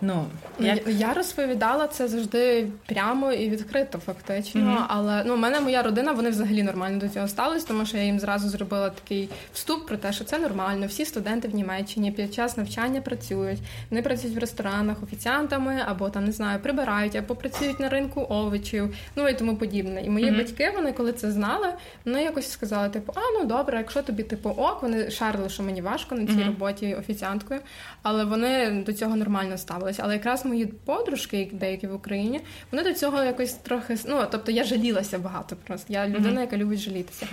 ну 0.00 0.15
Ну, 0.58 0.66
як... 0.66 0.82
Я 0.86 1.14
розповідала 1.14 1.86
це 1.86 2.08
завжди 2.08 2.68
прямо 2.86 3.32
і 3.32 3.50
відкрито, 3.50 3.98
фактично. 3.98 4.60
Mm-hmm. 4.60 4.84
Але 4.88 5.24
ну, 5.26 5.34
у 5.34 5.36
мене 5.36 5.60
моя 5.60 5.82
родина, 5.82 6.12
вони 6.12 6.30
взагалі 6.30 6.62
нормально 6.62 6.98
до 7.00 7.08
цього 7.08 7.28
ставились, 7.28 7.64
тому 7.64 7.86
що 7.86 7.96
я 7.96 8.02
їм 8.02 8.20
зразу 8.20 8.48
зробила 8.48 8.90
такий 8.90 9.28
вступ 9.52 9.86
про 9.86 9.96
те, 9.96 10.12
що 10.12 10.24
це 10.24 10.38
нормально. 10.38 10.86
Всі 10.86 11.04
студенти 11.04 11.48
в 11.48 11.54
Німеччині 11.54 12.12
під 12.12 12.34
час 12.34 12.56
навчання 12.56 13.00
працюють. 13.00 13.58
Вони 13.90 14.02
працюють 14.02 14.36
в 14.36 14.38
ресторанах 14.38 15.02
офіціантами, 15.02 15.82
або 15.86 16.10
там 16.10 16.24
не 16.24 16.32
знаю, 16.32 16.60
прибирають, 16.60 17.16
або 17.16 17.34
працюють 17.34 17.80
на 17.80 17.88
ринку 17.88 18.26
овочів, 18.28 18.94
ну 19.16 19.28
і 19.28 19.34
тому 19.34 19.56
подібне. 19.56 20.02
І 20.02 20.10
мої 20.10 20.30
mm-hmm. 20.30 20.36
батьки, 20.36 20.72
вони 20.74 20.92
коли 20.92 21.12
це 21.12 21.32
знали, 21.32 21.68
вони 22.04 22.22
якось 22.22 22.50
сказали: 22.50 22.88
типу, 22.88 23.12
а 23.16 23.20
ну 23.38 23.44
добре, 23.44 23.78
якщо 23.78 24.02
тобі 24.02 24.22
типу 24.22 24.50
ок, 24.50 24.82
вони 24.82 25.10
шарили, 25.10 25.48
що 25.48 25.62
мені 25.62 25.82
важко 25.82 26.14
на 26.14 26.26
цій 26.26 26.32
mm-hmm. 26.32 26.46
роботі 26.46 26.94
офіціанткою, 26.94 27.60
але 28.02 28.24
вони 28.24 28.82
до 28.86 28.92
цього 28.92 29.16
нормально 29.16 29.58
ставилися 29.58 30.02
але 30.06 30.14
якраз 30.14 30.44
мої 30.44 30.66
подружки, 30.66 31.50
деякі 31.52 31.86
в 31.86 31.94
Україні, 31.94 32.40
вони 32.72 32.84
до 32.84 32.92
цього 32.92 33.22
якось 33.22 33.52
трохи 33.52 33.96
ну, 34.08 34.22
тобто 34.30 34.52
я 34.52 34.64
жалілася 34.64 35.18
багато 35.18 35.56
просто. 35.66 35.92
Я 35.92 36.08
людина, 36.08 36.40
яка 36.40 36.56
любить 36.56 36.78
жалітися. 36.78 37.26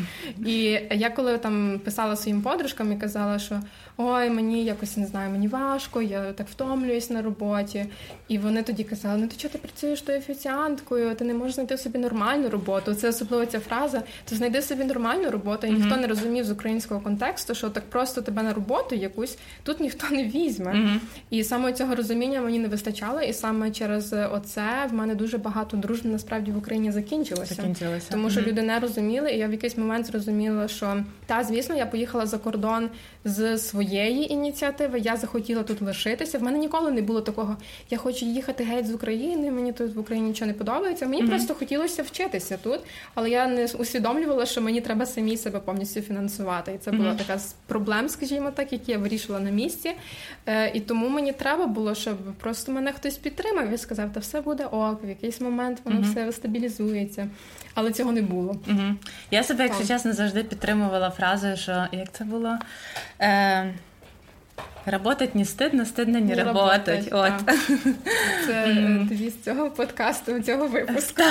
І 0.45 0.79
я 0.91 1.09
коли 1.09 1.37
там 1.37 1.81
писала 1.83 2.15
своїм 2.15 2.41
подружкам 2.41 2.91
і 2.91 2.95
казала, 2.95 3.39
що 3.39 3.59
ой, 3.97 4.29
мені 4.29 4.63
якось 4.63 4.97
не 4.97 5.05
знаю, 5.05 5.31
мені 5.31 5.47
важко, 5.47 6.01
я 6.01 6.33
так 6.33 6.47
втомлююсь 6.49 7.09
на 7.09 7.21
роботі. 7.21 7.85
І 8.27 8.37
вони 8.37 8.63
тоді 8.63 8.83
казали: 8.83 9.19
ну 9.21 9.27
ти 9.27 9.35
чого 9.37 9.51
ти 9.51 9.57
працюєш 9.57 10.01
тою 10.01 10.17
офіціанткою? 10.17 11.15
Ти 11.15 11.25
не 11.25 11.33
можеш 11.33 11.55
знайти 11.55 11.77
собі 11.77 11.99
нормальну 11.99 12.49
роботу. 12.49 12.93
Це 12.93 13.09
особливо 13.09 13.45
ця 13.45 13.59
фраза. 13.59 14.03
Ти 14.25 14.35
знайди 14.35 14.61
собі 14.61 14.83
нормальну 14.83 15.29
роботу, 15.29 15.67
і 15.67 15.71
ніхто 15.71 15.97
не 15.97 16.07
розумів 16.07 16.45
з 16.45 16.51
українського 16.51 17.01
контексту, 17.01 17.55
що 17.55 17.69
так 17.69 17.83
просто 17.89 18.21
тебе 18.21 18.43
на 18.43 18.53
роботу 18.53 18.95
якусь 18.95 19.37
тут 19.63 19.79
ніхто 19.79 20.15
не 20.15 20.23
візьме. 20.23 20.99
І 21.29 21.43
саме 21.43 21.73
цього 21.73 21.95
розуміння 21.95 22.41
мені 22.41 22.59
не 22.63 22.69
вистачало, 22.69 23.21
і 23.21 23.33
саме 23.33 23.71
через 23.71 24.13
оце 24.31 24.87
в 24.89 24.93
мене 24.93 25.15
дуже 25.15 25.37
багато 25.37 25.77
дружб 25.77 26.05
насправді 26.05 26.51
в 26.51 26.57
Україні 26.57 26.91
закінчилося. 26.91 27.55
Закінчилося. 27.55 28.07
Тому 28.11 28.29
що 28.29 28.39
mm-hmm. 28.39 28.47
люди 28.47 28.61
не 28.61 28.79
розуміли, 28.79 29.31
і 29.31 29.37
я 29.37 29.47
в 29.47 29.51
якийсь 29.51 29.77
момент 29.77 30.05
зрозуміла, 30.05 30.67
що 30.67 31.03
та, 31.25 31.43
звісно, 31.43 31.75
я 31.75 31.85
поїхала 31.85 32.25
за 32.25 32.37
кордон 32.37 32.89
з 33.25 33.57
своєї 33.57 34.33
ініціативи. 34.33 34.99
Я 34.99 35.17
захотіла 35.17 35.63
тут 35.63 35.81
лишитися. 35.81 36.37
В 36.37 36.43
мене 36.43 36.57
ніколи 36.57 36.91
не 36.91 37.01
було 37.01 37.21
такого. 37.21 37.57
Я 37.89 37.97
хочу 37.97 38.25
їхати 38.25 38.63
геть 38.63 38.87
з 38.87 38.93
України. 38.93 39.51
Мені 39.51 39.73
тут 39.73 39.95
в 39.95 39.99
Україні 39.99 40.27
нічого 40.27 40.47
не 40.47 40.53
подобається. 40.53 41.05
Мені 41.05 41.23
mm-hmm. 41.23 41.29
просто 41.29 41.53
хотілося 41.53 42.03
вчитися 42.03 42.57
тут, 42.63 42.79
але 43.15 43.29
я 43.29 43.47
не 43.47 43.65
усвідомлювала, 43.65 44.45
що 44.45 44.61
мені 44.61 44.81
треба 44.81 45.05
самі 45.05 45.37
себе 45.37 45.59
повністю 45.59 46.01
фінансувати. 46.01 46.71
І 46.71 46.77
це 46.77 46.91
була 46.91 47.09
mm-hmm. 47.09 47.17
така 47.17 47.39
з 47.39 47.55
проблем, 47.67 48.09
скажімо 48.09 48.51
так, 48.51 48.73
які 48.73 48.91
я 48.91 48.97
вирішила 48.97 49.39
на 49.39 49.49
місці. 49.49 49.91
Е, 50.45 50.71
І 50.73 50.79
тому 50.79 51.09
мені 51.09 51.33
треба 51.33 51.65
було, 51.65 51.95
щоб 51.95 52.17
просто 52.39 52.52
мене 52.67 52.93
хтось 52.93 53.17
підтримав 53.17 53.73
і 53.73 53.77
сказав, 53.77 54.13
та 54.13 54.19
все 54.19 54.41
буде 54.41 54.65
ок, 54.65 55.03
в 55.03 55.09
якийсь 55.09 55.41
момент 55.41 55.81
воно 55.83 55.99
mm-hmm. 55.99 56.11
все 56.11 56.31
стабілізується. 56.31 57.27
Але 57.73 57.91
цього 57.91 58.11
не 58.11 58.21
було. 58.21 58.53
Mm-hmm. 58.53 58.95
Я 59.31 59.43
себе, 59.43 59.63
якщо 59.63 59.85
чесно, 59.85 60.13
завжди 60.13 60.43
підтримувала 60.43 61.09
фразою, 61.09 61.57
що 61.57 61.87
як 61.91 62.11
це 62.11 62.23
було. 62.23 62.57
Е... 63.21 63.73
Работать 64.85 65.35
не 65.35 65.45
стидно, 65.45 65.85
стидно 65.85 66.19
не, 66.19 66.35
не 66.35 66.43
работать. 66.43 67.07
От. 67.11 67.33
Це 68.45 68.65
тобі 69.09 69.29
з 69.29 69.43
цього 69.43 69.71
подкасту, 69.71 70.39
цього 70.39 70.67
випуску. 70.67 71.23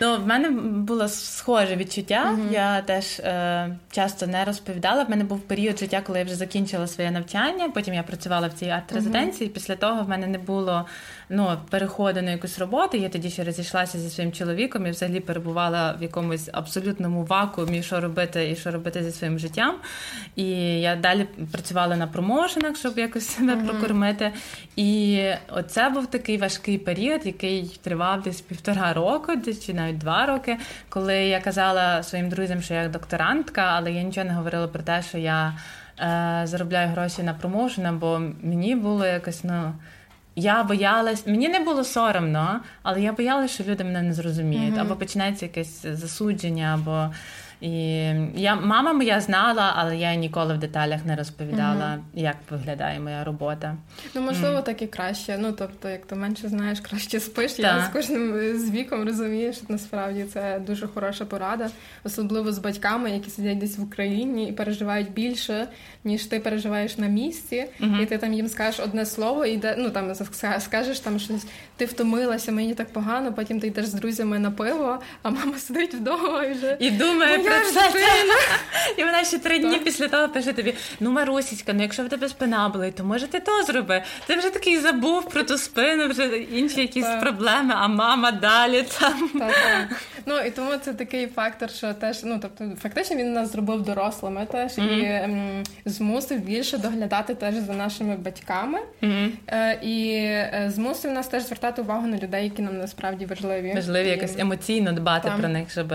Ну, 0.00 0.16
В 0.16 0.26
мене 0.26 0.50
було 0.60 1.08
схоже 1.08 1.76
відчуття. 1.76 2.34
Mm-hmm. 2.34 2.52
Я 2.52 2.82
теж 2.82 3.20
е, 3.20 3.76
часто 3.90 4.26
не 4.26 4.44
розповідала. 4.44 5.04
В 5.04 5.10
мене 5.10 5.24
був 5.24 5.40
період 5.40 5.78
життя, 5.78 6.02
коли 6.06 6.18
я 6.18 6.24
вже 6.24 6.34
закінчила 6.34 6.86
своє 6.86 7.10
навчання. 7.10 7.68
Потім 7.74 7.94
я 7.94 8.02
працювала 8.02 8.48
в 8.48 8.52
цій 8.52 8.66
арт-резиденції. 8.66 9.50
Mm-hmm. 9.50 9.54
Після 9.54 9.76
того 9.76 10.02
в 10.02 10.08
мене 10.08 10.26
не 10.26 10.38
було 10.38 10.86
ну, 11.28 11.58
переходу 11.70 12.22
на 12.22 12.30
якусь 12.30 12.58
роботу. 12.58 12.96
Я 12.96 13.08
тоді 13.08 13.30
ще 13.30 13.44
розійшлася 13.44 13.98
зі 13.98 14.10
своїм 14.10 14.32
чоловіком 14.32 14.86
і 14.86 14.90
взагалі 14.90 15.20
перебувала 15.20 15.92
в 15.92 16.02
якомусь 16.02 16.48
абсолютному 16.52 17.24
вакуумі, 17.24 17.82
що 17.82 18.00
робити 18.00 18.50
і 18.50 18.56
що 18.56 18.70
робити 18.70 19.04
зі 19.04 19.10
своїм 19.10 19.38
життям. 19.38 19.74
І 20.36 20.50
я 20.80 20.96
далі 20.96 21.26
працювала 21.52 21.96
на 21.96 22.06
промоушенах, 22.22 22.76
щоб 22.76 22.98
якось 22.98 23.28
себе 23.28 23.54
Мгм. 23.56 23.66
прокормити. 23.66 24.32
І 24.76 25.22
оце 25.50 25.88
був 25.88 26.06
такий 26.06 26.38
важкий 26.38 26.78
період, 26.78 27.26
який 27.26 27.78
тривав 27.82 28.22
десь 28.22 28.40
півтора 28.40 28.92
року, 28.92 29.36
десь 29.36 29.66
чи 29.66 29.74
навіть 29.74 29.98
два 29.98 30.26
роки, 30.26 30.56
коли 30.88 31.16
я 31.16 31.40
казала 31.40 32.02
своїм 32.02 32.28
друзям, 32.28 32.62
що 32.62 32.74
я 32.74 32.88
докторантка, 32.88 33.62
але 33.62 33.92
я 33.92 34.02
нічого 34.02 34.26
не 34.26 34.32
говорила 34.32 34.68
про 34.68 34.82
те, 34.82 35.02
що 35.02 35.18
я 35.18 35.54
е, 36.00 36.40
заробляю 36.44 36.88
гроші 36.88 37.22
на 37.22 37.34
промоушенах, 37.34 37.94
бо 37.94 38.20
мені 38.42 38.74
було 38.74 39.06
якось, 39.06 39.44
ну. 39.44 39.72
Я 40.36 40.62
боялась, 40.62 41.26
мені 41.26 41.48
не 41.48 41.60
було 41.60 41.84
соромно, 41.84 42.60
але 42.82 43.00
я 43.02 43.12
боялась, 43.12 43.50
що 43.50 43.64
люди 43.64 43.84
мене 43.84 44.02
не 44.02 44.12
зрозуміють, 44.12 44.72
Мгм. 44.74 44.80
або 44.80 44.96
почнеться 44.96 45.46
якесь 45.46 45.86
засудження, 45.86 46.74
або 46.80 47.14
і 47.60 47.70
я 48.34 48.54
мама 48.54 48.92
моя 48.92 49.20
знала, 49.20 49.72
але 49.76 49.96
я 49.96 50.14
ніколи 50.14 50.54
в 50.54 50.58
деталях 50.58 51.04
не 51.04 51.16
розповідала, 51.16 51.98
як 52.14 52.36
виглядає 52.50 53.00
моя 53.00 53.24
робота. 53.24 53.76
Ну, 54.14 54.22
можливо, 54.22 54.60
так 54.62 54.82
і 54.82 54.86
краще. 54.86 55.38
Ну, 55.40 55.52
тобто, 55.52 55.88
як 55.88 56.06
то 56.06 56.16
менше 56.16 56.48
знаєш, 56.48 56.80
краще 56.80 57.20
спиш. 57.20 57.52
Так. 57.52 57.60
Я 57.64 57.84
з 57.84 57.88
кожним 57.88 58.58
з 58.58 58.70
віком 58.70 59.04
розумію, 59.04 59.52
що 59.52 59.62
насправді 59.68 60.24
це 60.24 60.60
дуже 60.66 60.86
хороша 60.86 61.24
порада, 61.24 61.70
особливо 62.04 62.52
з 62.52 62.58
батьками, 62.58 63.10
які 63.10 63.30
сидять 63.30 63.58
десь 63.58 63.78
в 63.78 63.82
Україні 63.82 64.48
і 64.48 64.52
переживають 64.52 65.12
більше, 65.12 65.68
ніж 66.04 66.24
ти 66.24 66.40
переживаєш 66.40 66.98
на 66.98 67.06
місці. 67.06 67.64
Мгм. 67.78 68.00
І 68.02 68.06
ти 68.06 68.18
там 68.18 68.32
їм 68.32 68.48
скажеш 68.48 68.80
одне 68.80 69.06
слово, 69.06 69.44
і 69.46 69.52
йде, 69.52 69.74
ну 69.78 69.90
там 69.90 70.08
ска- 70.10 70.60
скажеш 70.60 71.00
там 71.00 71.18
щось, 71.18 71.46
ти 71.76 71.84
втомилася, 71.84 72.52
мені 72.52 72.74
так 72.74 72.92
погано. 72.92 73.32
Потім 73.32 73.60
ти 73.60 73.66
йдеш 73.66 73.86
з 73.86 73.94
друзями 73.94 74.38
на 74.38 74.50
пиво, 74.50 74.98
а 75.22 75.30
мама 75.30 75.58
сидить 75.58 75.94
вдома 75.94 76.44
і 76.44 76.52
вже. 76.52 76.76
І 76.80 76.90
думає 76.90 77.47
про 77.48 77.72
це. 77.72 77.90
І 78.96 79.04
вона 79.04 79.24
ще 79.24 79.38
три 79.38 79.58
дні 79.58 79.76
після 79.78 80.08
того 80.08 80.28
пише 80.28 80.52
тобі: 80.52 80.74
ну 81.00 81.10
Марусічка, 81.10 81.72
ну 81.72 81.82
якщо 81.82 82.04
в 82.04 82.08
тебе 82.08 82.28
спина 82.28 82.68
болить, 82.68 82.94
то 82.94 83.04
може 83.04 83.26
ти 83.26 83.40
то 83.40 83.62
зроби. 83.62 84.02
Ти 84.26 84.36
вже 84.36 84.50
такий 84.50 84.78
забув 84.78 85.28
про 85.28 85.42
ту 85.42 85.58
спину, 85.58 86.08
вже 86.08 86.24
інші 86.38 86.80
якісь 86.80 87.06
проблеми, 87.20 87.74
а 87.76 87.88
мама 87.88 88.30
далі 88.32 88.84
там. 89.00 89.28
Так, 89.38 89.52
так. 89.52 89.98
Ну 90.26 90.40
і 90.40 90.50
тому 90.50 90.70
це 90.84 90.92
такий 90.94 91.26
фактор, 91.26 91.70
що 91.70 91.94
теж 91.94 92.24
ну 92.24 92.38
тобто, 92.42 92.64
фактично 92.82 93.16
він 93.16 93.32
нас 93.32 93.52
зробив 93.52 93.82
дорослими 93.82 94.46
теж 94.52 94.78
і 94.78 95.04
ем, 95.04 95.62
змусив 95.84 96.38
більше 96.40 96.78
доглядати 96.78 97.34
теж 97.34 97.54
за 97.54 97.72
нашими 97.72 98.16
батьками, 98.16 98.78
Мгм. 99.00 99.32
е, 99.48 99.78
і 99.82 100.12
е, 100.14 100.70
змусив 100.74 101.12
нас 101.12 101.26
теж 101.28 101.42
звертати 101.42 101.82
увагу 101.82 102.06
на 102.06 102.18
людей, 102.18 102.44
які 102.44 102.62
нам 102.62 102.78
насправді 102.78 103.26
важливі. 103.26 103.72
Важливо 103.74 104.08
І- 104.08 104.10
якось 104.10 104.38
емоційно 104.38 104.92
дбати 104.92 105.28
Там. 105.28 105.40
про 105.40 105.48
них, 105.48 105.70
щоб 105.70 105.92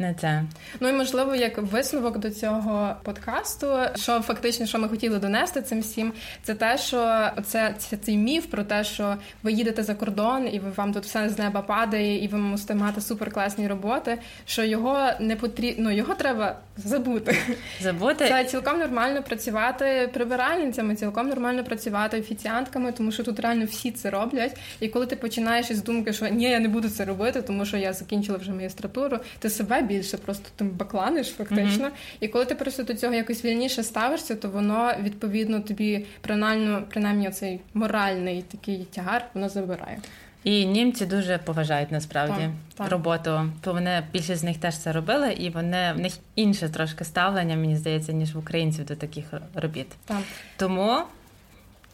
не 0.00 0.14
це. 0.14 0.42
Ну 0.80 0.88
і 0.88 0.92
можливо, 0.92 1.34
як 1.34 1.58
висновок 1.58 2.18
до 2.18 2.30
цього 2.30 2.94
подкасту, 3.02 3.78
що 3.96 4.20
фактично, 4.20 4.66
що 4.66 4.78
ми 4.78 4.88
хотіли 4.88 5.18
донести 5.18 5.62
цим 5.62 5.80
всім, 5.80 6.12
це 6.42 6.54
те, 6.54 6.78
що 6.78 7.30
це, 7.46 7.74
це 7.78 7.96
цей 7.96 8.16
міф 8.16 8.46
про 8.46 8.64
те, 8.64 8.84
що 8.84 9.16
ви 9.42 9.52
їдете 9.52 9.82
за 9.82 9.94
кордон 9.94 10.48
і 10.52 10.58
ви 10.58 10.70
вам 10.70 10.92
тут 10.92 11.04
все 11.04 11.28
з 11.28 11.38
неба 11.38 11.62
падає, 11.62 12.24
і 12.24 12.28
ви 12.28 12.38
мусите 12.38 12.74
мати 12.74 13.00
суперкласні 13.00 13.68
роботи. 13.68 14.18
Що 14.46 14.64
його 14.64 15.10
не 15.20 15.36
потрібно, 15.36 15.84
ну, 15.84 15.96
його 15.96 16.14
треба 16.14 16.56
забути. 16.76 17.36
Забути. 17.80 18.28
Це 18.28 18.44
цілком 18.44 18.78
нормально 18.78 19.22
працювати 19.22 20.10
прибиральницями, 20.12 20.94
цілком 20.94 21.28
нормально 21.28 21.64
працювати 21.64 22.20
офіціантками, 22.20 22.92
тому 22.92 23.12
що 23.12 23.24
тут 23.24 23.40
реально 23.40 23.64
всі 23.64 23.90
це 23.90 24.10
роблять. 24.10 24.56
І 24.80 24.88
коли 24.88 25.06
ти 25.06 25.16
починаєш 25.16 25.70
із 25.70 25.84
думки, 25.84 26.12
що 26.12 26.28
ні, 26.28 26.44
я 26.44 26.60
не 26.60 26.68
буду 26.68 26.88
це 26.88 27.04
робити, 27.04 27.42
тому 27.42 27.64
що 27.66 27.76
я 27.76 27.92
закінчила 27.92 28.38
вже 28.38 28.52
магістратуру, 28.52 29.18
ти 29.38 29.50
себе 29.50 29.82
більше 29.90 30.16
просто 30.16 30.48
тим 30.56 30.70
бакланиш, 30.70 31.28
фактично. 31.28 31.90
І 32.20 32.28
коли 32.28 32.44
ти 32.44 32.54
просто 32.54 32.82
до 32.82 32.94
цього 32.94 33.14
якось 33.14 33.44
вільніше 33.44 33.82
ставишся, 33.82 34.36
то 34.36 34.48
воно 34.48 34.92
відповідно 35.02 35.60
тобі 35.60 36.06
принаймні, 36.20 36.78
принаймні 36.90 37.30
цей 37.30 37.60
моральний 37.74 38.42
такий 38.42 38.86
тягар 38.90 39.24
воно 39.34 39.48
забирає. 39.48 39.98
І 40.44 40.66
німці 40.66 41.06
дуже 41.06 41.38
поважають 41.38 41.92
насправді 41.92 42.40
Так, 42.40 42.50
так. 42.76 42.90
роботу. 42.90 43.50
То 43.60 43.72
вони 43.72 44.02
більшість 44.12 44.40
з 44.40 44.44
них 44.44 44.56
теж 44.58 44.78
це 44.78 44.92
робили, 44.92 45.32
і 45.32 45.50
вони 45.50 45.92
в 45.96 45.98
них 45.98 46.12
інше 46.36 46.68
трошки 46.68 47.04
ставлення, 47.04 47.56
мені 47.56 47.76
здається, 47.76 48.12
ніж 48.12 48.34
в 48.34 48.38
українців 48.38 48.84
до 48.84 48.96
таких 48.96 49.24
робіт. 49.54 49.86
Там 50.04 50.22
Тому 50.56 50.98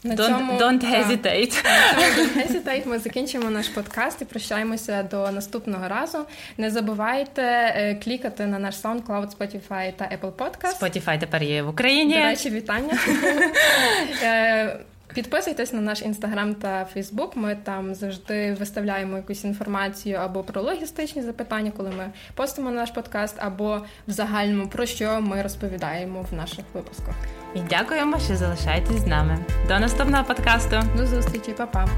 на 0.07 0.15
don't, 0.15 0.27
цьому 0.27 0.53
don't 0.53 0.81
так. 0.81 0.91
don't 0.91 1.63
Hesitate, 2.37 2.87
ми 2.87 2.99
закінчимо 2.99 3.51
наш 3.51 3.69
подкаст 3.69 4.23
і 4.23 4.25
прощаємося 4.25 5.03
до 5.03 5.31
наступного 5.31 5.89
разу. 5.89 6.19
Не 6.59 6.71
забувайте 6.71 7.43
е, 7.43 7.95
клікати 8.05 8.47
на 8.47 8.59
наш 8.59 8.75
SoundCloud, 8.75 9.37
Spotify 9.39 9.93
та 9.97 10.05
Apple 10.05 10.33
Podcast. 10.33 10.81
Spotify 10.81 11.21
тепер 11.21 11.43
є 11.43 11.63
в 11.63 11.69
Україні. 11.69 12.15
До 12.15 12.21
речі, 12.21 12.51
вітання. 12.51 12.99
Підписуйтесь 15.17 15.73
на 15.73 15.81
наш 15.81 16.03
інстаграм 16.03 16.55
та 16.55 16.85
фейсбук. 16.85 17.37
Ми 17.37 17.57
там 17.65 17.95
завжди 17.95 18.55
виставляємо 18.55 19.17
якусь 19.17 19.45
інформацію 19.45 20.17
або 20.17 20.43
про 20.43 20.63
логістичні 20.63 21.23
запитання, 21.23 21.73
коли 21.77 21.91
ми 21.91 22.13
постимо 22.35 22.71
наш 22.71 22.91
подкаст, 22.91 23.35
або 23.39 23.81
в 24.09 24.11
загальному 24.11 24.69
про 24.69 24.87
що 24.87 25.21
ми 25.21 25.43
розповідаємо 25.43 26.27
в 26.31 26.35
наших 26.35 26.65
випусках. 26.75 27.15
І 27.55 27.59
дякуємо, 27.61 28.19
що 28.19 28.37
залишаєтесь 28.37 28.97
з 28.97 29.07
нами. 29.07 29.39
До 29.69 29.79
наступного 29.79 30.25
подкасту. 30.25 30.77
До 30.97 31.07
зустрічі, 31.07 31.53
Па-па. 31.57 31.89